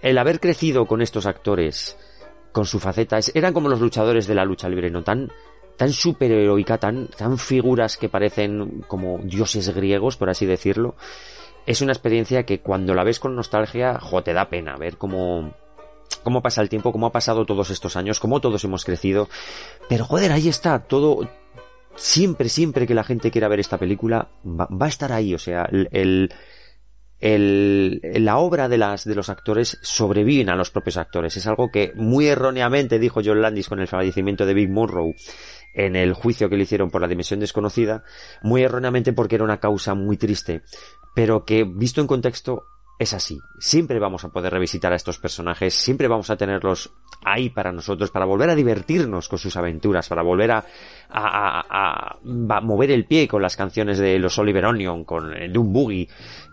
el 0.00 0.16
haber 0.16 0.40
crecido 0.40 0.86
con 0.86 1.02
estos 1.02 1.26
actores, 1.26 1.98
con 2.50 2.64
su 2.64 2.80
faceta, 2.80 3.18
eran 3.34 3.52
como 3.52 3.68
los 3.68 3.82
luchadores 3.82 4.26
de 4.26 4.36
la 4.36 4.46
lucha 4.46 4.70
libre, 4.70 4.88
¿no? 4.90 5.04
Tan, 5.04 5.30
tan 5.76 5.92
superheroica, 5.92 6.78
tan, 6.78 7.08
tan 7.08 7.36
figuras 7.36 7.98
que 7.98 8.08
parecen 8.08 8.84
como 8.88 9.18
dioses 9.22 9.68
griegos, 9.74 10.16
por 10.16 10.30
así 10.30 10.46
decirlo, 10.46 10.94
es 11.66 11.80
una 11.80 11.92
experiencia 11.92 12.44
que 12.44 12.60
cuando 12.60 12.94
la 12.94 13.04
ves 13.04 13.18
con 13.18 13.34
nostalgia, 13.34 13.98
jo, 14.00 14.22
te 14.22 14.32
da 14.32 14.48
pena 14.48 14.76
ver 14.76 14.96
cómo, 14.96 15.54
cómo 16.22 16.42
pasa 16.42 16.62
el 16.62 16.68
tiempo, 16.68 16.92
cómo 16.92 17.06
ha 17.06 17.12
pasado 17.12 17.44
todos 17.44 17.70
estos 17.70 17.96
años, 17.96 18.20
cómo 18.20 18.40
todos 18.40 18.64
hemos 18.64 18.84
crecido. 18.84 19.28
Pero 19.88 20.04
joder, 20.04 20.32
ahí 20.32 20.48
está, 20.48 20.78
todo, 20.80 21.28
siempre, 21.96 22.48
siempre 22.48 22.86
que 22.86 22.94
la 22.94 23.04
gente 23.04 23.30
quiera 23.30 23.48
ver 23.48 23.60
esta 23.60 23.78
película, 23.78 24.28
va, 24.44 24.68
a 24.80 24.88
estar 24.88 25.12
ahí, 25.12 25.34
o 25.34 25.38
sea, 25.38 25.68
el, 25.70 25.88
el, 27.18 28.00
la 28.24 28.38
obra 28.38 28.68
de, 28.68 28.78
las, 28.78 29.04
de 29.04 29.14
los 29.14 29.28
actores 29.28 29.78
sobreviven 29.82 30.50
a 30.50 30.56
los 30.56 30.70
propios 30.70 30.96
actores. 30.96 31.36
Es 31.36 31.46
algo 31.46 31.70
que 31.70 31.92
muy 31.96 32.26
erróneamente 32.26 32.98
dijo 32.98 33.20
John 33.24 33.40
Landis 33.40 33.68
con 33.68 33.80
el 33.80 33.88
fallecimiento 33.88 34.46
de 34.46 34.54
Big 34.54 34.70
Monroe 34.70 35.14
en 35.74 35.94
el 35.94 36.14
juicio 36.14 36.48
que 36.48 36.56
le 36.56 36.62
hicieron 36.62 36.90
por 36.90 37.02
la 37.02 37.08
dimensión 37.08 37.38
desconocida, 37.38 38.02
muy 38.42 38.62
erróneamente 38.62 39.12
porque 39.12 39.34
era 39.34 39.44
una 39.44 39.60
causa 39.60 39.94
muy 39.94 40.16
triste 40.16 40.62
pero 41.16 41.46
que 41.46 41.64
visto 41.64 42.02
en 42.02 42.06
contexto 42.06 42.66
es 42.98 43.14
así. 43.14 43.40
Siempre 43.58 43.98
vamos 43.98 44.22
a 44.24 44.28
poder 44.28 44.52
revisitar 44.52 44.92
a 44.92 44.96
estos 44.96 45.18
personajes, 45.18 45.72
siempre 45.72 46.08
vamos 46.08 46.28
a 46.28 46.36
tenerlos 46.36 46.92
ahí 47.24 47.48
para 47.48 47.72
nosotros, 47.72 48.10
para 48.10 48.26
volver 48.26 48.50
a 48.50 48.54
divertirnos 48.54 49.26
con 49.26 49.38
sus 49.38 49.56
aventuras, 49.56 50.10
para 50.10 50.20
volver 50.20 50.50
a, 50.50 52.18
mover 52.20 52.90
el 52.90 53.06
pie 53.06 53.26
con 53.26 53.40
las 53.40 53.56
canciones 53.56 53.96
de 53.96 54.18
los 54.18 54.38
Oliver 54.38 54.66
Onion, 54.66 55.04
con 55.04 55.32
Doom 55.50 55.72
Boogie. 55.72 56.08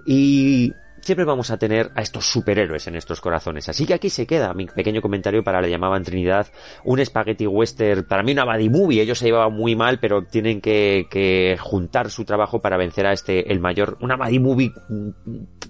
Y 0.05 0.71
siempre 1.03 1.25
vamos 1.25 1.51
a 1.51 1.57
tener 1.57 1.91
a 1.95 2.01
estos 2.01 2.25
superhéroes 2.25 2.87
en 2.87 2.93
nuestros 2.93 3.19
corazones. 3.19 3.67
Así 3.67 3.85
que 3.85 3.93
aquí 3.93 4.09
se 4.09 4.25
queda 4.25 4.53
mi 4.53 4.65
pequeño 4.65 5.01
comentario 5.01 5.43
para 5.43 5.61
la 5.61 5.67
llamaban 5.67 6.03
Trinidad, 6.03 6.47
un 6.85 7.05
spaghetti 7.05 7.45
western, 7.45 8.05
para 8.05 8.23
mí 8.23 8.31
una 8.31 8.45
buddy 8.45 8.69
movie, 8.69 9.01
ellos 9.01 9.19
se 9.19 9.25
llevaban 9.25 9.53
muy 9.53 9.75
mal, 9.75 9.99
pero 9.99 10.23
tienen 10.23 10.61
que, 10.61 11.57
juntar 11.59 12.09
su 12.09 12.23
trabajo 12.25 12.61
para 12.61 12.77
vencer 12.77 13.05
a 13.05 13.11
este, 13.11 13.51
el 13.51 13.59
mayor, 13.59 13.97
una 14.01 14.15
buddy 14.15 14.39
movie 14.39 14.73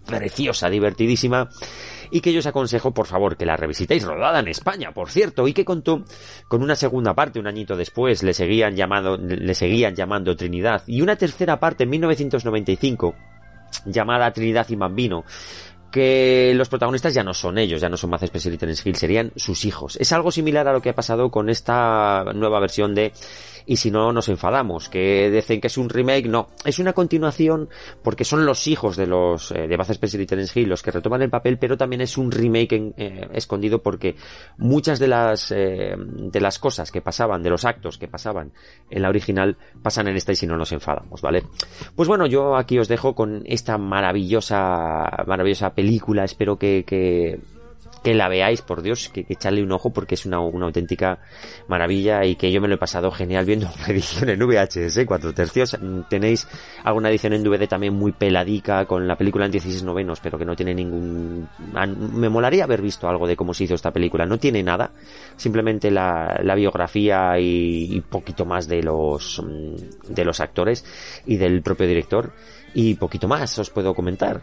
preciosa, 0.06 0.70
divertidísima, 0.70 1.50
y 2.12 2.22
que 2.22 2.32
yo 2.32 2.40
os 2.40 2.46
aconsejo, 2.46 2.94
por 2.94 3.08
favor, 3.08 3.36
que 3.36 3.46
la 3.46 3.58
revisitéis, 3.58 4.04
rodada 4.04 4.40
en 4.40 4.48
España, 4.48 4.94
por 4.94 5.10
cierto, 5.10 5.48
y 5.48 5.54
que 5.54 5.66
contó 5.66 6.04
con 6.48 6.62
una 6.62 6.76
segunda 6.76 7.16
parte, 7.16 7.40
un 7.40 7.48
añito 7.48 7.76
después, 7.76 8.22
le 8.22 8.34
seguían 8.34 8.76
llamando, 8.76 9.18
le 9.18 9.56
seguían 9.56 9.96
llamando 9.96 10.36
Trinidad, 10.36 10.84
y 10.86 11.02
una 11.02 11.16
tercera 11.16 11.60
parte 11.60 11.86
en 11.86 11.90
1995, 11.90 13.16
llamada 13.86 14.32
Trinidad 14.32 14.67
y 14.69 14.76
Bambino, 14.76 15.26
que 15.91 16.53
los 16.55 16.69
protagonistas 16.69 17.13
ya 17.13 17.24
no 17.24 17.36
son 17.36 17.59
ellos, 17.59 17.80
ya 17.80 17.88
no 17.88 17.97
son 17.97 18.09
Matt 18.09 18.26
Special 18.26 18.55
y 18.55 18.57
Terence 18.57 18.89
Hill, 18.89 18.95
serían 18.95 19.32
sus 19.36 19.63
hijos. 19.63 19.95
Es 19.97 20.11
algo 20.11 20.32
similar 20.32 20.67
a 20.67 20.74
lo 20.74 20.82
que 20.82 20.89
ha 20.89 20.95
pasado 20.95 21.30
con 21.30 21.49
esta 21.49 22.26
nueva 22.34 22.59
versión 22.59 22.95
de 22.95 23.13
y 23.66 23.78
si 23.78 23.91
no 23.91 24.11
nos 24.11 24.30
enfadamos, 24.30 24.89
que 24.89 25.30
dicen 25.30 25.61
que 25.61 25.68
es 25.68 25.78
un 25.78 25.89
remake, 25.89 26.28
no, 26.28 26.49
es 26.66 26.80
una 26.80 26.93
continuación 26.93 27.70
porque 28.03 28.24
son 28.24 28.45
los 28.45 28.68
hijos 28.68 28.97
de 28.97 29.07
los 29.07 29.51
eh, 29.51 29.68
de 29.68 29.78
Bath 29.78 29.91
Spencer 29.91 30.22
y 30.22 30.26
Terence 30.26 30.59
Hill 30.59 30.70
los 30.70 30.82
que 30.82 30.91
retoman 30.91 31.22
el 31.22 31.30
papel, 31.30 31.57
pero 31.57 31.78
también 31.78 32.01
es 32.01 32.18
un 32.18 32.32
remake 32.32 32.93
eh, 32.97 33.28
escondido 33.34 33.82
porque 33.82 34.16
muchas 34.57 34.99
de 34.99 35.07
las 35.07 35.51
eh, 35.51 35.95
de 35.97 36.41
las 36.41 36.59
cosas 36.59 36.91
que 36.91 37.01
pasaban, 37.01 37.43
de 37.43 37.49
los 37.49 37.66
actos 37.66 37.97
que 37.97 38.07
pasaban 38.07 38.51
en 38.89 39.01
la 39.01 39.09
original 39.09 39.57
pasan 39.82 40.07
en 40.07 40.16
esta 40.16 40.32
y 40.32 40.36
si 40.36 40.47
no 40.47 40.57
nos 40.57 40.72
enfadamos, 40.72 41.22
¿vale? 41.22 41.43
Pues 41.95 42.07
bueno, 42.07 42.26
yo 42.26 42.55
aquí 42.55 42.80
os 42.80 42.88
dejo 42.88 43.16
con 43.16 43.43
esta 43.45 43.78
maravillosa 43.78 45.24
maravillosa 45.28 45.74
película, 45.74 46.24
espero 46.24 46.57
que, 46.57 46.84
que 46.86 47.39
que 48.04 48.14
la 48.14 48.28
veáis, 48.28 48.62
por 48.62 48.82
Dios, 48.82 49.10
que, 49.10 49.24
que 49.24 49.34
echarle 49.34 49.64
un 49.64 49.72
ojo 49.72 49.91
porque 49.91 50.16
es 50.16 50.26
una, 50.26 50.39
una, 50.39 50.66
auténtica 50.66 51.20
maravilla 51.68 52.26
y 52.26 52.36
que 52.36 52.51
yo 52.51 52.62
me 52.62 52.68
lo 52.68 52.76
he 52.76 52.78
pasado 52.78 53.10
genial 53.12 53.45
viendo 53.45 53.70
una 53.76 53.88
edición 53.88 54.30
en 54.30 54.39
VHS, 54.39 55.06
cuatro 55.08 55.34
tercios. 55.34 55.78
Tenéis 56.10 56.47
alguna 56.84 57.10
edición 57.10 57.34
en 57.34 57.43
DVD 57.43 57.68
también 57.68 57.93
muy 57.93 58.12
peladica 58.12 58.86
con 58.86 59.08
la 59.08 59.16
película 59.16 59.45
en 59.45 59.51
16 59.51 59.84
novenos, 59.84 60.20
pero 60.20 60.38
que 60.38 60.45
no 60.45 60.56
tiene 60.56 60.76
ningún... 60.76 61.47
Me 62.14 62.30
molaría 62.30 62.66
haber 62.66 62.82
visto 62.82 63.08
algo 63.08 63.28
de 63.28 63.36
cómo 63.36 63.54
se 63.54 63.64
hizo 63.64 63.76
esta 63.76 63.91
película. 63.91 64.26
No 64.26 64.38
tiene 64.38 64.62
nada, 64.64 64.91
simplemente 65.38 65.89
la, 65.89 66.39
la 66.43 66.56
biografía 66.56 67.39
y, 67.39 67.95
y 67.95 68.01
poquito 68.01 68.45
más 68.45 68.68
de 68.68 68.84
los, 68.84 69.41
de 70.10 70.26
los 70.26 70.39
actores 70.39 70.86
y 71.26 71.38
del 71.38 71.62
propio 71.62 71.88
director 71.88 72.34
y 72.74 72.95
poquito 72.95 73.28
más 73.28 73.58
os 73.60 73.70
puedo 73.70 73.93
comentar. 73.93 74.41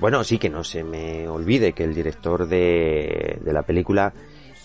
Bueno, 0.00 0.22
sí 0.22 0.38
que 0.38 0.48
no 0.48 0.62
se 0.62 0.84
me 0.84 1.28
olvide 1.28 1.72
que 1.72 1.82
el 1.82 1.94
director 1.94 2.46
de, 2.46 3.40
la 3.44 3.62
película 3.62 4.12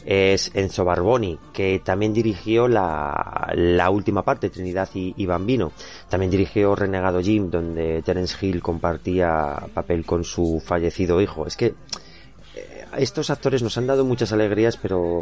es 0.06 0.52
Enzo 0.54 0.86
Barboni, 0.86 1.40
que 1.52 1.82
también 1.84 2.14
dirigió 2.14 2.68
la, 2.68 3.90
última 3.92 4.24
parte, 4.24 4.50
Trinidad 4.50 4.90
y, 4.94 5.14
y, 5.18 5.26
Bambino. 5.26 5.72
También 6.08 6.30
dirigió 6.30 6.76
Renegado 6.76 7.22
Jim, 7.22 7.50
donde 7.50 8.04
Terence 8.04 8.38
Hill 8.46 8.62
compartía 8.62 9.56
papel 9.74 10.06
con 10.06 10.24
su 10.24 10.62
fallecido 10.64 11.20
hijo. 11.20 11.48
Es 11.48 11.56
que 11.56 11.74
eh, 12.56 12.86
estos 12.98 13.32
actores 13.32 13.64
nos 13.64 13.78
han 13.78 13.88
dado 13.88 14.06
muchas 14.06 14.32
alegrías, 14.34 14.78
pero 14.78 15.22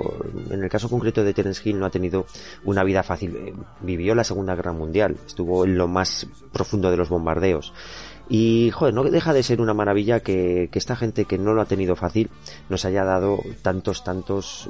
en 0.49 0.61
el 0.61 0.69
caso 0.69 0.89
concreto 0.89 1.23
de 1.23 1.33
Terence 1.33 1.61
Hill 1.63 1.79
no 1.79 1.85
ha 1.85 1.89
tenido 1.89 2.25
una 2.65 2.83
vida 2.83 3.03
fácil. 3.03 3.53
Vivió 3.79 4.13
la 4.13 4.25
Segunda 4.25 4.55
Guerra 4.55 4.73
Mundial, 4.73 5.15
estuvo 5.25 5.63
en 5.63 5.77
lo 5.77 5.87
más 5.87 6.27
profundo 6.51 6.91
de 6.91 6.97
los 6.97 7.07
bombardeos. 7.07 7.73
Y, 8.33 8.71
joder, 8.71 8.93
no 8.93 9.03
deja 9.03 9.33
de 9.33 9.43
ser 9.43 9.59
una 9.59 9.73
maravilla 9.73 10.21
que, 10.21 10.69
que, 10.71 10.79
esta 10.79 10.95
gente 10.95 11.25
que 11.25 11.37
no 11.37 11.53
lo 11.53 11.61
ha 11.61 11.65
tenido 11.65 11.97
fácil 11.97 12.29
nos 12.69 12.85
haya 12.85 13.03
dado 13.03 13.39
tantos, 13.61 14.05
tantos 14.05 14.69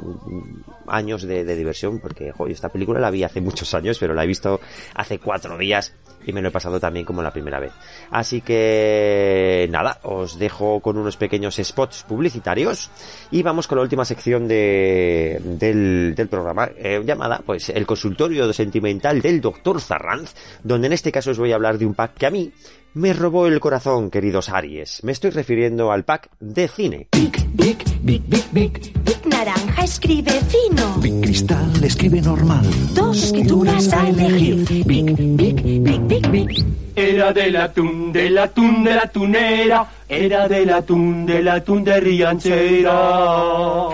años 0.87 1.21
de, 1.21 1.43
diversión, 1.55 1.99
porque, 1.99 2.31
joder, 2.31 2.53
esta 2.53 2.69
película 2.69 2.99
la 2.99 3.11
vi 3.11 3.23
hace 3.23 3.39
muchos 3.39 3.75
años, 3.75 3.99
pero 3.99 4.15
la 4.15 4.23
he 4.23 4.27
visto 4.27 4.59
hace 4.95 5.19
cuatro 5.19 5.59
días 5.59 5.93
y 6.25 6.33
me 6.33 6.41
lo 6.41 6.47
he 6.47 6.51
pasado 6.51 6.79
también 6.79 7.05
como 7.05 7.21
la 7.21 7.31
primera 7.31 7.59
vez. 7.59 7.71
Así 8.09 8.41
que, 8.41 9.67
nada, 9.69 9.99
os 10.01 10.39
dejo 10.39 10.79
con 10.79 10.97
unos 10.97 11.17
pequeños 11.17 11.59
spots 11.61 12.03
publicitarios 12.07 12.89
y 13.29 13.43
vamos 13.43 13.67
con 13.67 13.77
la 13.77 13.83
última 13.83 14.05
sección 14.05 14.47
de, 14.47 15.39
del, 15.43 16.15
del 16.15 16.27
programa, 16.29 16.71
eh, 16.77 16.99
llamada, 17.05 17.43
pues, 17.45 17.69
el 17.69 17.85
consultorio 17.85 18.51
sentimental 18.53 19.21
del 19.21 19.39
doctor 19.39 19.79
Zarranz, 19.79 20.33
donde 20.63 20.87
en 20.87 20.93
este 20.93 21.11
caso 21.11 21.29
os 21.29 21.37
voy 21.37 21.51
a 21.51 21.55
hablar 21.55 21.77
de 21.77 21.85
un 21.85 21.93
pack 21.93 22.15
que 22.15 22.25
a 22.25 22.31
mí 22.31 22.51
me 22.93 23.13
robó 23.13 23.47
el 23.47 23.59
corazón, 23.59 24.09
queridos 24.09 24.49
Aries. 24.49 25.03
Me 25.03 25.11
estoy 25.11 25.31
refiriendo 25.31 25.91
al 25.91 26.03
pack 26.03 26.29
de 26.39 26.67
cine. 26.67 27.07
Big, 27.11 27.31
big, 27.53 27.77
big, 28.01 28.21
big, 28.27 28.43
big. 28.51 28.93
Big 29.03 29.25
Naranja 29.27 29.83
escribe 29.83 30.31
fino. 30.31 30.95
Big 30.97 31.21
Cristal 31.21 31.83
escribe 31.83 32.21
normal. 32.21 32.65
Dos 32.93 33.23
escrituras 33.23 33.91
a 33.93 34.09
elegir. 34.09 34.65
Big, 34.67 34.85
big, 34.85 35.61
big, 35.83 36.01
big, 36.07 36.29
big. 36.29 36.65
Era 36.95 37.31
del 37.31 37.55
atún, 37.55 38.11
del 38.11 38.37
atún, 38.37 38.83
de 38.83 38.95
la 38.95 39.07
tunera. 39.07 39.87
Era 40.09 40.47
del 40.47 40.69
atún, 40.71 41.25
del 41.25 41.47
atún 41.47 41.83
de 41.83 41.99
Rianchera. 41.99 43.89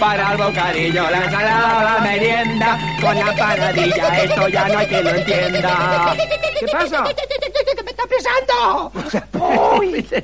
Para 0.00 0.32
el 0.32 0.38
bocadillo, 0.38 1.10
la 1.10 1.24
ensalada, 1.24 1.84
la 1.84 1.98
merienda, 2.00 2.78
con 3.02 3.14
la 3.14 3.36
panadilla, 3.36 4.22
esto 4.24 4.48
ya 4.48 4.66
no 4.68 4.78
hay 4.78 4.86
que 4.86 5.02
lo 5.02 5.10
entienda. 5.10 6.16
¿Qué 6.58 6.66
pasa? 6.72 7.02
¡Me 7.04 7.10
está 7.90 8.04
pesando! 8.08 8.90
¡Uy! 9.78 10.06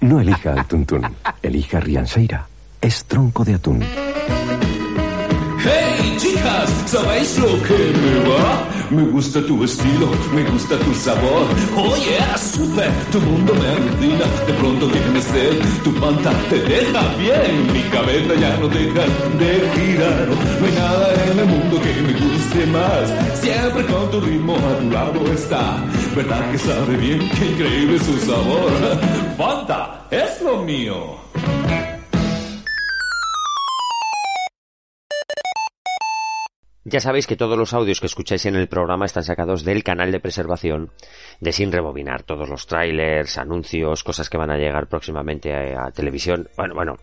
No 0.00 0.20
elija 0.20 0.52
al 0.52 0.66
tuntún, 0.66 1.06
elija 1.42 1.80
Rianseira. 1.80 2.46
Es 2.80 3.04
tronco 3.06 3.44
de 3.44 3.54
atún. 3.54 3.84
¡Hey, 5.66 6.16
chicas! 6.18 6.70
¿Sabéis 6.86 7.38
lo 7.38 7.60
que 7.62 7.76
me 8.02 8.28
va? 8.30 8.68
Me 8.90 9.02
gusta 9.02 9.44
tu 9.44 9.64
estilo, 9.64 10.08
me 10.32 10.44
gusta 10.44 10.78
tu 10.78 10.94
sabor. 10.94 11.46
Oye, 11.76 12.18
oh, 12.20 12.38
super, 12.38 12.90
tu 13.10 13.20
mundo 13.20 13.52
me 13.54 13.66
alucina. 13.66 14.26
De 14.46 14.52
pronto 14.54 14.86
tienes 14.86 15.24
sed, 15.24 15.58
tu 15.82 15.92
panta 15.94 16.30
te 16.48 16.60
deja 16.60 17.02
bien. 17.18 17.72
Mi 17.72 17.82
cabeza 17.90 18.34
ya 18.36 18.56
no 18.58 18.68
deja 18.68 19.04
de 19.40 19.50
girar. 19.74 20.28
No 20.60 20.66
hay 20.66 20.72
nada 20.72 21.06
en 21.32 21.38
el 21.40 21.46
mundo 21.46 21.80
que 21.82 21.92
me 22.00 22.12
guste 22.12 22.66
más. 22.66 23.40
Siempre 23.40 23.84
con 23.86 24.10
tu 24.12 24.20
ritmo 24.20 24.54
a 24.56 24.78
tu 24.78 24.90
lado 24.90 25.32
está. 25.32 25.82
¿Verdad 26.14 26.52
que 26.52 26.58
sabe 26.58 26.96
bien? 26.96 27.18
Qué 27.36 27.46
increíble 27.46 27.98
su 27.98 28.16
sabor. 28.18 28.70
Fanta, 29.36 30.06
es 30.12 30.40
lo 30.42 30.62
mío. 30.62 31.25
Ya 36.88 37.00
sabéis 37.00 37.26
que 37.26 37.34
todos 37.34 37.58
los 37.58 37.74
audios 37.74 37.98
que 37.98 38.06
escucháis 38.06 38.46
en 38.46 38.54
el 38.54 38.68
programa 38.68 39.06
están 39.06 39.24
sacados 39.24 39.64
del 39.64 39.82
canal 39.82 40.12
de 40.12 40.20
preservación 40.20 40.92
de 41.40 41.50
Sin 41.50 41.72
Rebobinar. 41.72 42.22
Todos 42.22 42.48
los 42.48 42.68
trailers, 42.68 43.38
anuncios, 43.38 44.04
cosas 44.04 44.30
que 44.30 44.38
van 44.38 44.52
a 44.52 44.56
llegar 44.56 44.86
próximamente 44.86 45.52
a, 45.52 45.90
televisión. 45.90 46.48
Bueno, 46.56 46.74
bueno, 46.76 46.94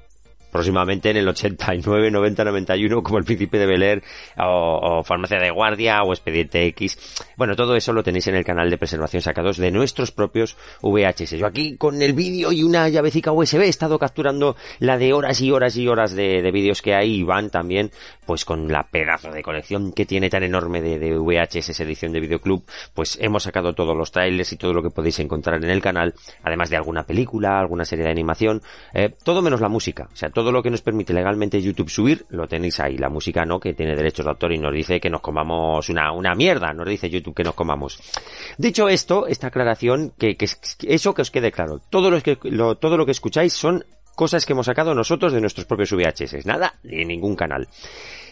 próximamente 0.53 1.09
en 1.09 1.17
el 1.17 1.27
89, 1.27 2.11
90, 2.11 2.45
91, 2.45 3.03
como 3.03 3.17
el 3.17 3.25
Príncipe 3.25 3.57
de 3.57 3.65
Bel 3.65 3.84
Air, 3.84 4.03
o, 4.38 4.99
o, 4.99 5.03
Farmacia 5.03 5.38
de 5.38 5.51
Guardia, 5.51 6.01
o 6.03 6.13
Expediente 6.13 6.65
X. 6.67 7.25
Bueno, 7.36 7.57
todo 7.57 7.75
eso 7.75 7.91
lo 7.91 8.03
tenéis 8.03 8.27
en 8.27 8.36
el 8.36 8.45
canal 8.45 8.69
de 8.69 8.77
preservación 8.77 9.21
sacados 9.21 9.57
de 9.57 9.69
nuestros 9.71 10.11
propios 10.11 10.55
VHS. 10.81 11.31
Yo 11.31 11.45
aquí 11.45 11.75
con 11.75 12.01
el 12.01 12.13
vídeo 12.13 12.53
y 12.53 12.63
una 12.63 12.88
llavecica 12.88 13.34
USB 13.34 13.63
he 13.63 13.67
estado 13.67 13.99
capturando 13.99 14.55
la 14.79 14.97
de 14.97 15.11
horas 15.11 15.41
y 15.41 15.51
horas 15.51 15.75
y 15.75 15.89
horas 15.89 16.15
de, 16.15 16.41
de 16.41 16.51
vídeos 16.51 16.81
que 16.81 16.93
hay 16.93 17.15
y 17.15 17.23
van 17.23 17.49
también, 17.49 17.91
pues 18.26 18.45
con 18.45 18.71
la 18.71 18.84
pedazo 18.84 19.32
de 19.32 19.41
colección 19.41 19.91
que 19.91 20.05
tiene 20.05 20.30
tan 20.30 20.43
enorme 20.43 20.82
de, 20.82 20.99
de 20.99 21.17
VHS 21.17 21.80
edición 21.80 22.11
de 22.11 22.19
Videoclub, 22.19 22.63
pues 22.93 23.17
hemos 23.21 23.43
sacado 23.43 23.74
todos 23.74 23.95
los 23.95 24.11
trailers 24.11 24.51
y 24.53 24.57
todo 24.57 24.74
lo 24.74 24.82
que 24.82 24.89
podéis 24.89 25.19
encontrar 25.19 25.63
en 25.63 25.69
el 25.69 25.82
canal, 25.82 26.13
además 26.43 26.69
de 26.69 26.78
alguna 26.78 27.03
película, 27.03 27.59
alguna 27.59 27.86
serie 27.86 28.05
de 28.05 28.11
animación, 28.11 28.61
eh, 28.93 29.13
todo 29.24 29.41
menos 29.41 29.61
la 29.61 29.69
música, 29.69 30.09
o 30.11 30.15
sea, 30.15 30.30
todo 30.30 30.51
lo 30.51 30.61
que 30.61 30.69
nos 30.69 30.82
permite 30.82 31.13
legalmente 31.13 31.61
YouTube 31.61 31.89
subir, 31.89 32.26
lo 32.30 32.47
tenéis 32.47 32.80
ahí. 32.80 32.97
La 32.97 33.09
música 33.09 33.45
no, 33.45 33.59
que 33.59 33.74
tiene 33.74 33.95
derechos 33.95 34.26
de 34.26 34.32
autor 34.32 34.53
y 34.53 34.57
nos 34.57 34.74
dice 34.74 34.99
que 34.99 35.09
nos 35.09 35.21
comamos 35.21 35.89
una, 35.89 36.11
una 36.11 36.36
mierda, 36.36 36.74
nos 36.74 36.88
dice 36.88 37.09
YouTube 37.09 37.36
que 37.36 37.43
nos 37.43 37.55
comamos. 37.55 37.99
Dicho 38.57 38.88
esto, 38.88 39.28
esta 39.28 39.47
aclaración, 39.47 40.13
que, 40.17 40.38
eso 40.84 41.13
que 41.13 41.21
os 41.21 41.32
quede 41.32 41.51
claro. 41.51 41.82
Todo 41.89 42.09
lo 42.09 42.21
que, 42.21 42.36
todo 42.36 42.97
lo 42.97 43.05
que 43.05 43.11
escucháis 43.11 43.53
son 43.53 43.84
cosas 44.16 44.45
que 44.45 44.53
hemos 44.53 44.66
sacado 44.66 44.93
nosotros 44.93 45.34
de 45.34 45.41
nuestros 45.41 45.66
propios 45.66 45.91
VHS, 45.91 46.45
nada 46.45 46.76
de 46.84 47.05
ningún 47.05 47.36
canal. 47.36 47.68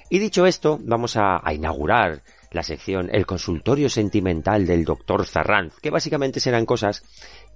Y 0.10 0.20
dicho 0.20 0.46
esto, 0.46 0.78
vamos 0.82 1.16
a, 1.16 1.42
inaugurar 1.54 2.22
la 2.52 2.64
sección 2.64 3.10
El 3.14 3.26
consultorio 3.26 3.90
sentimental 3.90 4.68
del 4.68 4.84
doctor 4.84 5.26
Zarranz, 5.26 5.80
que 5.82 5.90
básicamente 5.90 6.42
serán 6.42 6.66
cosas 6.66 7.04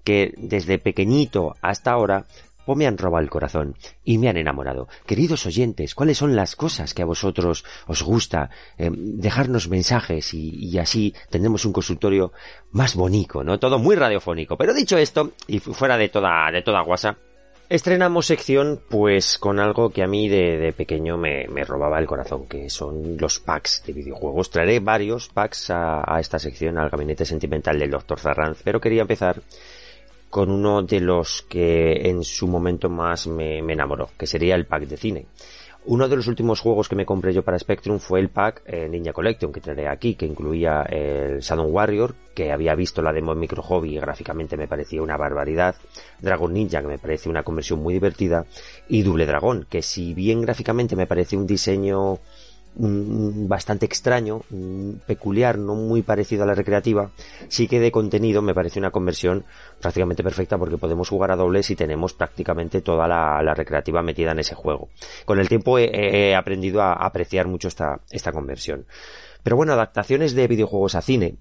que 0.05 0.33
desde 0.37 0.79
pequeñito 0.79 1.55
hasta 1.61 1.91
ahora 1.91 2.25
me 2.73 2.87
han 2.87 2.97
robado 2.97 3.23
el 3.23 3.29
corazón 3.29 3.75
y 4.03 4.17
me 4.17 4.29
han 4.29 4.37
enamorado. 4.37 4.87
Queridos 5.05 5.45
oyentes, 5.45 5.93
¿cuáles 5.93 6.17
son 6.17 6.35
las 6.35 6.55
cosas 6.55 6.93
que 6.93 7.03
a 7.03 7.05
vosotros 7.05 7.63
os 7.85 8.01
gusta? 8.01 8.49
Eh, 8.77 8.89
dejarnos 8.91 9.67
mensajes 9.67 10.33
y, 10.33 10.49
y, 10.55 10.79
así 10.79 11.13
tendremos 11.29 11.65
un 11.65 11.73
consultorio 11.73 12.31
más 12.71 12.95
bonito, 12.95 13.43
¿no? 13.43 13.59
Todo 13.59 13.77
muy 13.77 13.95
radiofónico. 13.95 14.57
Pero 14.57 14.73
dicho 14.73 14.97
esto, 14.97 15.33
y 15.47 15.59
fuera 15.59 15.97
de 15.97 16.09
toda, 16.09 16.49
de 16.51 16.63
toda 16.63 16.81
guasa, 16.81 17.17
Estrenamos 17.67 18.27
sección 18.27 18.79
pues 18.89 19.39
con 19.39 19.59
algo 19.59 19.89
que 19.89 20.03
a 20.03 20.07
mí 20.07 20.29
de, 20.29 20.57
de 20.57 20.71
pequeño 20.71 21.17
me, 21.17 21.47
me, 21.47 21.63
robaba 21.63 21.97
el 21.97 22.05
corazón, 22.05 22.45
que 22.45 22.69
son 22.69 23.17
los 23.17 23.39
packs 23.39 23.83
de 23.87 23.93
videojuegos. 23.93 24.51
Traeré 24.51 24.79
varios 24.79 25.29
packs 25.29 25.71
a, 25.71 26.03
a 26.05 26.19
esta 26.19 26.37
sección, 26.37 26.77
al 26.77 26.91
gabinete 26.91 27.25
sentimental 27.25 27.79
del 27.79 27.89
Dr. 27.89 28.19
Zarranz, 28.19 28.61
pero 28.63 28.79
quería 28.79 29.01
empezar 29.01 29.41
con 30.29 30.51
uno 30.51 30.83
de 30.83 30.99
los 30.99 31.41
que 31.43 32.09
en 32.09 32.23
su 32.23 32.47
momento 32.47 32.87
más 32.87 33.25
me, 33.25 33.63
me 33.63 33.73
enamoró, 33.73 34.11
que 34.15 34.27
sería 34.27 34.53
el 34.53 34.67
pack 34.67 34.83
de 34.83 34.97
cine. 34.97 35.25
Uno 35.87 36.07
de 36.07 36.15
los 36.15 36.25
últimos 36.25 36.61
juegos 36.61 36.89
que 36.89 36.95
me 36.95 37.05
compré 37.05 37.31
yo 37.31 37.43
para 37.43 37.59
Spectrum 37.59 37.99
fue 37.99 38.19
el 38.19 38.29
pack 38.29 38.63
eh, 38.65 38.89
Ninja 38.89 39.13
Collection 39.13 39.51
que 39.51 39.61
traeré 39.61 39.87
aquí, 39.87 40.15
que 40.15 40.25
incluía 40.25 40.81
el 40.81 41.41
Shadow 41.41 41.67
Warrior, 41.67 42.15
que 42.33 42.51
había 42.51 42.73
visto 42.73 43.03
la 43.03 43.13
demo 43.13 43.33
en 43.33 43.39
Micro 43.39 43.61
Hobby 43.61 43.95
y 43.95 43.99
gráficamente 43.99 44.57
me 44.57 44.67
parecía 44.67 45.03
una 45.03 45.15
barbaridad, 45.15 45.75
Dragon 46.19 46.51
Ninja, 46.51 46.81
que 46.81 46.87
me 46.87 46.97
parece 46.97 47.29
una 47.29 47.43
conversión 47.43 47.83
muy 47.83 47.93
divertida, 47.93 48.47
y 48.89 49.03
Double 49.03 49.27
Dragon, 49.27 49.67
que 49.69 49.83
si 49.83 50.15
bien 50.15 50.41
gráficamente 50.41 50.95
me 50.95 51.05
parece 51.05 51.37
un 51.37 51.45
diseño 51.45 52.17
bastante 52.77 53.85
extraño, 53.85 54.41
peculiar, 55.05 55.57
no 55.57 55.75
muy 55.75 56.01
parecido 56.01 56.43
a 56.43 56.47
la 56.47 56.55
recreativa, 56.55 57.11
sí 57.47 57.67
que 57.67 57.79
de 57.79 57.91
contenido 57.91 58.41
me 58.41 58.53
parece 58.53 58.79
una 58.79 58.91
conversión 58.91 59.45
prácticamente 59.79 60.23
perfecta 60.23 60.57
porque 60.57 60.77
podemos 60.77 61.07
jugar 61.07 61.31
a 61.31 61.35
dobles 61.35 61.69
y 61.69 61.75
tenemos 61.75 62.13
prácticamente 62.13 62.81
toda 62.81 63.07
la, 63.07 63.53
recreativa 63.53 64.01
metida 64.01 64.31
en 64.31 64.39
ese 64.39 64.55
juego. 64.55 64.89
Con 65.25 65.39
el 65.39 65.47
tiempo 65.47 65.79
he, 65.79 66.35
aprendido 66.35 66.81
a 66.81 66.93
apreciar 66.93 67.47
mucho 67.47 67.69
esta, 67.69 68.01
esta 68.11 68.33
conversión. 68.33 68.85
Pero 69.43 69.55
bueno, 69.55 69.73
adaptaciones 69.73 70.33
de 70.33 70.47
videojuegos 70.47 70.95
a 70.95 71.01
cine. 71.01 71.37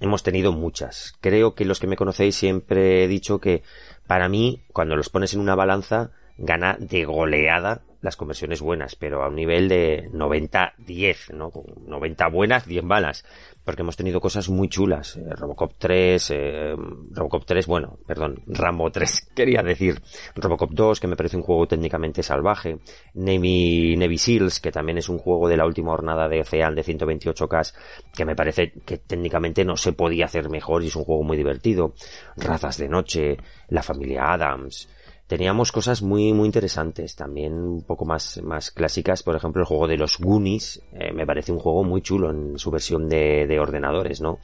Hemos 0.00 0.22
tenido 0.22 0.52
muchas. 0.52 1.12
Creo 1.20 1.54
que 1.54 1.66
los 1.66 1.78
que 1.78 1.86
me 1.86 1.96
conocéis 1.96 2.36
siempre 2.36 3.04
he 3.04 3.08
dicho 3.08 3.38
que 3.38 3.62
para 4.06 4.30
mí, 4.30 4.62
cuando 4.72 4.96
los 4.96 5.10
pones 5.10 5.34
en 5.34 5.40
una 5.40 5.54
balanza, 5.54 6.12
gana 6.38 6.78
de 6.80 7.04
goleada 7.04 7.82
las 8.02 8.16
conversiones 8.16 8.60
buenas, 8.60 8.96
pero 8.96 9.22
a 9.22 9.28
un 9.28 9.34
nivel 9.36 9.68
de 9.68 10.10
90-10, 10.12 11.34
¿no? 11.34 11.50
90 11.86 12.28
buenas, 12.28 12.66
10 12.66 12.82
malas, 12.84 13.24
porque 13.64 13.82
hemos 13.82 13.96
tenido 13.96 14.20
cosas 14.20 14.48
muy 14.48 14.68
chulas. 14.68 15.16
Eh, 15.16 15.34
Robocop 15.34 15.74
3, 15.76 16.30
eh, 16.30 16.74
Robocop 17.10 17.44
3, 17.44 17.66
bueno, 17.66 17.98
perdón, 18.06 18.42
Rambo 18.46 18.90
3, 18.90 19.30
quería 19.36 19.62
decir. 19.62 20.00
Robocop 20.34 20.70
2, 20.70 21.00
que 21.00 21.06
me 21.06 21.16
parece 21.16 21.36
un 21.36 21.42
juego 21.42 21.66
técnicamente 21.66 22.22
salvaje. 22.22 22.78
Navy, 23.14 23.96
Navy 23.96 24.18
Seals, 24.18 24.60
que 24.60 24.72
también 24.72 24.98
es 24.98 25.08
un 25.08 25.18
juego 25.18 25.48
de 25.48 25.56
la 25.56 25.66
última 25.66 25.90
jornada 25.90 26.28
de 26.28 26.40
Ocean 26.40 26.74
de 26.74 26.84
128K, 26.84 27.74
que 28.14 28.24
me 28.24 28.34
parece 28.36 28.72
que 28.84 28.98
técnicamente 28.98 29.64
no 29.64 29.76
se 29.76 29.92
podía 29.92 30.24
hacer 30.24 30.48
mejor 30.48 30.82
y 30.82 30.86
es 30.86 30.96
un 30.96 31.04
juego 31.04 31.22
muy 31.22 31.36
divertido. 31.36 31.94
Razas 32.36 32.78
de 32.78 32.88
Noche, 32.88 33.36
La 33.68 33.82
Familia 33.82 34.32
Adams, 34.32 34.88
teníamos 35.30 35.70
cosas 35.70 36.02
muy 36.02 36.32
muy 36.32 36.46
interesantes 36.46 37.14
también 37.14 37.52
un 37.54 37.82
poco 37.84 38.04
más 38.04 38.42
más 38.42 38.72
clásicas 38.72 39.22
por 39.22 39.36
ejemplo 39.36 39.62
el 39.62 39.66
juego 39.66 39.86
de 39.86 39.96
los 39.96 40.18
Goonies 40.18 40.82
eh, 40.92 41.12
me 41.12 41.24
parece 41.24 41.52
un 41.52 41.60
juego 41.60 41.84
muy 41.84 42.02
chulo 42.02 42.32
en 42.32 42.58
su 42.58 42.72
versión 42.72 43.08
de, 43.08 43.46
de, 43.46 43.60
ordenadores 43.60 44.20
no 44.20 44.40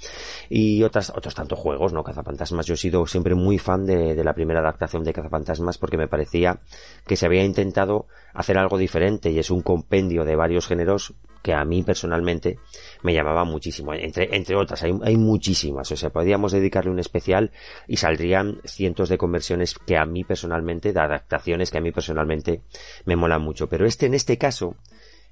y 0.49 0.84
otras 0.84 1.11
otros 1.11 1.34
tantos 1.34 1.59
juegos 1.59 1.93
no 1.93 2.05
cazafantasmas 2.05 2.66
yo 2.66 2.74
he 2.74 2.76
sido 2.76 3.05
siempre 3.09 3.34
muy 3.34 3.59
fan 3.59 3.84
de, 3.84 4.14
de 4.14 4.22
la 4.22 4.32
primera 4.32 4.61
adaptación 4.61 5.03
de 5.03 5.12
cazafantasmas 5.12 5.76
porque 5.76 5.97
me 5.97 6.07
parecía 6.07 6.61
que 7.05 7.16
se 7.16 7.26
había 7.26 7.43
intentado 7.43 8.07
hacer 8.32 8.57
algo 8.57 8.78
diferente 8.78 9.32
y 9.32 9.41
es 9.41 9.51
un 9.51 9.62
compendio 9.62 10.24
de 10.24 10.37
varios 10.37 10.68
géneros 10.68 11.14
que 11.47 11.55
a 11.55 11.64
mí 11.64 11.84
personalmente 11.84 12.59
me 13.05 13.14
llamaba 13.14 13.44
muchísimo. 13.44 13.94
Entre, 13.94 14.34
entre 14.34 14.57
otras, 14.57 14.82
hay, 14.82 14.92
hay 15.05 15.16
muchísimas. 15.16 15.92
O 15.92 15.97
sea, 15.97 16.11
podríamos 16.11 16.51
dedicarle 16.51 16.90
un 16.90 16.99
especial 16.99 17.53
y 17.86 17.99
saldrían 17.99 18.61
cientos 18.64 19.09
de 19.09 19.16
conversiones 19.16 19.76
que 19.78 19.97
a 19.97 20.05
mí 20.07 20.24
personalmente, 20.24 20.92
de 20.92 20.99
adaptaciones 20.99 21.70
que 21.70 21.78
a 21.78 21.80
mí 21.80 21.92
personalmente 21.92 22.62
me 23.05 23.14
molan 23.14 23.42
mucho. 23.42 23.68
Pero 23.68 23.86
este, 23.86 24.07
en 24.07 24.14
este 24.14 24.38
caso, 24.38 24.74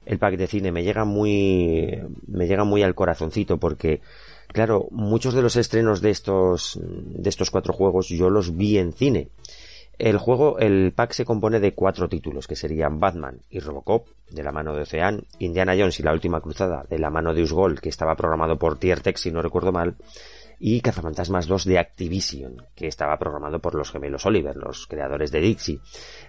el 0.06 0.20
pack 0.20 0.36
de 0.36 0.46
cine 0.46 0.70
me 0.70 0.84
llega 0.84 1.04
muy, 1.04 2.00
me 2.28 2.46
llega 2.46 2.62
muy 2.62 2.84
al 2.84 2.94
corazoncito 2.94 3.58
porque, 3.58 4.00
claro, 4.46 4.86
muchos 4.92 5.34
de 5.34 5.42
los 5.42 5.56
estrenos 5.56 6.00
de 6.00 6.10
estos, 6.10 6.78
de 6.80 7.28
estos 7.28 7.50
cuatro 7.50 7.72
juegos 7.72 8.06
yo 8.06 8.30
los 8.30 8.56
vi 8.56 8.78
en 8.78 8.92
cine. 8.92 9.30
El 9.98 10.18
juego, 10.18 10.58
el 10.58 10.92
pack 10.92 11.12
se 11.12 11.24
compone 11.24 11.60
de 11.60 11.74
cuatro 11.74 12.08
títulos, 12.08 12.46
que 12.46 12.56
serían 12.56 12.98
Batman 12.98 13.40
y 13.50 13.60
Robocop, 13.60 14.08
de 14.30 14.42
la 14.42 14.52
mano 14.52 14.74
de 14.74 14.82
Ocean, 14.82 15.24
Indiana 15.38 15.74
Jones 15.78 16.00
y 16.00 16.02
la 16.02 16.12
última 16.12 16.40
cruzada, 16.40 16.84
de 16.88 16.98
la 16.98 17.10
mano 17.10 17.32
de 17.32 17.42
Usgol, 17.42 17.80
que 17.80 17.88
estaba 17.88 18.16
programado 18.16 18.58
por 18.58 18.78
Tiertex, 18.78 19.20
si 19.20 19.30
no 19.30 19.42
recuerdo 19.42 19.70
mal, 19.70 19.96
y 20.58 20.80
Cazafantasmas 20.80 21.46
2 21.46 21.64
de 21.66 21.78
Activision, 21.78 22.62
que 22.74 22.86
estaba 22.86 23.18
programado 23.18 23.60
por 23.60 23.74
los 23.74 23.90
gemelos 23.90 24.26
Oliver, 24.26 24.56
los 24.56 24.86
creadores 24.86 25.30
de 25.30 25.40
Dixie. 25.40 25.80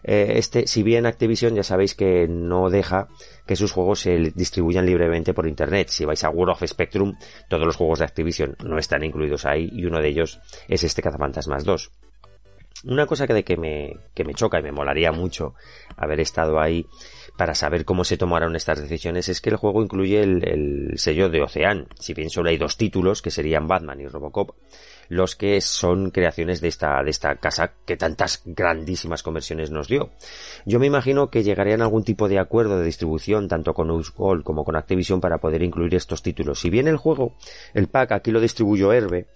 Eh, 0.03 0.33
este, 0.35 0.67
si 0.67 0.83
bien 0.83 1.05
Activision 1.05 1.55
ya 1.55 1.63
sabéis 1.63 1.95
que 1.95 2.27
no 2.27 2.69
deja 2.69 3.07
que 3.45 3.55
sus 3.55 3.71
juegos 3.71 4.01
se 4.01 4.17
distribuyan 4.35 4.85
libremente 4.85 5.33
por 5.33 5.47
internet. 5.47 5.89
Si 5.89 6.05
vais 6.05 6.23
a 6.23 6.29
World 6.29 6.53
of 6.53 6.63
Spectrum, 6.67 7.15
todos 7.47 7.65
los 7.65 7.75
juegos 7.75 7.99
de 7.99 8.05
Activision 8.05 8.55
no 8.63 8.77
están 8.77 9.03
incluidos 9.03 9.45
ahí 9.45 9.69
y 9.71 9.85
uno 9.85 10.01
de 10.01 10.09
ellos 10.09 10.39
es 10.67 10.83
este 10.83 11.01
Cazafantasmas 11.01 11.63
2. 11.63 11.91
Una 12.83 13.05
cosa 13.05 13.25
que, 13.25 13.33
de 13.33 13.43
que, 13.43 13.57
me, 13.57 13.97
que 14.13 14.23
me 14.23 14.33
choca 14.33 14.59
y 14.59 14.63
me 14.63 14.71
molaría 14.71 15.11
mucho 15.11 15.55
haber 15.97 16.19
estado 16.19 16.59
ahí 16.59 16.85
para 17.37 17.55
saber 17.55 17.85
cómo 17.85 18.03
se 18.03 18.17
tomaron 18.17 18.55
estas 18.55 18.81
decisiones 18.81 19.27
es 19.29 19.41
que 19.41 19.49
el 19.49 19.57
juego 19.57 19.83
incluye 19.83 20.21
el, 20.21 20.93
sello 20.97 21.29
de 21.29 21.41
Ocean. 21.41 21.87
Si 21.99 22.13
bien 22.13 22.29
solo 22.29 22.49
hay 22.49 22.57
dos 22.57 22.77
títulos, 22.77 23.21
que 23.21 23.31
serían 23.31 23.67
Batman 23.67 23.99
y 23.99 24.07
Robocop, 24.07 24.51
los 25.09 25.35
que 25.35 25.61
son 25.61 26.11
creaciones 26.11 26.61
de 26.61 26.69
esta, 26.69 27.03
de 27.03 27.09
esta 27.09 27.35
casa 27.35 27.73
que 27.85 27.97
tantas 27.97 28.41
grandísimas 28.45 29.21
conversiones 29.21 29.69
nos 29.69 29.87
dio. 29.87 30.11
Yo 30.65 30.79
me 30.79 30.87
imagino 30.87 31.29
que 31.29 31.43
llegarían 31.43 31.81
a 31.81 31.85
algún 31.85 32.03
tipo 32.03 32.29
de 32.29 32.39
acuerdo 32.39 32.79
de 32.79 32.85
distribución 32.85 33.47
tanto 33.47 33.73
con 33.73 33.91
Usgold 33.91 34.43
como 34.43 34.63
con 34.63 34.75
Activision 34.75 35.21
para 35.21 35.39
poder 35.39 35.61
incluir 35.61 35.93
estos 35.95 36.23
títulos. 36.23 36.59
Si 36.59 36.69
bien 36.69 36.87
el 36.87 36.97
juego, 36.97 37.35
el 37.73 37.87
pack 37.87 38.13
aquí 38.13 38.31
lo 38.31 38.39
distribuyó 38.39 38.93
Herbe, 38.93 39.27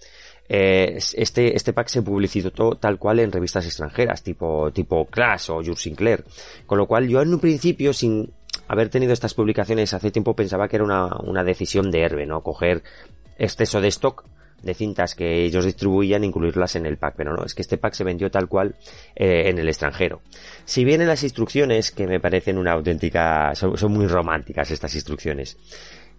eh, 0.49 0.97
este, 1.13 1.55
este 1.55 1.73
pack 1.73 1.87
se 1.87 2.01
publicitó 2.01 2.71
tal 2.75 2.97
cual 2.97 3.19
en 3.19 3.31
revistas 3.31 3.65
extranjeras, 3.65 4.23
tipo, 4.23 4.71
tipo 4.71 5.05
Clash 5.05 5.51
o 5.51 5.55
Jules 5.63 5.79
Sinclair. 5.79 6.25
Con 6.65 6.79
lo 6.79 6.87
cual 6.87 7.07
yo 7.07 7.21
en 7.21 7.33
un 7.33 7.39
principio, 7.39 7.93
sin 7.93 8.33
haber 8.67 8.89
tenido 8.89 9.13
estas 9.13 9.35
publicaciones 9.35 9.93
hace 9.93 10.11
tiempo, 10.11 10.35
pensaba 10.35 10.67
que 10.67 10.77
era 10.77 10.85
una, 10.85 11.15
una 11.23 11.43
decisión 11.43 11.91
de 11.91 12.01
Herbe, 12.01 12.25
¿no? 12.25 12.41
Coger 12.41 12.83
exceso 13.37 13.79
de 13.79 13.87
stock 13.89 14.25
de 14.61 14.73
cintas 14.73 15.15
que 15.15 15.45
ellos 15.45 15.65
distribuían 15.65 16.23
incluirlas 16.23 16.75
en 16.75 16.85
el 16.85 16.97
pack, 16.97 17.13
pero 17.15 17.33
no, 17.33 17.45
es 17.45 17.55
que 17.55 17.61
este 17.61 17.77
pack 17.77 17.93
se 17.93 18.03
vendió 18.03 18.29
tal 18.29 18.47
cual 18.47 18.75
eh, 19.15 19.43
en 19.45 19.57
el 19.57 19.67
extranjero. 19.67 20.21
Si 20.65 20.83
bien 20.83 21.01
en 21.01 21.07
las 21.07 21.23
instrucciones, 21.23 21.91
que 21.91 22.07
me 22.07 22.19
parecen 22.19 22.57
una 22.57 22.73
auténtica, 22.73 23.53
son 23.55 23.91
muy 23.91 24.07
románticas 24.07 24.71
estas 24.71 24.93
instrucciones, 24.95 25.57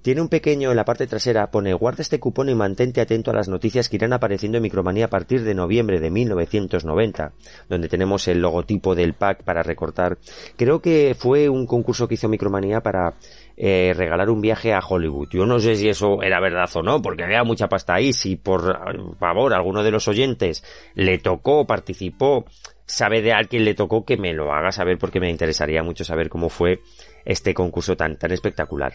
tiene 0.03 0.23
un 0.23 0.29
pequeño 0.29 0.71
en 0.71 0.77
la 0.77 0.85
parte 0.85 1.07
trasera, 1.07 1.51
pone 1.51 1.75
guarda 1.75 2.03
este 2.03 2.19
cupón 2.19 2.49
y 2.49 2.55
mantente 2.55 3.01
atento 3.01 3.31
a 3.31 3.35
las 3.35 3.49
noticias 3.49 3.89
que 3.89 3.97
irán 3.97 4.13
apareciendo 4.13 4.57
en 4.57 4.63
Micromanía 4.63 5.07
a 5.07 5.11
partir 5.11 5.43
de 5.43 5.55
noviembre 5.55 6.01
de 6.01 6.11
1990, 6.11 7.33
donde 7.69 7.89
tenemos 7.89 8.27
el 8.29 8.41
logotipo 8.41 8.95
del 8.95 9.15
pack 9.15 9.45
para 9.45 9.63
recortar. 9.63 10.19
Creo 10.57 10.81
que 10.81 11.15
fue 11.19 11.49
un 11.49 11.67
concurso 11.67 12.09
que 12.09 12.15
hizo 12.15 12.29
Micromanía 12.29 12.81
para 12.81 13.15
eh, 13.57 13.93
regalar 13.95 14.31
un 14.31 14.41
viaje 14.41 14.73
a 14.73 14.81
Hollywood. 14.81 15.29
Yo 15.31 15.45
no 15.45 15.59
sé 15.59 15.77
si 15.77 15.89
eso 15.89 16.23
era 16.23 16.41
verdad 16.41 16.71
o 16.75 16.83
no, 16.83 17.03
porque 17.03 17.25
había 17.25 17.45
mucha 17.45 17.69
pasta 17.69 17.95
ahí. 17.95 18.15
Si 18.15 18.37
por 18.37 19.17
favor 19.19 19.53
alguno 19.53 19.83
de 19.83 19.91
los 19.91 20.09
oyentes 20.09 20.65
le 20.95 21.19
tocó, 21.19 21.67
participó, 21.67 22.47
sabe 22.87 23.21
de 23.21 23.33
alguien 23.33 23.65
le 23.65 23.75
tocó, 23.75 24.05
que 24.05 24.17
me 24.17 24.33
lo 24.33 24.53
haga 24.53 24.73
saber 24.73 24.97
porque 24.99 25.21
me 25.21 25.31
interesaría 25.31 25.83
mucho 25.83 26.05
saber 26.05 26.31
cómo 26.31 26.49
fue 26.49 26.81
este 27.25 27.53
concurso 27.53 27.97
tan, 27.97 28.17
tan 28.17 28.33
espectacular. 28.33 28.95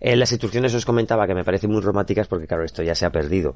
En 0.00 0.18
las 0.18 0.32
instrucciones 0.32 0.74
os 0.74 0.86
comentaba 0.86 1.26
que 1.26 1.34
me 1.34 1.44
parecen 1.44 1.70
muy 1.70 1.82
románticas 1.82 2.26
porque 2.26 2.46
claro, 2.46 2.64
esto 2.64 2.82
ya 2.82 2.94
se 2.94 3.04
ha 3.04 3.10
perdido. 3.10 3.54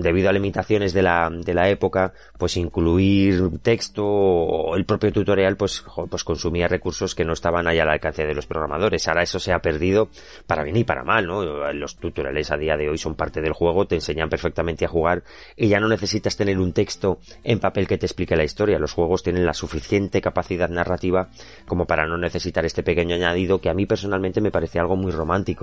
Debido 0.00 0.28
a 0.28 0.32
limitaciones 0.32 0.92
de 0.92 1.02
la, 1.02 1.30
de 1.30 1.54
la 1.54 1.68
época, 1.68 2.12
pues 2.38 2.56
incluir 2.56 3.60
texto 3.62 4.04
o 4.04 4.74
el 4.74 4.84
propio 4.84 5.12
tutorial 5.12 5.56
pues, 5.56 5.84
pues 6.10 6.24
consumía 6.24 6.66
recursos 6.66 7.14
que 7.14 7.24
no 7.24 7.34
estaban 7.34 7.68
ahí 7.68 7.78
al 7.78 7.88
alcance 7.88 8.26
de 8.26 8.34
los 8.34 8.46
programadores. 8.46 9.06
Ahora 9.06 9.22
eso 9.22 9.38
se 9.38 9.52
ha 9.52 9.60
perdido 9.60 10.08
para 10.48 10.64
bien 10.64 10.76
y 10.76 10.82
para 10.82 11.04
mal, 11.04 11.26
¿no? 11.26 11.44
Los 11.72 11.96
tutoriales 11.96 12.50
a 12.50 12.56
día 12.56 12.76
de 12.76 12.88
hoy 12.88 12.98
son 12.98 13.14
parte 13.14 13.40
del 13.40 13.52
juego, 13.52 13.86
te 13.86 13.94
enseñan 13.94 14.28
perfectamente 14.28 14.86
a 14.86 14.88
jugar 14.88 15.22
y 15.56 15.68
ya 15.68 15.78
no 15.78 15.88
necesitas 15.88 16.36
tener 16.36 16.58
un 16.58 16.72
texto 16.72 17.18
en 17.44 17.60
papel 17.60 17.86
que 17.86 17.96
te 17.96 18.06
explique 18.06 18.34
la 18.34 18.42
historia. 18.42 18.80
Los 18.80 18.92
juegos 18.92 19.22
tienen 19.22 19.46
la 19.46 19.54
suficiente 19.54 20.20
capacidad 20.20 20.68
narrativa 20.68 21.28
como 21.66 21.86
para 21.86 22.08
no 22.08 22.18
necesitar 22.18 22.64
este 22.64 22.82
pequeño 22.82 23.14
añadido 23.14 23.60
que 23.60 23.70
a 23.70 23.74
mí 23.74 23.86
personalmente 23.86 24.40
me 24.40 24.50
parece 24.50 24.80
algo 24.80 24.96
muy 24.96 25.12
romántico 25.12 25.59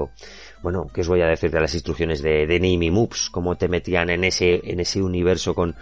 bueno, 0.62 0.89
¿qué 0.93 1.02
os 1.02 1.08
voy 1.08 1.22
a 1.22 1.28
decir 1.28 1.52
de 1.52 1.60
las 1.60 1.74
instrucciones 1.74 2.22
de, 2.22 2.48
de 2.48 2.60
Name 2.60 2.91
Moves? 2.91 3.30
Cómo 3.30 3.56
te 3.56 3.68
metían 3.68 4.10
en 4.10 4.24
ese, 4.24 4.62
en 4.64 4.80
ese 4.80 5.02
universo 5.02 5.54
con 5.54 5.76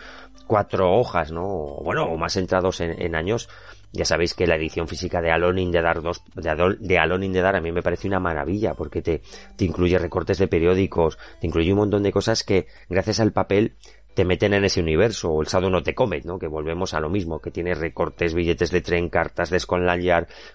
cuatro 0.47 0.93
hojas, 0.93 1.31
¿no? 1.31 1.45
Bueno, 1.81 2.05
o 2.05 2.17
más 2.17 2.33
centrados 2.33 2.81
en, 2.81 3.15
años. 3.15 3.49
Ya 3.91 4.03
sabéis 4.03 4.33
que 4.33 4.45
la 4.45 4.55
edición 4.55 4.89
física 4.89 5.21
de 5.21 5.31
Alone 5.31 5.61
in 5.61 5.71
the 5.71 5.81
Dark 5.81 6.01
2, 6.01 6.23
de, 6.35 6.75
de 6.79 6.99
Alone 6.99 7.39
a 7.39 7.61
mí 7.61 7.71
me 7.71 7.81
parece 7.81 8.07
una 8.07 8.19
maravilla 8.19 8.73
porque 8.73 9.01
te, 9.01 9.21
te 9.55 9.63
incluye 9.63 9.97
recortes 9.97 10.37
de 10.37 10.49
periódicos, 10.49 11.17
te 11.39 11.47
incluye 11.47 11.71
un 11.71 11.79
montón 11.79 12.03
de 12.03 12.11
cosas 12.11 12.43
que 12.43 12.67
gracias 12.89 13.21
al 13.21 13.31
papel 13.31 13.75
te 14.15 14.25
meten 14.25 14.53
en 14.53 14.63
ese 14.63 14.81
universo, 14.81 15.29
o 15.29 15.41
el 15.41 15.47
Sado 15.47 15.69
no 15.69 15.83
te 15.83 15.93
come, 15.93 16.21
¿no? 16.23 16.39
Que 16.39 16.47
volvemos 16.47 16.93
a 16.93 16.99
lo 17.01 17.09
mismo, 17.09 17.39
que 17.39 17.51
tiene 17.51 17.75
recortes, 17.75 18.33
billetes 18.33 18.71
de 18.71 18.81
tren, 18.81 19.09
cartas 19.09 19.49
de. 19.49 19.59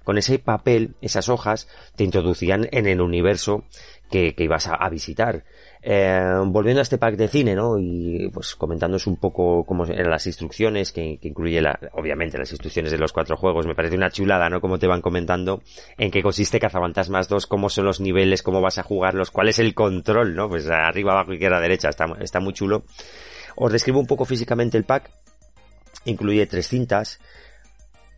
Con 0.05 0.19
ese 0.19 0.39
papel, 0.39 0.95
esas 1.03 1.29
hojas, 1.29 1.69
te 1.97 2.05
introducían 2.05 2.69
en 2.73 2.87
el 2.87 3.01
universo 3.01 3.65
que, 4.11 4.35
ibas 4.39 4.67
a, 4.67 4.89
visitar. 4.89 5.45
Eh, 5.83 6.21
volviendo 6.47 6.81
a 6.81 6.83
este 6.83 6.99
pack 6.99 7.17
de 7.17 7.29
cine, 7.29 7.55
¿no? 7.55 7.79
Y 7.79 8.31
pues 8.33 8.55
comentándoos 8.55 9.07
un 9.07 9.17
poco 9.17 9.65
cómo 9.65 9.85
eran 9.85 10.11
las 10.11 10.27
instrucciones, 10.27 10.93
que, 10.93 11.19
que 11.21 11.29
incluye 11.29 11.61
la, 11.61 11.79
obviamente 11.93 12.39
las 12.39 12.51
instrucciones 12.51 12.93
de 12.93 12.99
los 12.99 13.13
cuatro 13.13 13.37
juegos, 13.37 13.67
me 13.67 13.75
parece 13.75 13.97
una 13.97 14.11
chulada, 14.11 14.49
¿no? 14.49 14.61
Como 14.61 14.79
te 14.79 14.87
van 14.87 15.03
comentando 15.03 15.63
en 15.99 16.11
qué 16.11 16.23
consiste 16.23 16.61
Cazafantasmas 16.61 17.29
2, 17.29 17.47
cómo 17.47 17.69
son 17.69 17.85
los 17.85 18.01
niveles, 18.01 18.43
cómo 18.43 18.61
vas 18.61 18.79
a 18.79 18.83
jugarlos, 18.83 19.31
cuál 19.31 19.49
es 19.49 19.59
el 19.59 19.75
control, 19.75 20.35
¿no? 20.35 20.49
Pues 20.49 20.69
arriba, 20.69 21.13
abajo, 21.13 21.33
izquierda, 21.33 21.61
derecha, 21.61 21.89
está, 21.91 22.07
está 22.21 22.41
muy 22.41 22.53
chulo. 22.53 22.85
Os 23.63 23.71
describo 23.71 24.01
un 24.01 24.07
poco 24.07 24.25
físicamente 24.25 24.79
el 24.79 24.85
pack. 24.85 25.11
Incluye 26.07 26.47
tres 26.47 26.67
cintas. 26.67 27.21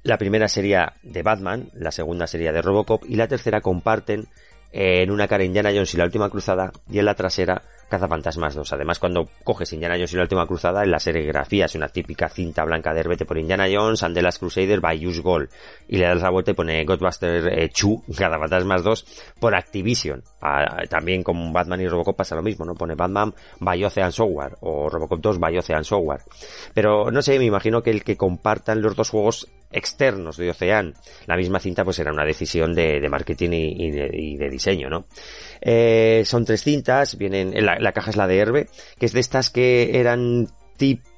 La 0.05 0.17
primera 0.17 0.47
sería 0.47 0.95
de 1.03 1.25
Batman, 1.25 1.69
la 1.75 1.91
segunda 1.91 2.29
sería 2.29 2.53
de 2.53 2.63
Robocop 2.63 3.03
y 3.09 3.17
la 3.17 3.27
tercera 3.27 3.61
comparten 3.61 4.29
en 4.71 5.11
una 5.11 5.27
cara 5.27 5.43
Indiana 5.43 5.71
Jones 5.71 5.95
y 5.95 5.97
la 5.97 6.05
última 6.05 6.31
cruzada 6.31 6.71
y 6.89 7.01
en 7.01 7.07
la 7.07 7.17
trasera 7.17 7.63
Cazafantasmas 7.93 8.55
2. 8.55 8.73
Además, 8.73 8.99
cuando 8.99 9.29
coges 9.45 9.71
Indiana 9.75 9.97
Jones 9.97 10.15
y 10.15 10.17
la 10.17 10.23
última 10.23 10.47
cruzada, 10.47 10.83
en 10.83 10.91
la 10.91 10.99
serigrafía 10.99 11.67
es 11.67 11.75
una 11.75 11.89
típica 11.89 12.31
cinta 12.31 12.65
blanca 12.65 12.95
de 12.95 13.01
herbete 13.01 13.27
por 13.27 13.37
Indiana 13.37 13.67
Jones, 13.71 14.03
and 14.03 14.15
the 14.15 14.23
Last 14.23 14.39
Crusader 14.39 14.81
by 14.81 15.07
Use 15.07 15.21
Gold. 15.21 15.51
Y 15.89 15.99
le 15.99 16.07
das 16.07 16.23
la 16.23 16.31
vuelta 16.31 16.53
y 16.53 16.55
pone 16.55 16.83
Ghostbuster 16.87 17.49
eh, 17.53 17.71
2, 17.71 18.01
Cazafantasmas 18.17 18.83
2, 18.83 19.07
por 19.39 19.55
Activision. 19.55 20.23
Ah, 20.41 20.85
también 20.89 21.23
con 21.23 21.53
Batman 21.53 21.83
y 21.83 21.87
Robocop 21.87 22.17
pasa 22.17 22.35
lo 22.35 22.43
mismo, 22.43 22.65
¿no? 22.65 22.75
Pone 22.75 22.95
Batman 22.95 23.35
by 23.61 23.85
Ocean 23.85 24.11
Software 24.11 24.57
o 24.63 24.89
Robocop 24.89 25.21
2 25.21 25.39
by 25.39 25.59
Ocean 25.59 25.85
Software. 25.85 26.23
Pero 26.73 27.11
no 27.11 27.21
sé, 27.21 27.39
me 27.39 27.45
imagino 27.45 27.83
que 27.83 27.91
el 27.91 28.05
que 28.05 28.17
compartan 28.17 28.81
los 28.81 28.97
dos 28.97 29.11
juegos 29.11 29.51
externos 29.73 30.37
de 30.37 30.51
Ocean, 30.51 30.95
la 31.27 31.37
misma 31.37 31.61
cinta, 31.61 31.85
pues 31.85 31.99
era 31.99 32.13
una 32.13 32.25
decisión 32.25 32.75
de, 32.75 33.07
marketing 33.09 33.51
y, 33.53 33.91
de, 33.91 34.11
y, 34.13 34.37
de, 34.37 34.51
diseño, 34.51 34.89
¿no? 34.89 35.07
Eh, 35.61 36.23
son 36.25 36.45
tres 36.45 36.63
cintas, 36.63 37.17
vienen, 37.17 37.53
la, 37.65 37.79
la 37.79 37.93
caja 37.93 38.11
es 38.11 38.17
la 38.17 38.27
de 38.27 38.39
Herbe, 38.39 38.69
que 38.99 39.07
es 39.07 39.13
de 39.13 39.21
estas 39.21 39.51
que 39.51 39.99
eran 39.99 40.49
tipo 40.77 41.12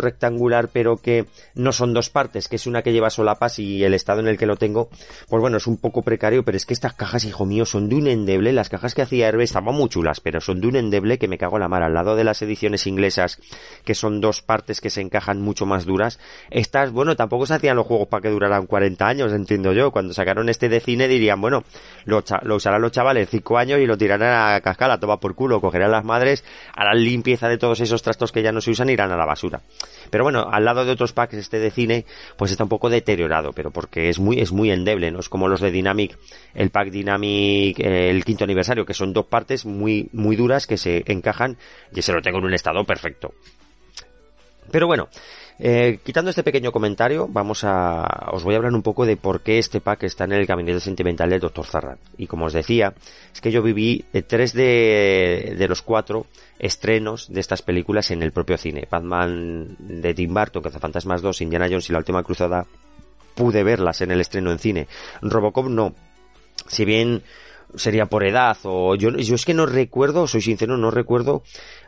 rectangular 0.00 0.68
pero 0.72 0.96
que 0.96 1.26
no 1.54 1.72
son 1.72 1.94
dos 1.94 2.10
partes, 2.10 2.48
que 2.48 2.56
es 2.56 2.66
una 2.66 2.82
que 2.82 2.92
lleva 2.92 3.10
solapas 3.10 3.58
y 3.58 3.84
el 3.84 3.94
estado 3.94 4.20
en 4.20 4.28
el 4.28 4.38
que 4.38 4.46
lo 4.46 4.56
tengo, 4.56 4.88
pues 5.28 5.40
bueno, 5.40 5.56
es 5.58 5.66
un 5.66 5.76
poco 5.76 6.02
precario, 6.02 6.44
pero 6.44 6.56
es 6.56 6.66
que 6.66 6.74
estas 6.74 6.94
cajas, 6.94 7.24
hijo 7.24 7.44
mío, 7.44 7.64
son 7.66 7.88
de 7.88 7.96
un 7.96 8.06
endeble, 8.08 8.52
las 8.52 8.68
cajas 8.68 8.94
que 8.94 9.02
hacía 9.02 9.28
Herbe 9.28 9.44
estaban 9.44 9.74
muy 9.74 9.88
chulas, 9.88 10.20
pero 10.20 10.40
son 10.40 10.60
de 10.60 10.68
un 10.68 10.76
endeble 10.76 11.18
que 11.18 11.28
me 11.28 11.38
cago 11.38 11.56
en 11.56 11.62
la 11.62 11.68
mar, 11.68 11.82
al 11.82 11.94
lado 11.94 12.16
de 12.16 12.24
las 12.24 12.40
ediciones 12.42 12.86
inglesas, 12.86 13.38
que 13.84 13.94
son 13.94 14.20
dos 14.20 14.42
partes 14.42 14.80
que 14.80 14.90
se 14.90 15.00
encajan 15.00 15.40
mucho 15.40 15.66
más 15.66 15.84
duras, 15.84 16.18
estas, 16.50 16.90
bueno, 16.90 17.16
tampoco 17.16 17.46
se 17.46 17.54
hacían 17.54 17.76
los 17.76 17.86
juegos 17.86 18.08
para 18.08 18.22
que 18.22 18.30
duraran 18.30 18.66
40 18.66 19.06
años, 19.06 19.32
entiendo 19.32 19.72
yo, 19.72 19.90
cuando 19.90 20.14
sacaron 20.14 20.48
este 20.48 20.68
de 20.68 20.80
cine 20.80 21.08
dirían, 21.08 21.40
bueno, 21.40 21.64
lo, 22.04 22.24
lo 22.42 22.56
usarán 22.56 22.82
los 22.82 22.92
chavales 22.92 23.28
5 23.30 23.58
años 23.58 23.80
y 23.80 23.86
lo 23.86 23.98
tirarán 23.98 24.56
a 24.56 24.60
cascala, 24.60 24.98
toma 24.98 25.18
por 25.20 25.34
culo, 25.34 25.60
cogerán 25.60 25.90
las 25.90 26.04
madres, 26.04 26.44
harán 26.74 27.02
limpieza 27.02 27.48
de 27.48 27.58
todos 27.58 27.80
esos 27.80 28.02
trastos 28.02 28.32
que 28.32 28.42
ya 28.42 28.52
no 28.52 28.60
se 28.60 28.70
usan 28.70 28.90
irán 28.90 29.12
a 29.12 29.16
la 29.16 29.25
basura. 29.26 29.60
Pero 30.10 30.24
bueno, 30.24 30.48
al 30.50 30.64
lado 30.64 30.84
de 30.84 30.92
otros 30.92 31.12
packs 31.12 31.34
este 31.34 31.58
de 31.58 31.70
cine, 31.70 32.06
pues 32.36 32.50
está 32.50 32.64
un 32.64 32.70
poco 32.70 32.88
deteriorado, 32.88 33.52
pero 33.52 33.70
porque 33.70 34.08
es 34.08 34.18
muy, 34.18 34.40
es 34.40 34.52
muy 34.52 34.70
endeble, 34.70 35.10
¿no? 35.10 35.20
Es 35.20 35.28
como 35.28 35.48
los 35.48 35.60
de 35.60 35.70
Dynamic, 35.70 36.16
el 36.54 36.70
pack 36.70 36.90
Dynamic, 36.90 37.78
eh, 37.80 38.10
el 38.10 38.24
quinto 38.24 38.44
aniversario, 38.44 38.86
que 38.86 38.94
son 38.94 39.12
dos 39.12 39.26
partes 39.26 39.66
muy, 39.66 40.08
muy 40.12 40.36
duras 40.36 40.66
que 40.66 40.76
se 40.76 41.04
encajan 41.06 41.58
y 41.94 42.02
se 42.02 42.12
lo 42.12 42.22
tengo 42.22 42.38
en 42.38 42.44
un 42.44 42.54
estado 42.54 42.84
perfecto. 42.84 43.34
Pero 44.70 44.86
bueno, 44.86 45.08
eh, 45.58 46.00
quitando 46.04 46.30
este 46.30 46.42
pequeño 46.42 46.70
comentario, 46.70 47.28
vamos 47.28 47.64
a, 47.64 48.28
os 48.32 48.44
voy 48.44 48.54
a 48.54 48.58
hablar 48.58 48.74
un 48.74 48.82
poco 48.82 49.06
de 49.06 49.16
por 49.16 49.40
qué 49.40 49.58
este 49.58 49.80
pack 49.80 50.02
está 50.02 50.24
en 50.24 50.32
el 50.32 50.46
gabinete 50.46 50.80
sentimental 50.80 51.30
del 51.30 51.40
Dr. 51.40 51.64
Zarrat. 51.64 51.98
Y 52.18 52.26
como 52.26 52.46
os 52.46 52.52
decía, 52.52 52.92
es 53.32 53.40
que 53.40 53.50
yo 53.50 53.62
viví 53.62 54.04
eh, 54.12 54.22
tres 54.22 54.52
de, 54.52 55.64
los 55.68 55.80
cuatro 55.80 56.26
estrenos 56.58 57.32
de 57.32 57.40
estas 57.40 57.62
películas 57.62 58.10
en 58.10 58.22
el 58.22 58.32
propio 58.32 58.58
cine. 58.58 58.86
Batman 58.90 59.76
de 59.78 60.12
Tim 60.12 60.34
Burton, 60.34 60.62
Cazafantasmas 60.62 61.22
2, 61.22 61.40
Indiana 61.40 61.68
Jones 61.68 61.88
y 61.88 61.92
La 61.92 61.98
Última 61.98 62.22
Cruzada, 62.22 62.66
pude 63.34 63.62
verlas 63.64 64.02
en 64.02 64.10
el 64.10 64.20
estreno 64.20 64.52
en 64.52 64.58
cine. 64.58 64.88
Robocop 65.22 65.68
no. 65.68 65.94
Si 66.66 66.84
bien 66.84 67.22
sería 67.74 68.06
por 68.06 68.24
edad 68.26 68.56
o 68.62 68.94
yo, 68.94 69.10
yo 69.10 69.34
es 69.34 69.44
que 69.44 69.54
no 69.54 69.66
recuerdo, 69.66 70.26
soy 70.26 70.40
sincero, 70.40 70.76
no 70.76 70.90
recuerdo 70.90 71.42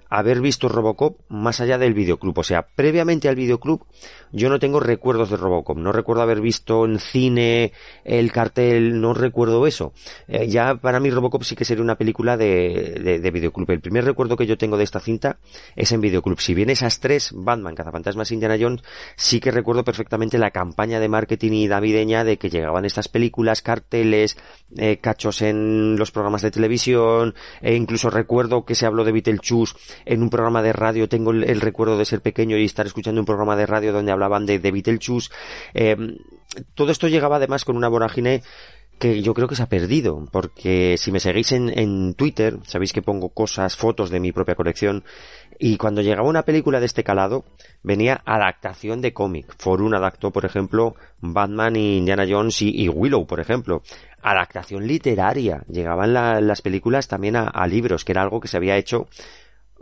haber 0.09 0.41
visto 0.41 0.69
Robocop 0.69 1.21
más 1.29 1.61
allá 1.61 1.79
del 1.79 1.95
videoclub. 1.95 2.39
O 2.39 2.43
sea, 2.43 2.63
previamente 2.63 3.29
al 3.29 3.37
videoclub 3.37 3.85
yo 4.33 4.49
no 4.49 4.59
tengo 4.59 4.81
recuerdos 4.81 5.31
de 5.31 5.37
Robocop. 5.37 5.79
No 5.79 5.93
recuerdo 5.93 6.23
haber 6.23 6.41
visto 6.41 6.85
en 6.85 6.99
cine 6.99 7.73
el 8.05 8.33
cartel, 8.33 9.01
no 9.01 9.15
recuerdo 9.15 9.67
eso. 9.67 9.93
Eh, 10.27 10.49
ya 10.49 10.77
para 10.77 11.01
mí 11.01 11.11
Robocop 11.11 11.43
sí 11.43 11.57
que 11.57 11.65
sería 11.65 11.83
una 11.83 11.97
película 11.97 12.37
de, 12.37 13.01
de, 13.03 13.19
de, 13.19 13.31
videoclub. 13.31 13.71
El 13.71 13.81
primer 13.81 14.05
recuerdo 14.05 14.37
que 14.37 14.47
yo 14.47 14.59
tengo 14.59 14.77
de 14.77 14.85
esta 14.85 15.01
cinta 15.01 15.39
es 15.77 15.93
en 15.93 16.01
videoclub. 16.01 16.41
Si 16.41 16.55
bien 16.55 16.71
esas 16.71 17.01
tres, 17.01 17.31
Batman, 17.35 17.75
Cazafantasmas, 17.75 18.33
Indiana 18.33 18.57
Jones, 18.61 18.83
sí 19.17 19.41
que 19.41 19.51
recuerdo 19.51 19.85
perfectamente 19.85 20.39
la 20.39 20.51
campaña 20.51 21.01
de 21.01 21.09
marketing 21.09 21.53
y 21.53 21.69
navideña 21.69 22.25
de 22.25 22.39
que 22.39 22.51
llegaban 22.51 22.85
estas 22.85 23.09
películas, 23.09 23.63
carteles, 23.63 24.37
eh, 24.77 24.99
cachos 24.99 25.43
en 25.43 25.97
los 25.97 26.11
programas 26.11 26.43
de 26.43 26.51
televisión, 26.51 27.35
e 27.61 27.75
incluso 27.75 28.11
recuerdo 28.11 28.65
que 28.65 28.75
se 28.75 28.87
habló 28.87 29.05
de 29.05 29.13
Beetlejuice 29.13 29.75
en 30.05 30.23
un 30.23 30.31
programa 30.31 30.63
de 30.63 30.73
radio, 30.73 31.09
tengo 31.09 31.31
el, 31.31 31.45
el, 31.45 31.61
recuerdo 31.61 31.97
de 31.97 32.05
ser 32.05 32.21
pequeño 32.21 32.57
y 32.57 32.65
estar 32.65 32.87
escuchando 32.87 33.21
un 33.21 33.27
programa 33.27 33.57
de 33.57 33.67
radio 33.67 33.93
donde 33.93 34.13
hablaban 34.19 34.47
de, 34.47 34.59
de 34.59 34.71
Beetlejuice. 34.71 35.31
Eh, 35.75 35.97
todo 36.75 36.91
esto 36.91 37.09
llegaba 37.09 37.37
además 37.37 37.65
con 37.65 37.77
una 37.77 37.89
vorágine 37.89 38.43
que 38.99 39.23
yo 39.23 39.33
creo 39.33 39.47
que 39.49 39.55
se 39.55 39.63
ha 39.63 39.69
perdido, 39.69 40.27
porque 40.33 40.97
si 40.99 41.13
me 41.13 41.21
seguís 41.21 41.53
en, 41.53 41.77
en, 41.79 42.15
Twitter, 42.15 42.59
sabéis 42.65 42.93
que 42.93 43.03
pongo 43.03 43.29
cosas, 43.29 43.77
fotos 43.77 44.11
de 44.11 44.19
mi 44.19 44.33
propia 44.33 44.57
colección, 44.57 45.05
y 45.59 45.77
cuando 45.77 46.03
llegaba 46.03 46.29
una 46.29 46.43
película 46.43 46.81
de 46.81 46.87
este 46.87 47.05
calado, 47.05 47.45
venía 47.83 48.23
adaptación 48.25 49.01
de 49.01 49.13
cómic. 49.13 49.55
Forun 49.59 49.95
adaptó, 49.95 50.33
por 50.33 50.45
ejemplo, 50.45 50.95
Batman 51.21 51.77
y 51.77 51.99
Indiana 51.99 52.27
Jones 52.29 52.63
y, 52.63 52.89
Willow, 52.89 53.27
por 53.27 53.41
ejemplo. 53.41 53.83
Adaptación 54.23 54.87
literaria. 54.87 55.65
Llegaban 55.69 56.13
la, 56.13 56.41
las 56.41 56.63
películas 56.63 57.09
también 57.09 57.37
a, 57.37 57.49
a 57.49 57.67
libros, 57.67 58.05
que 58.05 58.13
era 58.13 58.23
algo 58.23 58.41
que 58.41 58.49
se 58.49 58.57
había 58.57 58.77
hecho 58.77 59.09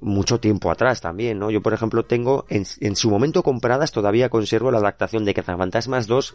mucho 0.00 0.38
tiempo 0.40 0.70
atrás 0.70 1.00
también, 1.00 1.38
¿no? 1.38 1.50
Yo, 1.50 1.62
por 1.62 1.72
ejemplo, 1.72 2.04
tengo 2.04 2.44
en, 2.48 2.64
en, 2.80 2.96
su 2.96 3.10
momento 3.10 3.42
compradas, 3.42 3.92
todavía 3.92 4.28
conservo 4.28 4.70
la 4.70 4.78
adaptación 4.78 5.24
de 5.24 5.32
Cazafantasmas 5.32 6.06
2 6.06 6.34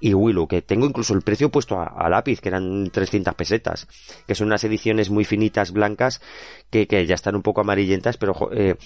y 0.00 0.14
Willow, 0.14 0.48
que 0.48 0.62
tengo 0.62 0.86
incluso 0.86 1.14
el 1.14 1.22
precio 1.22 1.50
puesto 1.50 1.78
a, 1.78 2.08
lápiz, 2.08 2.40
que 2.40 2.48
eran 2.48 2.90
300 2.90 3.34
pesetas, 3.34 3.86
que 4.26 4.34
son 4.34 4.46
unas 4.46 4.64
ediciones 4.64 5.10
muy 5.10 5.24
finitas, 5.24 5.72
blancas, 5.72 6.22
que, 6.70 6.86
que 6.86 7.06
ya 7.06 7.14
están 7.14 7.36
un 7.36 7.42
poco 7.42 7.60
amarillentas, 7.60 8.16
pero 8.16 8.50
eh, 8.52 8.76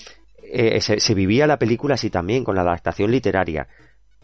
eh, 0.42 0.80
se, 0.80 0.98
se, 0.98 1.14
vivía 1.14 1.46
la 1.46 1.58
película 1.58 1.94
así 1.94 2.10
también, 2.10 2.42
con 2.42 2.56
la 2.56 2.62
adaptación 2.62 3.10
literaria. 3.12 3.68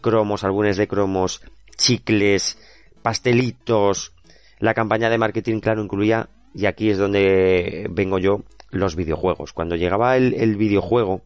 Cromos, 0.01 0.43
álbumes 0.43 0.75
de 0.75 0.87
cromos, 0.87 1.41
chicles, 1.77 2.57
pastelitos. 3.01 4.13
La 4.59 4.73
campaña 4.73 5.09
de 5.09 5.17
marketing, 5.17 5.59
claro, 5.59 5.81
incluía, 5.81 6.29
y 6.53 6.65
aquí 6.65 6.89
es 6.89 6.97
donde 6.97 7.87
vengo 7.89 8.19
yo, 8.19 8.43
los 8.73 8.95
videojuegos. 8.95 9.53
Cuando 9.53 9.75
llegaba 9.75 10.17
el, 10.17 10.57
videojuego 10.57 11.21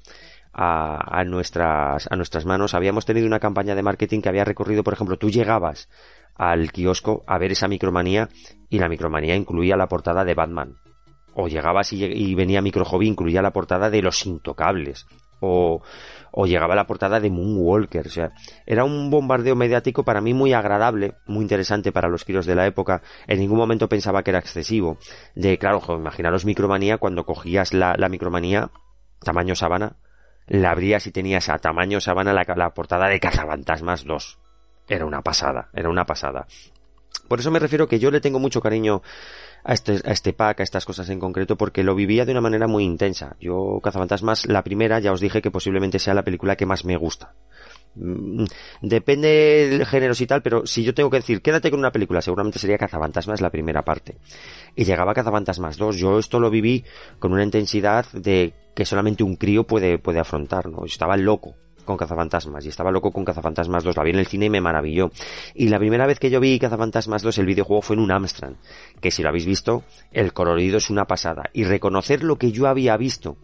a, 0.53 1.23
nuestras, 1.25 2.07
a 2.11 2.15
nuestras 2.15 2.45
manos, 2.45 2.73
habíamos 2.73 3.05
tenido 3.05 3.27
una 3.27 3.39
campaña 3.39 3.75
de 3.75 3.83
marketing 3.83 4.21
que 4.21 4.29
había 4.29 4.45
recorrido, 4.45 4.83
por 4.83 4.93
ejemplo, 4.93 5.17
tú 5.17 5.29
llegabas 5.29 5.89
al 6.35 6.71
kiosco 6.71 7.23
a 7.25 7.37
ver 7.37 7.51
esa 7.51 7.67
micromanía 7.67 8.29
y 8.69 8.79
la 8.79 8.89
micromanía 8.89 9.35
incluía 9.35 9.75
la 9.77 9.87
portada 9.87 10.23
de 10.23 10.35
Batman. 10.35 10.75
O 11.33 11.47
llegabas 11.47 11.93
y, 11.93 12.35
venía 12.35 12.63
Micro 12.63 12.83
Hobby, 12.83 13.07
incluía 13.07 13.43
la 13.43 13.53
portada 13.53 13.91
de 13.91 14.01
Los 14.01 14.25
Intocables. 14.25 15.05
O, 15.39 15.81
llegaba 16.45 16.75
la 16.75 16.87
portada 16.87 17.19
de 17.19 17.29
Moonwalker. 17.29 18.07
O 18.07 18.09
sea, 18.09 18.31
era 18.65 18.83
un 18.83 19.09
bombardeo 19.09 19.55
mediático 19.55 20.03
para 20.03 20.21
mí 20.21 20.33
muy 20.33 20.53
agradable, 20.53 21.15
muy 21.25 21.43
interesante 21.43 21.91
para 21.91 22.09
los 22.09 22.25
kilos 22.25 22.45
de 22.45 22.55
la 22.55 22.65
época. 22.65 23.01
En 23.27 23.39
ningún 23.39 23.57
momento 23.57 23.89
pensaba 23.89 24.23
que 24.23 24.31
era 24.31 24.39
excesivo. 24.39 24.97
De, 25.35 25.57
claro, 25.57 25.81
imaginaros 25.89 26.45
Micromanía 26.45 26.97
cuando 26.97 27.25
cogías 27.25 27.73
la, 27.73 27.95
Micromanía, 28.09 28.69
tamaño 29.21 29.55
sabana, 29.55 29.97
la 30.47 30.71
abrías 30.71 31.07
y 31.07 31.11
tenías 31.11 31.49
a 31.49 31.57
tamaño 31.57 31.99
sabana 31.99 32.33
la, 32.33 32.69
portada 32.73 33.07
de 33.07 33.19
Cazafantasmas 33.19 34.05
2. 34.05 34.39
Era 34.87 35.05
una 35.05 35.21
pasada, 35.21 35.69
era 35.73 35.89
una 35.89 36.05
pasada. 36.05 36.47
Por 37.27 37.39
eso 37.39 37.51
me 37.51 37.59
refiero 37.59 37.87
que 37.87 37.99
yo 37.99 38.11
le 38.11 38.21
tengo 38.21 38.39
mucho 38.39 38.61
cariño 38.61 39.01
a 39.67 39.73
este, 39.73 39.99
a 40.05 40.11
este 40.13 40.31
pack, 40.31 40.61
a 40.61 40.63
estas 40.63 40.85
cosas 40.85 41.09
en 41.09 41.19
concreto, 41.19 41.57
porque 41.57 41.83
lo 41.83 41.93
vivía 41.93 42.23
de 42.23 42.31
una 42.31 42.39
manera 42.39 42.67
muy 42.67 42.85
intensa. 42.85 43.35
Yo, 43.41 43.81
Cazafantasmas, 43.83 44.45
la 44.45 44.63
primera, 44.63 44.99
ya 44.99 45.11
os 45.11 45.19
dije 45.19 45.41
que 45.41 45.51
posiblemente 45.51 45.99
sea 45.99 46.13
la 46.13 46.23
película 46.23 46.55
que 46.55 46.65
más 46.65 46.85
me 46.85 46.95
gusta. 46.95 47.35
Depende 48.81 49.67
del 49.69 49.85
género 49.85 50.13
y 50.17 50.25
tal, 50.25 50.41
pero 50.41 50.65
si 50.65 50.85
yo 50.85 50.93
tengo 50.93 51.09
que 51.09 51.17
decir, 51.17 51.41
quédate 51.41 51.69
con 51.69 51.79
una 51.79 51.91
película, 51.91 52.21
seguramente 52.21 52.59
sería 52.59 52.77
Cazafantasmas 52.77 53.41
la 53.41 53.49
primera 53.49 53.83
parte. 53.83 54.17
Y 54.73 54.85
llegaba 54.85 55.13
Cazafantasmas 55.13 55.75
2. 55.75 55.97
Yo 55.97 56.17
esto 56.17 56.39
lo 56.39 56.49
viví 56.49 56.85
con 57.19 57.33
una 57.33 57.43
intensidad 57.43 58.05
de 58.13 58.53
que 58.73 58.85
solamente 58.85 59.23
un 59.23 59.35
crío 59.35 59.65
puede, 59.65 59.99
puede 59.99 60.19
afrontar, 60.19 60.69
¿no? 60.69 60.85
Estaba 60.85 61.17
loco 61.17 61.55
con 61.87 61.97
Cazafantasmas 61.97 62.63
y 62.65 62.69
estaba 62.69 62.91
loco 62.91 63.11
con 63.11 63.25
Cazafantasmas 63.25 63.83
2. 63.83 63.97
La 63.97 64.03
vi 64.03 64.11
en 64.11 64.19
el 64.19 64.27
cine 64.27 64.45
y 64.45 64.49
me 64.51 64.61
maravilló. 64.61 65.09
Y 65.55 65.69
la 65.69 65.79
primera 65.79 66.05
vez 66.05 66.19
que 66.19 66.29
yo 66.29 66.39
vi 66.39 66.59
Cazafantasmas 66.59 67.23
2, 67.23 67.39
el 67.39 67.47
videojuego 67.47 67.81
fue 67.81 67.95
en 67.95 68.03
un 68.03 68.11
Amstrad, 68.11 68.53
que 69.01 69.09
si 69.09 69.23
lo 69.23 69.29
habéis 69.29 69.47
visto, 69.47 69.83
el 70.11 70.33
colorido 70.33 70.77
es 70.77 70.91
una 70.91 71.05
pasada. 71.05 71.49
Y 71.53 71.63
reconocer 71.63 72.23
lo 72.23 72.35
que 72.35 72.51
yo 72.51 72.67
había 72.67 72.95
visto 72.97 73.37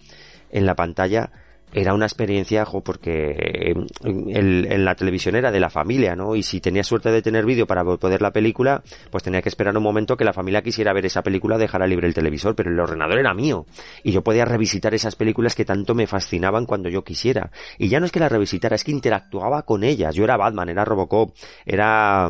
en 0.51 0.67
la 0.67 0.75
pantalla 0.75 1.31
era 1.73 1.93
una 1.93 2.05
experiencia, 2.05 2.65
jo, 2.65 2.81
porque 2.81 3.73
en 4.03 4.85
la 4.85 4.95
televisión 4.95 5.35
era 5.35 5.51
de 5.51 5.59
la 5.59 5.69
familia, 5.69 6.15
¿no? 6.15 6.35
Y 6.35 6.43
si 6.43 6.61
tenía 6.61 6.83
suerte 6.83 7.11
de 7.11 7.21
tener 7.21 7.45
vídeo 7.45 7.65
para 7.65 7.83
poder 7.83 8.21
la 8.21 8.31
película, 8.31 8.83
pues 9.09 9.23
tenía 9.23 9.41
que 9.41 9.49
esperar 9.49 9.75
un 9.75 9.83
momento 9.83 10.15
que 10.15 10.23
la 10.23 10.33
familia 10.33 10.61
quisiera 10.61 10.93
ver 10.93 11.05
esa 11.05 11.23
película, 11.23 11.57
dejara 11.57 11.87
libre 11.87 12.07
el 12.07 12.13
televisor, 12.13 12.55
pero 12.55 12.69
el 12.69 12.79
ordenador 12.79 13.17
era 13.17 13.33
mío. 13.33 13.65
Y 14.03 14.11
yo 14.11 14.23
podía 14.23 14.45
revisitar 14.45 14.93
esas 14.93 15.15
películas 15.15 15.55
que 15.55 15.65
tanto 15.65 15.95
me 15.95 16.07
fascinaban 16.07 16.65
cuando 16.65 16.89
yo 16.89 17.03
quisiera. 17.03 17.51
Y 17.77 17.89
ya 17.89 17.99
no 17.99 18.05
es 18.05 18.11
que 18.11 18.19
las 18.19 18.31
revisitara, 18.31 18.75
es 18.75 18.83
que 18.83 18.91
interactuaba 18.91 19.63
con 19.63 19.83
ellas. 19.83 20.15
Yo 20.15 20.23
era 20.23 20.37
Batman, 20.37 20.69
era 20.69 20.85
Robocop, 20.85 21.35
era 21.65 22.29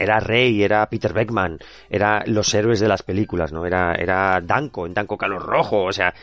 era 0.00 0.18
Rey, 0.18 0.62
era 0.62 0.88
Peter 0.88 1.12
Beckman, 1.12 1.58
era 1.90 2.22
los 2.26 2.54
héroes 2.54 2.80
de 2.80 2.88
las 2.88 3.02
películas, 3.02 3.52
¿no? 3.52 3.66
Era, 3.66 3.94
era 3.94 4.40
Danko, 4.40 4.86
en 4.86 4.94
Danko 4.94 5.18
Calor 5.18 5.42
Rojo, 5.42 5.84
o 5.84 5.92
sea, 5.92 6.14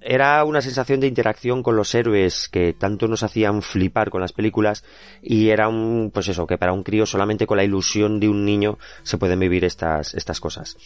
era 0.00 0.44
una 0.44 0.60
sensación 0.62 1.00
de 1.00 1.06
interacción 1.06 1.62
con 1.62 1.76
los 1.76 1.94
héroes 1.94 2.48
que 2.48 2.72
tanto 2.72 3.08
nos 3.08 3.22
hacían 3.22 3.62
flipar 3.62 4.10
con 4.10 4.20
las 4.20 4.32
películas 4.32 4.84
y 5.22 5.50
era 5.50 5.68
un, 5.68 6.10
pues 6.12 6.28
eso, 6.28 6.46
que 6.46 6.58
para 6.58 6.72
un 6.72 6.82
crío 6.82 7.06
solamente 7.06 7.46
con 7.46 7.56
la 7.56 7.64
ilusión 7.64 8.20
de 8.20 8.28
un 8.28 8.44
niño 8.44 8.78
se 9.02 9.18
pueden 9.18 9.40
vivir 9.40 9.64
estas, 9.64 10.14
estas 10.14 10.40
cosas 10.40 10.76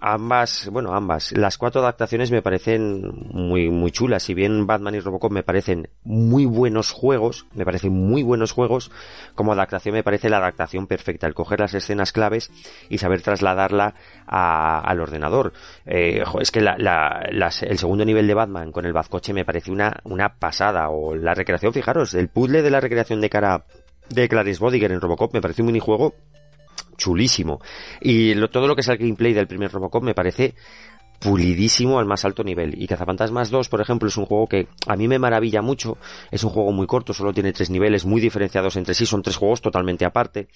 ambas, 0.00 0.68
bueno, 0.70 0.94
ambas, 0.94 1.32
las 1.32 1.58
cuatro 1.58 1.80
adaptaciones 1.80 2.30
me 2.30 2.42
parecen 2.42 3.02
muy, 3.32 3.70
muy 3.70 3.90
chulas. 3.90 4.22
Si 4.22 4.34
bien 4.34 4.66
Batman 4.66 4.94
y 4.94 5.00
Robocop 5.00 5.32
me 5.32 5.42
parecen 5.42 5.88
muy 6.04 6.46
buenos 6.46 6.92
juegos, 6.92 7.46
me 7.54 7.64
parecen 7.64 7.92
muy 7.92 8.22
buenos 8.22 8.52
juegos, 8.52 8.90
como 9.34 9.52
adaptación 9.52 9.94
me 9.94 10.02
parece 10.02 10.28
la 10.28 10.38
adaptación 10.38 10.86
perfecta, 10.86 11.26
el 11.26 11.34
coger 11.34 11.60
las 11.60 11.74
escenas 11.74 12.12
claves 12.12 12.50
y 12.88 12.98
saber 12.98 13.22
trasladarla 13.22 13.94
al 14.26 15.00
ordenador. 15.00 15.52
Eh, 15.86 16.22
es 16.40 16.50
que 16.50 16.60
la, 16.60 17.28
el 17.30 17.78
segundo 17.78 18.04
nivel 18.04 18.26
de 18.26 18.34
Batman 18.34 18.72
con 18.72 18.86
el 18.86 18.92
bazcoche 18.92 19.32
me 19.32 19.44
parece 19.44 19.70
una, 19.70 20.00
una 20.04 20.34
pasada, 20.38 20.90
o 20.90 21.14
la 21.14 21.34
recreación, 21.34 21.72
fijaros, 21.72 22.14
el 22.14 22.28
puzzle 22.28 22.62
de 22.62 22.70
la 22.70 22.80
recreación 22.80 23.20
de 23.20 23.30
cara 23.30 23.64
de 24.10 24.28
Clarice 24.28 24.60
Bodiger 24.60 24.90
en 24.92 25.00
Robocop 25.00 25.34
me 25.34 25.40
parece 25.40 25.62
un 25.62 25.66
minijuego 25.66 26.14
chulísimo. 26.98 27.60
Y 28.02 28.34
todo 28.48 28.66
lo 28.66 28.74
que 28.74 28.82
es 28.82 28.88
el 28.88 28.98
gameplay 28.98 29.32
del 29.32 29.46
primer 29.46 29.72
Robocop 29.72 30.02
me 30.02 30.14
parece 30.14 30.54
pulidísimo 31.18 31.98
al 31.98 32.06
más 32.06 32.24
alto 32.24 32.44
nivel. 32.44 32.80
Y 32.80 32.86
Cazafantasmas 32.86 33.50
2, 33.50 33.68
por 33.68 33.80
ejemplo, 33.80 34.08
es 34.08 34.16
un 34.16 34.26
juego 34.26 34.46
que 34.46 34.68
a 34.86 34.96
mí 34.96 35.08
me 35.08 35.18
maravilla 35.18 35.62
mucho. 35.62 35.98
Es 36.30 36.44
un 36.44 36.50
juego 36.50 36.72
muy 36.72 36.86
corto, 36.86 37.12
solo 37.12 37.32
tiene 37.32 37.52
tres 37.52 37.70
niveles 37.70 38.04
muy 38.04 38.20
diferenciados 38.20 38.76
entre 38.76 38.94
sí, 38.94 39.06
son 39.06 39.22
tres 39.22 39.36
juegos 39.36 39.60
totalmente 39.60 40.04
aparte. 40.04 40.48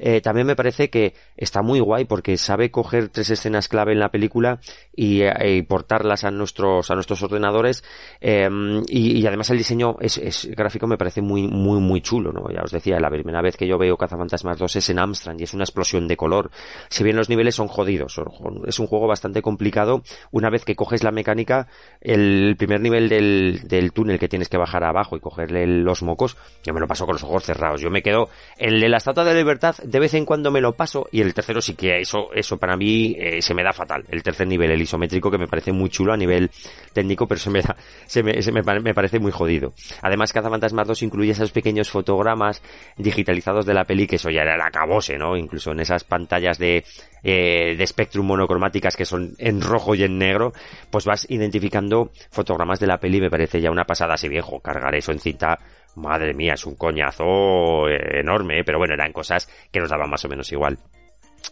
Eh, 0.00 0.22
también 0.22 0.46
me 0.46 0.56
parece 0.56 0.88
que 0.88 1.14
está 1.36 1.60
muy 1.60 1.78
guay 1.78 2.06
porque 2.06 2.38
sabe 2.38 2.70
coger 2.70 3.10
tres 3.10 3.28
escenas 3.30 3.68
clave 3.68 3.92
en 3.92 4.00
la 4.00 4.10
película 4.10 4.58
y, 4.96 5.20
eh, 5.22 5.62
portarlas 5.68 6.24
a 6.24 6.30
nuestros 6.30 6.90
a 6.90 6.94
nuestros 6.94 7.22
ordenadores 7.22 7.84
em, 8.20 8.82
y, 8.88 9.26
además 9.26 9.50
el 9.50 9.58
diseño 9.58 9.96
es, 10.00 10.48
gráfico 10.56 10.86
me 10.86 10.96
parece 10.96 11.20
muy 11.20 11.46
muy 11.46 11.80
muy 11.80 12.00
chulo 12.00 12.32
no 12.32 12.50
ya 12.50 12.62
os 12.62 12.70
decía 12.70 12.98
la 12.98 13.10
primera 13.10 13.42
vez 13.42 13.56
que 13.56 13.66
yo 13.66 13.76
veo 13.76 13.96
Cazafantasmas 13.96 14.58
2 14.58 14.76
es 14.76 14.90
en 14.90 14.98
Amstrad 14.98 15.38
y 15.38 15.42
es 15.42 15.52
una 15.52 15.64
explosión 15.64 16.08
de 16.08 16.16
color. 16.16 16.50
Si 16.88 17.04
bien 17.04 17.16
los 17.16 17.28
niveles 17.28 17.54
son 17.54 17.68
jodidos 17.68 18.18
es 18.66 18.78
un 18.78 18.86
juego 18.86 19.06
bastante 19.06 19.42
complicado 19.42 20.02
una 20.30 20.48
vez 20.48 20.64
que 20.64 20.74
coges 20.74 21.04
la 21.04 21.10
mecánica 21.10 21.68
el 22.00 22.56
primer 22.56 22.80
nivel 22.80 23.08
del, 23.08 23.68
del 23.68 23.92
túnel 23.92 24.18
que 24.18 24.28
tienes 24.28 24.48
que 24.48 24.56
bajar 24.56 24.84
abajo 24.84 25.16
y 25.16 25.20
cogerle 25.20 25.66
los 25.66 26.02
mocos 26.02 26.38
yo 26.64 26.72
me 26.72 26.80
lo 26.80 26.86
paso 26.86 27.04
con 27.04 27.14
los 27.14 27.24
ojos 27.24 27.44
cerrados 27.44 27.80
yo 27.82 27.90
me 27.90 28.02
quedo 28.02 28.30
el 28.56 28.80
de 28.80 28.88
la 28.88 28.96
estatua 28.96 29.24
de 29.24 29.34
libertad 29.34 29.76
de 29.90 29.98
vez 29.98 30.14
en 30.14 30.24
cuando 30.24 30.52
me 30.52 30.60
lo 30.60 30.72
paso 30.72 31.08
y 31.10 31.20
el 31.20 31.34
tercero 31.34 31.60
sí 31.60 31.74
que 31.74 32.00
eso, 32.00 32.32
eso 32.32 32.58
para 32.58 32.76
mí 32.76 33.16
eh, 33.18 33.42
se 33.42 33.54
me 33.54 33.64
da 33.64 33.72
fatal. 33.72 34.04
El 34.08 34.22
tercer 34.22 34.46
nivel, 34.46 34.70
el 34.70 34.80
isométrico, 34.80 35.30
que 35.30 35.38
me 35.38 35.48
parece 35.48 35.72
muy 35.72 35.90
chulo 35.90 36.12
a 36.12 36.16
nivel 36.16 36.50
técnico, 36.92 37.26
pero 37.26 37.40
se 37.40 37.50
me 37.50 37.60
da, 37.60 37.76
se 38.06 38.22
me, 38.22 38.40
se 38.40 38.52
me, 38.52 38.62
me 38.62 38.94
parece 38.94 39.18
muy 39.18 39.32
jodido. 39.32 39.72
Además, 40.02 40.32
Cazafantasmas 40.32 40.86
2 40.86 41.02
incluye 41.02 41.32
esos 41.32 41.50
pequeños 41.50 41.90
fotogramas 41.90 42.62
digitalizados 42.96 43.66
de 43.66 43.74
la 43.74 43.84
peli, 43.84 44.06
que 44.06 44.16
eso 44.16 44.30
ya 44.30 44.42
era 44.42 44.54
el 44.54 44.60
acabose, 44.60 45.18
¿no? 45.18 45.36
Incluso 45.36 45.72
en 45.72 45.80
esas 45.80 46.04
pantallas 46.04 46.58
de, 46.58 46.84
eh, 47.24 47.74
de 47.76 47.86
Spectrum 47.86 48.26
monocromáticas 48.26 48.96
que 48.96 49.04
son 49.04 49.34
en 49.38 49.60
rojo 49.60 49.96
y 49.96 50.04
en 50.04 50.18
negro, 50.18 50.52
pues 50.90 51.04
vas 51.04 51.26
identificando 51.28 52.12
fotogramas 52.30 52.78
de 52.78 52.86
la 52.86 52.98
peli, 52.98 53.20
me 53.20 53.30
parece 53.30 53.60
ya 53.60 53.72
una 53.72 53.84
pasada 53.84 54.14
así 54.14 54.28
viejo, 54.28 54.60
cargar 54.60 54.94
eso 54.94 55.10
en 55.10 55.18
cinta 55.18 55.58
madre 55.96 56.34
mía, 56.34 56.54
es 56.54 56.66
un 56.66 56.74
coñazo 56.74 57.88
eh, 57.88 58.20
enorme, 58.20 58.64
pero 58.64 58.78
bueno, 58.78 58.94
eran 58.94 59.12
cosas 59.12 59.48
que 59.70 59.80
nos 59.80 59.90
daban 59.90 60.10
más 60.10 60.24
o 60.24 60.28
menos 60.28 60.50
igual. 60.52 60.78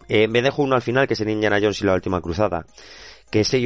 Eh, 0.08 0.28
me 0.28 0.42
dejo 0.42 0.62
uno 0.62 0.74
al 0.74 0.82
final, 0.82 1.06
que 1.06 1.14
es 1.14 1.20
el 1.20 1.30
Indiana 1.30 1.58
Jones 1.60 1.80
y 1.82 1.84
la 1.84 1.94
última 1.94 2.20
cruzada. 2.20 2.66
Que 3.30 3.40
ese, 3.40 3.62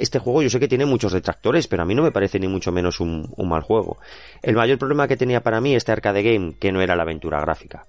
este 0.00 0.18
juego 0.18 0.42
yo 0.42 0.50
sé 0.50 0.60
que 0.60 0.68
tiene 0.68 0.84
muchos 0.84 1.12
detractores, 1.12 1.66
pero 1.66 1.82
a 1.82 1.86
mí 1.86 1.94
no 1.94 2.02
me 2.02 2.12
parece 2.12 2.38
ni 2.38 2.46
mucho 2.46 2.72
menos 2.72 3.00
un, 3.00 3.32
un 3.36 3.48
mal 3.48 3.62
juego. 3.62 3.96
El 4.42 4.54
mayor 4.54 4.78
problema 4.78 5.08
que 5.08 5.16
tenía 5.16 5.42
para 5.42 5.62
mí 5.62 5.74
este 5.74 5.92
arcade 5.92 6.22
game, 6.22 6.56
que 6.58 6.72
no 6.72 6.82
era 6.82 6.94
la 6.94 7.04
aventura 7.04 7.40
gráfica. 7.40 7.86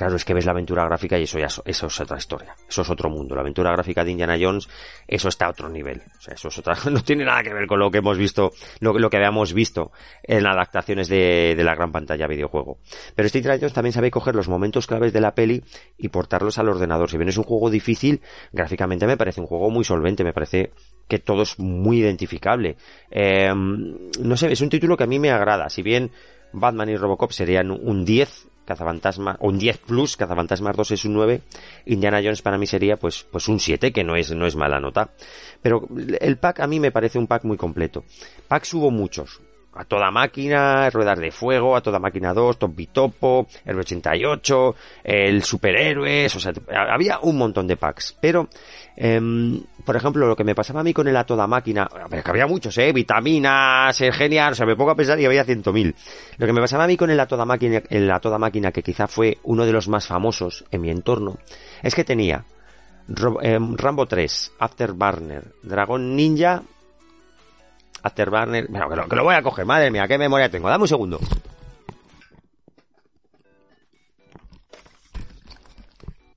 Claro, 0.00 0.16
es 0.16 0.24
que 0.24 0.32
ves 0.32 0.46
la 0.46 0.52
aventura 0.52 0.82
gráfica 0.86 1.18
y 1.18 1.24
eso 1.24 1.38
ya 1.38 1.44
eso 1.44 1.62
es 1.66 2.00
otra 2.00 2.16
historia. 2.16 2.56
Eso 2.66 2.80
es 2.80 2.88
otro 2.88 3.10
mundo. 3.10 3.34
La 3.34 3.42
aventura 3.42 3.70
gráfica 3.72 4.02
de 4.02 4.12
Indiana 4.12 4.38
Jones, 4.40 4.66
eso 5.06 5.28
está 5.28 5.44
a 5.44 5.50
otro 5.50 5.68
nivel. 5.68 6.00
O 6.16 6.20
sea, 6.22 6.32
eso 6.32 6.48
es 6.48 6.56
otra, 6.56 6.74
no 6.90 7.02
tiene 7.02 7.26
nada 7.26 7.42
que 7.42 7.52
ver 7.52 7.66
con 7.66 7.78
lo 7.78 7.90
que 7.90 7.98
hemos 7.98 8.16
visto, 8.16 8.50
lo, 8.78 8.98
lo 8.98 9.10
que 9.10 9.18
habíamos 9.18 9.52
visto 9.52 9.92
en 10.22 10.46
adaptaciones 10.46 11.08
de, 11.08 11.54
de 11.54 11.64
la 11.64 11.74
gran 11.74 11.92
pantalla 11.92 12.26
videojuego. 12.26 12.78
Pero 13.14 13.26
este 13.26 13.40
Indiana 13.40 13.58
Jones 13.60 13.74
también 13.74 13.92
sabe 13.92 14.10
coger 14.10 14.34
los 14.34 14.48
momentos 14.48 14.86
claves 14.86 15.12
de 15.12 15.20
la 15.20 15.34
peli 15.34 15.62
y 15.98 16.08
portarlos 16.08 16.56
al 16.56 16.70
ordenador. 16.70 17.10
Si 17.10 17.18
bien 17.18 17.28
es 17.28 17.36
un 17.36 17.44
juego 17.44 17.68
difícil, 17.68 18.22
gráficamente 18.52 19.06
me 19.06 19.18
parece 19.18 19.42
un 19.42 19.48
juego 19.48 19.68
muy 19.68 19.84
solvente, 19.84 20.24
me 20.24 20.32
parece 20.32 20.72
que 21.08 21.18
todo 21.18 21.42
es 21.42 21.58
muy 21.58 21.98
identificable. 21.98 22.78
Eh, 23.10 23.52
no 23.54 24.36
sé, 24.38 24.50
es 24.50 24.62
un 24.62 24.70
título 24.70 24.96
que 24.96 25.04
a 25.04 25.06
mí 25.06 25.18
me 25.18 25.30
agrada. 25.30 25.68
Si 25.68 25.82
bien 25.82 26.10
Batman 26.52 26.88
y 26.88 26.96
Robocop 26.96 27.32
serían 27.32 27.70
un 27.70 28.06
10, 28.06 28.49
Cazafantasma, 28.70 29.36
un 29.40 29.58
10 29.58 29.78
plus, 29.78 30.16
Cazafantasmas 30.16 30.76
2 30.76 30.92
es 30.92 31.04
un 31.04 31.14
9, 31.14 31.42
Indiana 31.86 32.20
Jones 32.22 32.40
para 32.40 32.56
mí 32.56 32.66
sería 32.66 32.96
pues, 32.96 33.26
pues 33.28 33.48
un 33.48 33.58
7, 33.58 33.92
que 33.92 34.04
no 34.04 34.14
es, 34.14 34.30
no 34.30 34.46
es 34.46 34.54
mala 34.54 34.78
nota. 34.78 35.10
Pero 35.60 35.88
el 36.20 36.38
pack 36.38 36.60
a 36.60 36.68
mí 36.68 36.78
me 36.78 36.92
parece 36.92 37.18
un 37.18 37.26
pack 37.26 37.42
muy 37.42 37.56
completo. 37.56 38.04
Packs 38.46 38.72
hubo 38.74 38.92
muchos, 38.92 39.40
a 39.72 39.84
toda 39.84 40.10
máquina, 40.10 40.90
Ruedas 40.90 41.18
de 41.18 41.30
Fuego, 41.30 41.76
a 41.76 41.80
toda 41.80 41.98
máquina 41.98 42.34
2, 42.34 42.58
Top 42.58 42.74
Bitopo, 42.74 43.46
el 43.64 43.78
88, 43.78 44.74
el 45.04 45.42
Superhéroes, 45.44 46.34
o 46.34 46.40
sea, 46.40 46.52
había 46.90 47.20
un 47.20 47.38
montón 47.38 47.66
de 47.66 47.76
packs. 47.76 48.16
Pero, 48.20 48.48
em, 48.96 49.62
por 49.84 49.96
ejemplo, 49.96 50.26
lo 50.26 50.34
que 50.34 50.44
me 50.44 50.54
pasaba 50.54 50.80
a 50.80 50.82
mí 50.82 50.92
con 50.92 51.06
el 51.06 51.16
a 51.16 51.24
toda 51.24 51.46
máquina, 51.46 51.88
que 52.10 52.30
había 52.30 52.46
muchos, 52.46 52.76
eh, 52.78 52.92
vitaminas, 52.92 54.00
el 54.00 54.12
genial, 54.12 54.52
o 54.52 54.54
sea, 54.56 54.66
me 54.66 54.76
pongo 54.76 54.90
a 54.90 54.96
pensar 54.96 55.20
y 55.20 55.26
había 55.26 55.44
ciento 55.44 55.72
mil. 55.72 55.94
Lo 56.36 56.46
que 56.46 56.52
me 56.52 56.60
pasaba 56.60 56.84
a 56.84 56.86
mí 56.88 56.96
con 56.96 57.10
el 57.10 57.20
a 57.20 57.26
toda 57.26 57.44
máquina, 57.44 57.82
el 57.88 58.10
a 58.10 58.18
toda 58.18 58.38
máquina, 58.38 58.72
que 58.72 58.82
quizá 58.82 59.06
fue 59.06 59.38
uno 59.44 59.64
de 59.64 59.72
los 59.72 59.88
más 59.88 60.06
famosos 60.06 60.64
en 60.70 60.80
mi 60.80 60.90
entorno, 60.90 61.38
es 61.82 61.94
que 61.94 62.04
tenía 62.04 62.44
em, 63.42 63.76
Rambo 63.76 64.06
3, 64.06 64.52
Afterburner, 64.58 65.54
Dragon 65.62 66.16
Ninja, 66.16 66.62
Afterburner. 68.02 68.66
Bueno, 68.68 68.88
que 68.88 68.96
lo, 68.96 69.08
que 69.08 69.16
lo 69.16 69.24
voy 69.24 69.34
a 69.34 69.42
coger, 69.42 69.64
madre 69.66 69.90
mía, 69.90 70.06
qué 70.08 70.18
memoria 70.18 70.50
tengo. 70.50 70.68
Dame 70.68 70.82
un 70.82 70.88
segundo. 70.88 71.20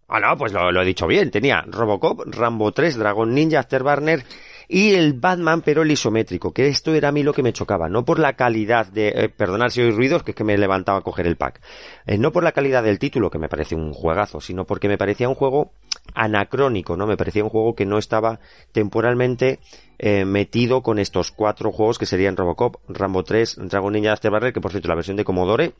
Ah, 0.07 0.19
no, 0.19 0.37
pues 0.37 0.53
lo, 0.53 0.79
he 0.79 0.85
dicho 0.85 1.07
bien. 1.07 1.31
Tenía 1.31 1.63
Robocop, 1.67 2.21
Rambo 2.27 2.71
3, 2.71 2.97
Dragon 2.97 3.33
Ninja, 3.33 3.61
Afterburner 3.61 4.23
y 4.67 4.93
el 4.93 5.13
Batman, 5.13 5.61
pero 5.61 5.81
el 5.81 5.91
isométrico, 5.91 6.53
que 6.53 6.67
esto 6.67 6.93
era 6.93 7.09
a 7.09 7.11
mí 7.11 7.23
lo 7.23 7.33
que 7.33 7.43
me 7.43 7.53
chocaba, 7.53 7.89
no 7.89 8.05
por 8.05 8.19
la 8.19 8.33
calidad 8.33 8.87
de, 8.87 9.09
eh, 9.09 9.29
perdonar 9.29 9.71
si 9.71 9.81
oí 9.81 9.91
ruidos, 9.91 10.23
que 10.23 10.31
es 10.31 10.35
que 10.35 10.43
me 10.43 10.57
levantaba 10.57 10.99
a 10.99 11.01
coger 11.01 11.27
el 11.27 11.37
pack, 11.37 11.61
eh, 12.05 12.17
no 12.17 12.31
por 12.31 12.43
la 12.43 12.51
calidad 12.51 12.83
del 12.83 12.99
título, 12.99 13.29
que 13.29 13.39
me 13.39 13.49
parece 13.49 13.75
un 13.75 13.93
juegazo, 13.93 14.41
sino 14.41 14.65
porque 14.65 14.87
me 14.87 14.97
parecía 14.97 15.29
un 15.29 15.35
juego 15.35 15.71
anacrónico, 16.15 16.97
¿no? 16.97 17.07
Me 17.07 17.17
parecía 17.17 17.43
un 17.43 17.49
juego 17.49 17.75
que 17.75 17.85
no 17.85 17.97
estaba 17.97 18.39
temporalmente 18.71 19.59
eh, 19.99 20.25
metido 20.25 20.81
con 20.81 20.99
estos 20.99 21.31
cuatro 21.31 21.71
juegos 21.71 21.97
que 21.97 22.05
serían 22.05 22.35
Robocop, 22.35 22.77
Rambo 22.87 23.23
3, 23.23 23.57
Dragon 23.63 23.93
Ninja 23.93 24.13
Afterburner, 24.13 24.53
que 24.53 24.61
por 24.61 24.71
cierto 24.71 24.89
la 24.89 24.95
versión 24.95 25.17
de 25.17 25.23
Commodore 25.23 25.73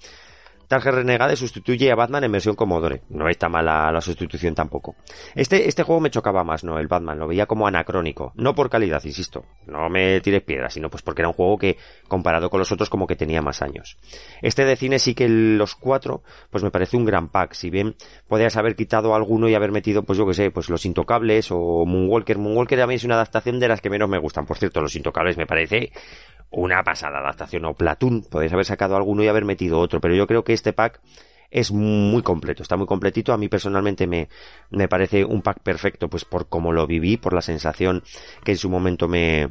Target 0.68 0.92
Renegade 0.92 1.36
sustituye 1.36 1.92
a 1.92 1.96
Batman 1.96 2.24
en 2.24 2.32
versión 2.32 2.56
Commodore. 2.56 3.02
No 3.10 3.28
está 3.28 3.50
mala 3.50 3.92
la 3.92 4.02
sustitución 4.02 4.56
tampoco. 4.56 4.96
Este, 5.36 5.68
este 5.68 5.84
juego 5.84 6.02
me 6.02 6.10
chocaba 6.10 6.44
más, 6.44 6.64
¿no? 6.64 6.80
El 6.80 6.88
Batman, 6.88 7.20
lo 7.20 7.28
veía 7.28 7.46
como 7.46 7.68
anacrónico. 7.68 8.32
No 8.36 8.56
por 8.56 8.70
calidad, 8.70 9.04
insisto. 9.04 9.46
No 9.68 9.90
me 9.90 10.22
tires 10.22 10.42
piedras, 10.42 10.74
sino 10.74 10.90
pues 10.90 11.04
porque 11.04 11.22
era 11.22 11.30
un 11.30 11.34
juego 11.34 11.58
que, 11.58 11.78
comparado 12.08 12.50
con 12.50 12.60
los 12.60 12.72
otros, 12.72 12.90
como 12.90 13.08
que 13.08 13.16
tenía 13.16 13.42
más 13.42 13.62
años. 13.62 13.98
Este 14.42 14.66
de 14.66 14.76
cine 14.76 15.00
sí 15.00 15.16
que 15.16 15.28
los 15.30 15.76
cuatro, 15.76 16.24
pues 16.50 16.64
me 16.64 16.72
parece 16.72 16.98
un 16.98 17.06
gran 17.06 17.30
pack. 17.30 17.54
Si 17.54 17.70
bien 17.70 17.96
podías 18.28 18.58
haber 18.58 18.76
quitado 18.76 19.16
alguno 19.16 19.50
y 19.50 19.56
haber 19.56 19.72
metido, 19.72 20.04
pues 20.04 20.18
yo 20.18 20.26
que 20.26 20.34
sé, 20.34 20.52
pues 20.52 20.70
los 20.70 20.86
intocables 20.86 21.50
o 21.52 21.86
Moonwalker. 21.86 22.38
Moonwalker 22.38 22.80
también 22.80 22.98
es 22.98 23.04
una 23.04 23.16
adaptación 23.16 23.60
de 23.60 23.68
las 23.68 23.82
que 23.82 23.90
menos 23.90 24.10
me 24.10 24.18
gustan. 24.18 24.46
Por 24.46 24.58
cierto, 24.58 24.82
los 24.82 24.96
intocables 24.96 25.38
me 25.38 25.46
parece 25.46 25.92
una 26.54 26.84
pasada 26.84 27.20
adaptación 27.20 27.66
o 27.66 27.74
Platoon, 27.74 28.24
podéis 28.30 28.54
haber 28.54 28.66
sacado 28.66 28.96
alguno 28.96 29.24
y 29.24 29.28
haber 29.28 29.44
metido 29.44 29.80
otro, 29.80 30.00
pero 30.00 30.16
yo 30.16 30.28
creo 30.28 30.44
que 30.44 30.54
este 30.54 30.72
pack 30.72 31.02
es 31.50 31.72
muy 31.72 32.24
completo, 32.24 32.64
está 32.64 32.78
muy 32.78 32.88
completito. 32.88 33.32
A 33.32 33.38
mí 33.38 33.48
personalmente 33.48 34.08
me, 34.08 34.28
me 34.72 34.88
parece 34.88 35.24
un 35.24 35.42
pack 35.42 35.60
perfecto, 35.60 36.10
pues 36.10 36.26
por 36.26 36.50
cómo 36.50 36.72
lo 36.72 36.88
viví, 36.88 37.18
por 37.18 37.34
la 37.34 37.42
sensación 37.42 38.04
que 38.44 38.54
en 38.54 38.58
su 38.58 38.70
momento 38.70 39.08
me, 39.08 39.50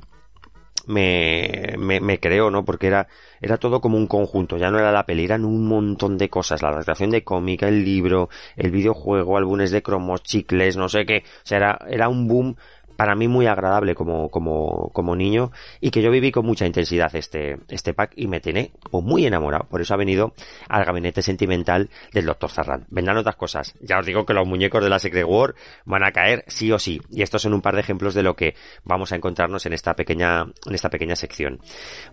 me, 0.86 1.74
me, 1.78 2.00
me 2.00 2.18
creó, 2.18 2.50
¿no? 2.50 2.64
Porque 2.64 2.88
era, 2.88 3.06
era 3.40 3.56
todo 3.56 3.80
como 3.80 3.96
un 3.96 4.06
conjunto, 4.06 4.56
ya 4.56 4.70
no 4.70 4.78
era 4.78 4.90
la 4.90 5.06
peli, 5.06 5.24
eran 5.24 5.44
un 5.44 5.66
montón 5.66 6.18
de 6.18 6.28
cosas, 6.28 6.62
la 6.62 6.70
adaptación 6.70 7.10
de 7.10 7.22
cómica, 7.22 7.68
el 7.68 7.84
libro, 7.84 8.28
el 8.56 8.70
videojuego, 8.70 9.36
álbumes 9.36 9.70
de 9.70 9.82
cromos, 9.82 10.22
chicles, 10.22 10.76
no 10.76 10.88
sé 10.88 11.06
qué, 11.06 11.22
o 11.24 11.46
sea, 11.46 11.58
era, 11.58 11.78
era 11.88 12.08
un 12.08 12.26
boom 12.26 12.56
para 12.96 13.14
mí 13.14 13.28
muy 13.28 13.46
agradable 13.46 13.94
como, 13.94 14.28
como, 14.30 14.90
como 14.92 15.16
niño 15.16 15.50
y 15.80 15.90
que 15.90 16.02
yo 16.02 16.10
viví 16.10 16.32
con 16.32 16.46
mucha 16.46 16.66
intensidad 16.66 17.14
este, 17.14 17.58
este 17.68 17.94
pack 17.94 18.12
y 18.16 18.26
me 18.26 18.40
tiene 18.40 18.72
muy 18.92 19.26
enamorado. 19.26 19.68
Por 19.68 19.80
eso 19.80 19.94
ha 19.94 19.96
venido 19.96 20.34
al 20.68 20.84
gabinete 20.84 21.22
sentimental 21.22 21.90
del 22.12 22.26
Dr. 22.26 22.50
Zarran. 22.50 22.86
Vendrán 22.90 23.16
otras 23.16 23.36
cosas. 23.36 23.74
Ya 23.80 23.98
os 23.98 24.06
digo 24.06 24.24
que 24.24 24.34
los 24.34 24.46
muñecos 24.46 24.82
de 24.82 24.90
la 24.90 24.98
Secret 24.98 25.24
War 25.26 25.54
van 25.84 26.04
a 26.04 26.12
caer 26.12 26.44
sí 26.46 26.70
o 26.72 26.78
sí. 26.78 27.00
Y 27.10 27.22
estos 27.22 27.42
son 27.42 27.54
un 27.54 27.62
par 27.62 27.74
de 27.74 27.80
ejemplos 27.80 28.14
de 28.14 28.22
lo 28.22 28.34
que 28.34 28.54
vamos 28.84 29.12
a 29.12 29.16
encontrarnos 29.16 29.66
en 29.66 29.72
esta 29.72 29.94
pequeña, 29.94 30.42
en 30.42 30.74
esta 30.74 30.90
pequeña 30.90 31.16
sección. 31.16 31.60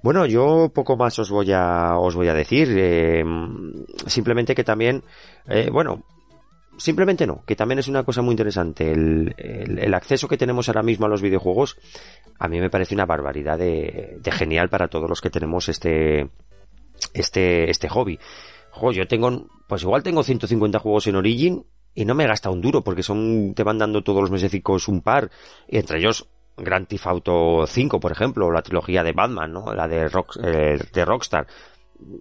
Bueno, 0.01 0.25
yo 0.25 0.71
poco 0.73 0.97
más 0.97 1.17
os 1.19 1.29
voy 1.29 1.51
a, 1.51 1.97
os 1.97 2.15
voy 2.15 2.27
a 2.27 2.33
decir. 2.33 2.69
Eh, 2.77 3.23
simplemente 4.07 4.55
que 4.55 4.63
también, 4.63 5.03
eh, 5.47 5.69
bueno, 5.71 6.03
simplemente 6.79 7.27
no, 7.27 7.43
que 7.45 7.55
también 7.55 7.79
es 7.79 7.87
una 7.87 8.03
cosa 8.03 8.21
muy 8.21 8.33
interesante. 8.33 8.91
El, 8.91 9.35
el, 9.37 9.93
acceso 9.93 10.27
que 10.27 10.37
tenemos 10.37 10.67
ahora 10.67 10.81
mismo 10.81 11.05
a 11.05 11.09
los 11.09 11.21
videojuegos, 11.21 11.77
a 12.39 12.47
mí 12.47 12.59
me 12.59 12.69
parece 12.69 12.95
una 12.95 13.05
barbaridad 13.05 13.57
de, 13.57 14.17
de 14.19 14.31
genial 14.31 14.69
para 14.69 14.87
todos 14.87 15.09
los 15.09 15.21
que 15.21 15.29
tenemos 15.29 15.69
este, 15.69 16.29
este, 17.13 17.69
este 17.69 17.89
hobby. 17.89 18.19
Jo, 18.71 18.91
yo 18.91 19.07
tengo, 19.07 19.47
pues 19.67 19.83
igual 19.83 20.03
tengo 20.03 20.23
150 20.23 20.79
juegos 20.79 21.07
en 21.07 21.15
Origin 21.15 21.65
y 21.93 22.05
no 22.05 22.15
me 22.15 22.27
gasta 22.27 22.49
un 22.49 22.61
duro 22.61 22.83
porque 22.83 23.03
son, 23.03 23.53
te 23.55 23.63
van 23.63 23.77
dando 23.77 24.03
todos 24.03 24.21
los 24.21 24.31
mesecicos 24.31 24.87
un 24.87 25.01
par, 25.01 25.29
y 25.67 25.77
entre 25.77 25.99
ellos 25.99 26.27
Grand 26.55 26.87
Theft 26.87 27.07
Auto 27.07 27.65
5, 27.67 27.99
por 27.99 28.11
ejemplo, 28.11 28.47
o 28.47 28.51
la 28.51 28.61
trilogía 28.61 29.03
de 29.03 29.13
Batman, 29.13 29.51
¿no? 29.51 29.73
La 29.73 29.87
de, 29.87 30.07
Rock, 30.07 30.37
eh, 30.43 30.79
de 30.93 31.05
Rockstar 31.05 31.47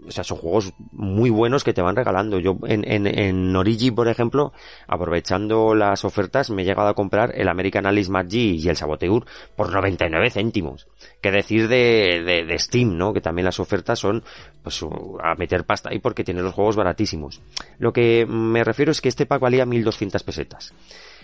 o 0.06 0.10
sea, 0.10 0.24
son 0.24 0.38
juegos 0.38 0.72
muy 0.92 1.30
buenos 1.30 1.64
que 1.64 1.72
te 1.72 1.82
van 1.82 1.96
regalando. 1.96 2.38
Yo 2.38 2.58
en, 2.66 2.84
en, 2.90 3.06
en 3.06 3.54
Origi, 3.54 3.90
por 3.90 4.08
ejemplo, 4.08 4.52
aprovechando 4.86 5.74
las 5.74 6.04
ofertas, 6.04 6.50
me 6.50 6.62
he 6.62 6.64
llegado 6.64 6.88
a 6.88 6.94
comprar 6.94 7.32
el 7.34 7.48
American 7.48 7.86
Alice 7.86 8.10
G 8.10 8.58
y 8.60 8.68
el 8.68 8.76
Saboteur 8.76 9.24
por 9.56 9.72
99 9.72 10.30
céntimos. 10.30 10.88
Que 11.20 11.30
decir 11.30 11.68
de, 11.68 12.22
de, 12.24 12.44
de, 12.44 12.58
Steam, 12.58 12.96
¿no? 12.96 13.12
Que 13.12 13.20
también 13.20 13.44
las 13.44 13.60
ofertas 13.60 13.98
son, 13.98 14.24
pues, 14.62 14.84
a 15.22 15.34
meter 15.36 15.64
pasta 15.64 15.90
ahí 15.90 16.00
porque 16.00 16.24
tiene 16.24 16.42
los 16.42 16.54
juegos 16.54 16.76
baratísimos. 16.76 17.40
Lo 17.78 17.92
que 17.92 18.26
me 18.26 18.64
refiero 18.64 18.90
es 18.92 19.00
que 19.00 19.08
este 19.08 19.26
pack 19.26 19.40
valía 19.40 19.64
1200 19.64 20.22
pesetas. 20.22 20.74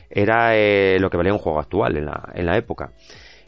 Era 0.08 0.56
eh, 0.56 0.98
lo 1.00 1.10
que 1.10 1.16
valía 1.16 1.32
un 1.32 1.38
juego 1.38 1.58
actual 1.58 1.96
en 1.96 2.06
la, 2.06 2.30
en 2.34 2.46
la 2.46 2.56
época. 2.56 2.92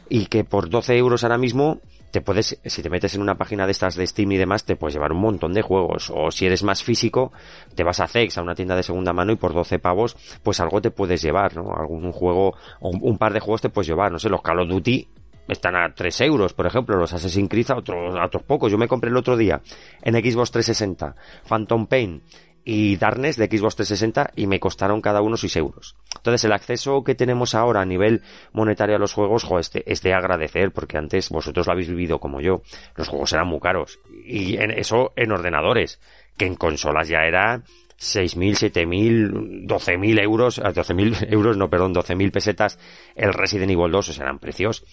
Y 0.09 0.25
que 0.27 0.43
por 0.43 0.69
12 0.69 0.97
euros 0.97 1.23
ahora 1.23 1.37
mismo, 1.37 1.81
te 2.17 2.21
puedes, 2.21 2.59
si 2.65 2.81
te 2.81 2.89
metes 2.89 3.13
en 3.13 3.21
una 3.21 3.37
página 3.37 3.67
de 3.67 3.73
estas 3.73 3.95
de 3.95 4.07
Steam 4.07 4.31
y 4.31 4.37
demás, 4.37 4.65
te 4.65 4.75
puedes 4.75 4.95
llevar 4.95 5.11
un 5.11 5.19
montón 5.19 5.53
de 5.53 5.61
juegos. 5.61 6.11
O 6.11 6.31
si 6.31 6.47
eres 6.47 6.63
más 6.63 6.81
físico, 6.83 7.31
te 7.75 7.83
vas 7.83 7.99
a 7.99 8.07
Zex, 8.07 8.39
a 8.39 8.41
una 8.41 8.55
tienda 8.55 8.75
de 8.75 8.81
segunda 8.81 9.13
mano 9.13 9.33
y 9.33 9.35
por 9.35 9.53
12 9.53 9.77
pavos, 9.77 10.17
pues 10.41 10.59
algo 10.59 10.81
te 10.81 10.89
puedes 10.89 11.21
llevar, 11.21 11.55
¿no? 11.55 11.71
Algún 11.75 12.11
juego, 12.11 12.55
o 12.79 12.89
un 12.89 13.19
par 13.19 13.33
de 13.33 13.39
juegos 13.39 13.61
te 13.61 13.69
puedes 13.69 13.87
llevar. 13.87 14.11
No 14.11 14.17
sé, 14.17 14.29
los 14.29 14.41
Call 14.41 14.61
of 14.61 14.67
Duty 14.67 15.07
están 15.47 15.75
a 15.75 15.93
3 15.93 16.21
euros, 16.21 16.53
por 16.53 16.65
ejemplo, 16.65 16.97
los 16.97 17.13
Assassin's 17.13 17.49
Creed 17.49 17.69
a 17.69 17.77
otros, 17.77 18.15
a 18.15 18.25
otros 18.25 18.41
pocos. 18.41 18.71
Yo 18.71 18.79
me 18.79 18.87
compré 18.87 19.11
el 19.11 19.17
otro 19.17 19.37
día 19.37 19.61
en 20.01 20.15
Xbox 20.15 20.49
360, 20.49 21.15
Phantom 21.47 21.85
Pain 21.85 22.23
y 22.69 22.97
Darkness 22.97 23.37
de 23.37 23.45
Xbox 23.45 23.77
360 23.77 24.31
y 24.35 24.45
me 24.45 24.59
costaron 24.59 24.99
cada 24.99 25.21
uno 25.21 25.37
6 25.37 25.55
euros. 25.55 25.95
Entonces 26.17 26.43
el 26.43 26.51
acceso 26.51 27.01
que 27.01 27.15
tenemos 27.15 27.55
ahora 27.55 27.79
a 27.79 27.85
nivel 27.85 28.23
monetario 28.51 28.97
a 28.97 28.99
los 28.99 29.13
juegos, 29.13 29.45
jo, 29.45 29.57
este, 29.57 29.89
es 29.89 30.01
de 30.01 30.13
agradecer 30.13 30.73
porque 30.73 30.97
antes 30.97 31.29
vosotros 31.29 31.65
lo 31.65 31.71
habéis 31.71 31.87
vivido 31.87 32.19
como 32.19 32.41
yo. 32.41 32.63
Los 32.97 33.07
juegos 33.07 33.31
eran 33.31 33.47
muy 33.47 33.61
caros. 33.61 34.01
Y 34.25 34.57
en 34.57 34.71
eso 34.71 35.13
en 35.15 35.31
ordenadores, 35.31 36.01
que 36.35 36.45
en 36.45 36.55
consolas 36.55 37.07
ya 37.07 37.19
era 37.19 37.63
6.000, 38.01 38.73
7.000, 38.73 39.65
12.000 39.65 40.21
euros, 40.21 40.61
12.000 40.61 41.27
euros, 41.31 41.55
no, 41.55 41.69
perdón, 41.69 41.93
12.000 41.95 42.31
pesetas 42.33 42.79
el 43.15 43.31
Resident 43.31 43.71
Evil 43.71 43.93
2, 43.93 44.09
o 44.09 44.11
sea, 44.11 44.25
eran 44.25 44.39
precios 44.39 44.83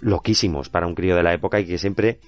loquísimos 0.00 0.68
para 0.68 0.88
un 0.88 0.96
crío 0.96 1.14
de 1.14 1.22
la 1.22 1.32
época 1.32 1.60
y 1.60 1.66
que 1.66 1.78
siempre 1.78 2.18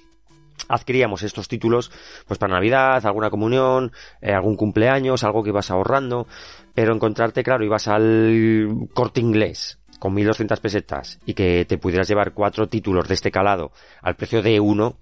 adquiríamos 0.67 1.23
estos 1.23 1.47
títulos 1.47 1.91
pues 2.27 2.37
para 2.37 2.53
Navidad, 2.53 3.05
alguna 3.05 3.29
comunión, 3.29 3.91
eh, 4.21 4.33
algún 4.33 4.55
cumpleaños, 4.55 5.23
algo 5.23 5.43
que 5.43 5.49
ibas 5.49 5.71
ahorrando, 5.71 6.27
pero 6.73 6.93
encontrarte, 6.93 7.43
claro, 7.43 7.63
ibas 7.63 7.87
al 7.87 8.87
corte 8.93 9.21
inglés 9.21 9.79
con 9.99 10.13
1200 10.13 10.59
pesetas 10.59 11.19
y 11.25 11.33
que 11.33 11.63
te 11.63 11.77
pudieras 11.77 12.09
llevar 12.09 12.33
cuatro 12.33 12.67
títulos 12.67 13.07
de 13.07 13.13
este 13.13 13.31
calado 13.31 13.71
al 14.01 14.15
precio 14.15 14.41
de 14.41 14.59
uno, 14.59 14.97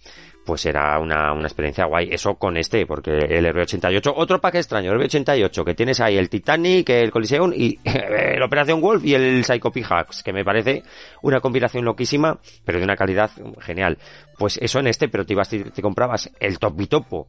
pues 0.46 0.66
era 0.66 0.98
una, 1.00 1.34
una 1.34 1.44
experiencia 1.44 1.86
guay. 1.86 2.10
Eso 2.12 2.36
con 2.36 2.58
este, 2.58 2.86
porque 2.86 3.12
el 3.12 3.46
RB88, 3.46 4.14
otro 4.16 4.40
pack 4.40 4.56
extraño, 4.56 4.92
el 4.92 5.00
RB88, 5.00 5.64
que 5.64 5.74
tienes 5.74 6.00
ahí 6.00 6.18
el 6.18 6.30
Titanic, 6.30 6.90
el 6.90 7.12
Coliseum 7.12 7.52
y 7.56 7.80
el 7.84 8.42
Operación 8.42 8.82
Wolf 8.82 9.04
y 9.06 9.14
el 9.14 9.44
Psycho 9.46 9.72
Hacks, 9.90 10.24
que 10.24 10.34
me 10.34 10.44
parece 10.44 10.84
una 11.22 11.40
combinación 11.40 11.86
loquísima, 11.86 12.40
pero 12.66 12.80
de 12.80 12.84
una 12.84 12.96
calidad 12.96 13.32
genial. 13.60 13.98
Pues 14.38 14.58
eso 14.62 14.80
en 14.80 14.88
este, 14.88 15.10
pero 15.10 15.26
te 15.26 15.34
ibas, 15.34 15.50
te, 15.50 15.64
te 15.66 15.82
comprabas 15.82 16.32
el 16.40 16.58
Topitopo, 16.60 17.28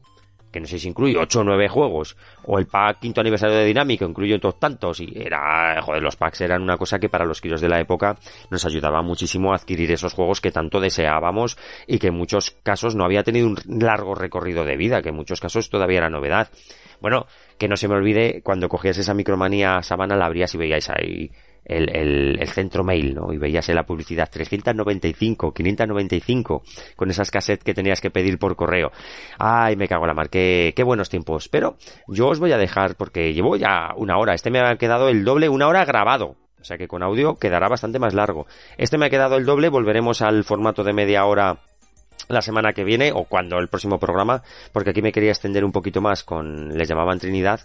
que 0.53 0.59
no 0.59 0.67
sé 0.67 0.77
si 0.77 0.87
incluye 0.87 1.17
8 1.17 1.39
o 1.39 1.43
9 1.43 1.67
juegos, 1.67 2.15
o 2.45 2.59
el 2.59 2.67
pack 2.67 2.99
quinto 2.99 3.19
aniversario 3.21 3.57
de 3.57 3.65
Dinámico 3.65 4.05
incluye 4.05 4.35
otros 4.35 4.59
tantos, 4.59 4.99
y 4.99 5.11
era, 5.15 5.81
joder, 5.81 6.01
los 6.01 6.15
packs 6.15 6.41
eran 6.41 6.61
una 6.61 6.77
cosa 6.77 6.99
que 6.99 7.09
para 7.09 7.25
los 7.25 7.41
kilos 7.41 7.59
de 7.59 7.67
la 7.67 7.79
época 7.79 8.17
nos 8.51 8.63
ayudaba 8.63 9.01
muchísimo 9.01 9.51
a 9.51 9.55
adquirir 9.55 9.91
esos 9.91 10.13
juegos 10.13 10.39
que 10.39 10.51
tanto 10.51 10.79
deseábamos 10.79 11.57
y 11.87 11.97
que 11.97 12.07
en 12.07 12.13
muchos 12.13 12.51
casos 12.63 12.95
no 12.95 13.03
había 13.03 13.23
tenido 13.23 13.47
un 13.47 13.57
largo 13.65 14.13
recorrido 14.13 14.63
de 14.63 14.77
vida, 14.77 15.01
que 15.01 15.09
en 15.09 15.15
muchos 15.15 15.41
casos 15.41 15.69
todavía 15.69 15.97
era 15.97 16.09
novedad. 16.09 16.49
Bueno, 17.01 17.25
que 17.57 17.67
no 17.67 17.75
se 17.75 17.87
me 17.87 17.95
olvide, 17.95 18.41
cuando 18.43 18.69
cogías 18.69 18.97
esa 18.97 19.13
micromanía 19.13 19.81
sabana 19.81 20.15
la 20.15 20.27
abrías 20.27 20.53
y 20.53 20.57
veíais 20.57 20.89
ahí 20.89 21.31
el, 21.65 21.89
el, 21.95 22.37
el, 22.39 22.47
centro 22.49 22.83
mail, 22.83 23.15
¿no? 23.15 23.31
Y 23.33 23.37
veías 23.37 23.67
en 23.69 23.75
la 23.75 23.85
publicidad 23.85 24.29
395, 24.31 25.53
595, 25.53 26.63
con 26.95 27.09
esas 27.09 27.31
cassettes 27.31 27.63
que 27.63 27.73
tenías 27.73 28.01
que 28.01 28.11
pedir 28.11 28.37
por 28.37 28.55
correo. 28.55 28.91
Ay, 29.39 29.75
me 29.75 29.87
cago 29.87 30.03
en 30.03 30.09
la 30.09 30.13
mar, 30.13 30.29
qué, 30.29 30.73
qué 30.75 30.83
buenos 30.83 31.09
tiempos. 31.09 31.49
Pero 31.49 31.77
yo 32.07 32.27
os 32.27 32.39
voy 32.39 32.51
a 32.51 32.57
dejar, 32.57 32.95
porque 32.95 33.33
llevo 33.33 33.55
ya 33.55 33.93
una 33.95 34.17
hora, 34.17 34.33
este 34.33 34.51
me 34.51 34.59
ha 34.59 34.75
quedado 34.77 35.09
el 35.09 35.23
doble, 35.23 35.49
una 35.49 35.67
hora 35.67 35.85
grabado. 35.85 36.35
O 36.59 36.65
sea 36.65 36.77
que 36.77 36.87
con 36.87 37.03
audio 37.03 37.35
quedará 37.35 37.67
bastante 37.67 37.99
más 37.99 38.13
largo. 38.13 38.47
Este 38.77 38.97
me 38.97 39.07
ha 39.07 39.09
quedado 39.09 39.35
el 39.35 39.45
doble, 39.45 39.67
volveremos 39.67 40.21
al 40.21 40.45
formato 40.45 40.85
de 40.85 40.93
media 40.93 41.25
hora 41.25 41.59
la 42.33 42.41
semana 42.41 42.73
que 42.73 42.83
viene 42.83 43.11
o 43.13 43.25
cuando 43.25 43.57
el 43.57 43.67
próximo 43.67 43.99
programa, 43.99 44.43
porque 44.71 44.91
aquí 44.91 45.01
me 45.01 45.11
quería 45.11 45.31
extender 45.31 45.63
un 45.63 45.71
poquito 45.71 46.01
más 46.01 46.23
con, 46.23 46.77
les 46.77 46.87
llamaban 46.87 47.19
Trinidad, 47.19 47.61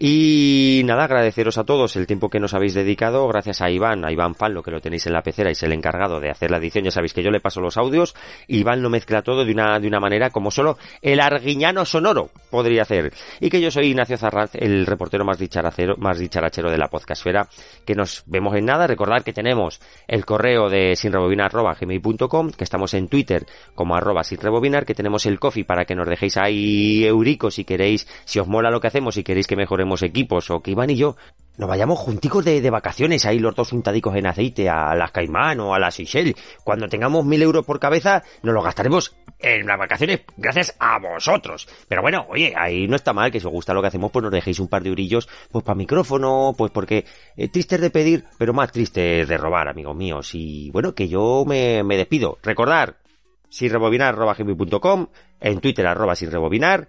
y 0.00 0.82
nada, 0.84 1.04
agradeceros 1.04 1.58
a 1.58 1.64
todos 1.64 1.96
el 1.96 2.06
tiempo 2.06 2.28
que 2.30 2.38
nos 2.38 2.54
habéis 2.54 2.74
dedicado, 2.74 3.26
gracias 3.26 3.60
a 3.60 3.70
Iván, 3.70 4.04
a 4.04 4.12
Iván 4.12 4.36
Fan, 4.36 4.54
lo 4.54 4.62
que 4.62 4.70
lo 4.70 4.80
tenéis 4.80 5.06
en 5.06 5.12
la 5.12 5.22
pecera 5.22 5.50
y 5.50 5.52
es 5.52 5.62
el 5.64 5.72
encargado 5.72 6.20
de 6.20 6.30
hacer 6.30 6.52
la 6.52 6.58
edición, 6.58 6.84
ya 6.84 6.92
sabéis 6.92 7.14
que 7.14 7.22
yo 7.22 7.30
le 7.30 7.40
paso 7.40 7.60
los 7.60 7.76
audios, 7.76 8.14
Iván 8.46 8.80
lo 8.80 8.90
mezcla 8.90 9.22
todo 9.22 9.44
de 9.44 9.52
una, 9.52 9.80
de 9.80 9.88
una 9.88 9.98
manera 9.98 10.30
como 10.30 10.52
solo 10.52 10.78
el 11.02 11.18
arguiñano 11.18 11.84
sonoro 11.84 12.30
podría 12.50 12.82
hacer. 12.82 13.12
Y 13.40 13.50
que 13.50 13.60
yo 13.60 13.70
soy 13.70 13.88
Ignacio 13.88 14.16
Zarraz, 14.16 14.54
el 14.54 14.86
reportero 14.86 15.24
más 15.24 15.38
dicharacero, 15.38 15.96
más 15.98 16.18
dicharachero 16.18 16.70
de 16.70 16.78
la 16.78 16.88
podcastfera, 16.88 17.48
que 17.84 17.94
nos 17.94 18.22
vemos 18.26 18.54
en 18.54 18.66
nada, 18.66 18.86
recordad 18.86 19.22
que 19.22 19.32
tenemos 19.32 19.80
el 20.06 20.24
correo 20.24 20.68
de 20.68 20.96
sinrebobina.gmail.com, 20.96 22.50
que 22.52 22.64
estamos 22.64 22.94
en 22.94 23.08
Twitter 23.08 23.46
como 23.74 23.96
arroba 23.96 24.07
arroba 24.08 24.24
sin 24.24 24.40
rebobinar, 24.40 24.86
que 24.86 24.94
tenemos 24.94 25.26
el 25.26 25.38
coffee 25.38 25.64
para 25.64 25.84
que 25.84 25.94
nos 25.94 26.08
dejéis 26.08 26.38
ahí 26.38 27.04
euricos 27.04 27.54
si 27.56 27.64
queréis, 27.64 28.08
si 28.24 28.38
os 28.38 28.48
mola 28.48 28.70
lo 28.70 28.80
que 28.80 28.86
hacemos, 28.86 29.14
si 29.14 29.22
queréis 29.22 29.46
que 29.46 29.56
mejoremos 29.56 30.02
equipos, 30.02 30.50
o 30.50 30.60
que 30.60 30.70
Iván 30.70 30.90
y 30.90 30.96
yo 30.96 31.16
nos 31.58 31.68
vayamos 31.68 31.98
junticos 31.98 32.44
de, 32.44 32.60
de 32.60 32.70
vacaciones, 32.70 33.26
ahí 33.26 33.40
los 33.40 33.54
dos 33.54 33.72
untadicos 33.72 34.14
en 34.14 34.28
aceite, 34.28 34.68
a 34.68 34.94
las 34.94 35.10
Caimán 35.10 35.58
o 35.58 35.74
a 35.74 35.78
las 35.80 35.96
Seychelles. 35.96 36.36
Cuando 36.62 36.88
tengamos 36.88 37.24
mil 37.24 37.42
euros 37.42 37.66
por 37.66 37.80
cabeza, 37.80 38.22
nos 38.42 38.54
lo 38.54 38.62
gastaremos 38.62 39.16
en 39.40 39.66
las 39.66 39.76
vacaciones 39.76 40.20
gracias 40.36 40.76
a 40.78 41.00
vosotros. 41.00 41.68
Pero 41.88 42.00
bueno, 42.00 42.26
oye, 42.28 42.54
ahí 42.56 42.86
no 42.86 42.94
está 42.94 43.12
mal 43.12 43.32
que 43.32 43.40
si 43.40 43.46
os 43.46 43.52
gusta 43.52 43.74
lo 43.74 43.80
que 43.80 43.88
hacemos, 43.88 44.12
pues 44.12 44.22
nos 44.22 44.32
dejéis 44.32 44.60
un 44.60 44.68
par 44.68 44.84
de 44.84 44.90
eurillos, 44.90 45.28
pues 45.50 45.64
para 45.64 45.74
micrófono, 45.74 46.54
pues 46.56 46.70
porque 46.70 47.04
eh, 47.36 47.48
triste 47.48 47.74
es 47.74 47.80
de 47.80 47.90
pedir, 47.90 48.24
pero 48.38 48.54
más 48.54 48.70
triste 48.70 49.22
es 49.22 49.28
de 49.28 49.36
robar, 49.36 49.66
amigos 49.66 49.96
míos. 49.96 50.30
Y 50.34 50.70
bueno, 50.70 50.94
que 50.94 51.08
yo 51.08 51.44
me, 51.44 51.82
me 51.82 51.96
despido. 51.96 52.38
Recordar, 52.40 52.98
sin 53.48 53.70
rebobinar, 53.70 54.16
en 55.40 55.60
Twitter, 55.60 55.86
arroba 55.86 56.14
sin 56.14 56.30
rebobinar, 56.30 56.88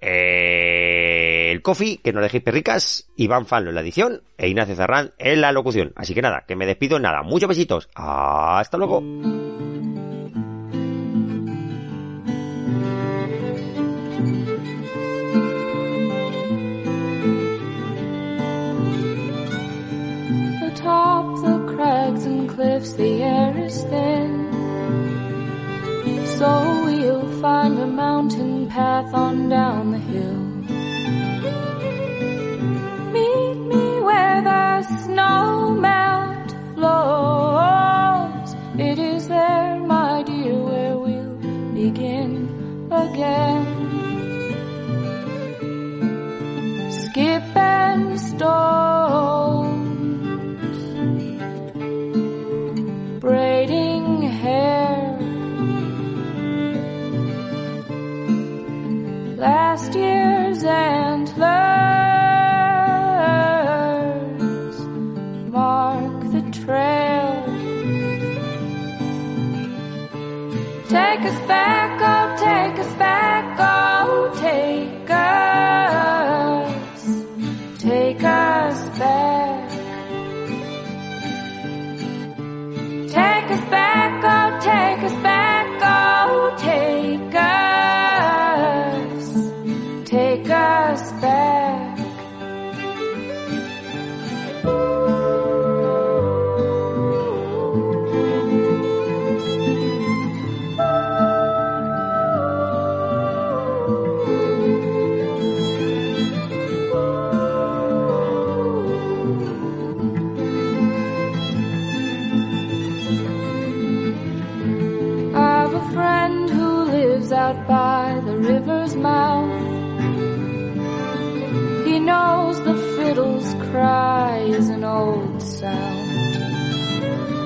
eh, 0.00 1.50
el 1.52 1.62
Coffee, 1.62 1.98
que 1.98 2.12
nos 2.12 2.22
dejéis 2.22 2.42
perricas, 2.42 3.10
Iván 3.16 3.46
Fanlo 3.46 3.70
en 3.70 3.76
la 3.76 3.80
edición 3.80 4.22
e 4.36 4.48
Ignacio 4.48 4.76
Zarrán 4.76 5.12
en 5.18 5.40
la 5.40 5.52
locución. 5.52 5.92
Así 5.96 6.14
que 6.14 6.22
nada, 6.22 6.44
que 6.46 6.56
me 6.56 6.66
despido, 6.66 6.98
nada, 6.98 7.22
muchos 7.22 7.48
besitos, 7.48 7.88
hasta 7.94 8.76
luego. 8.76 9.02
So 26.38 26.82
we'll 26.84 27.40
find 27.40 27.78
a 27.78 27.86
mountain 27.86 28.68
path 28.68 29.14
on 29.14 29.48
down 29.48 29.92
the 29.92 29.98
hill. 29.98 30.45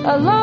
A 0.03 0.40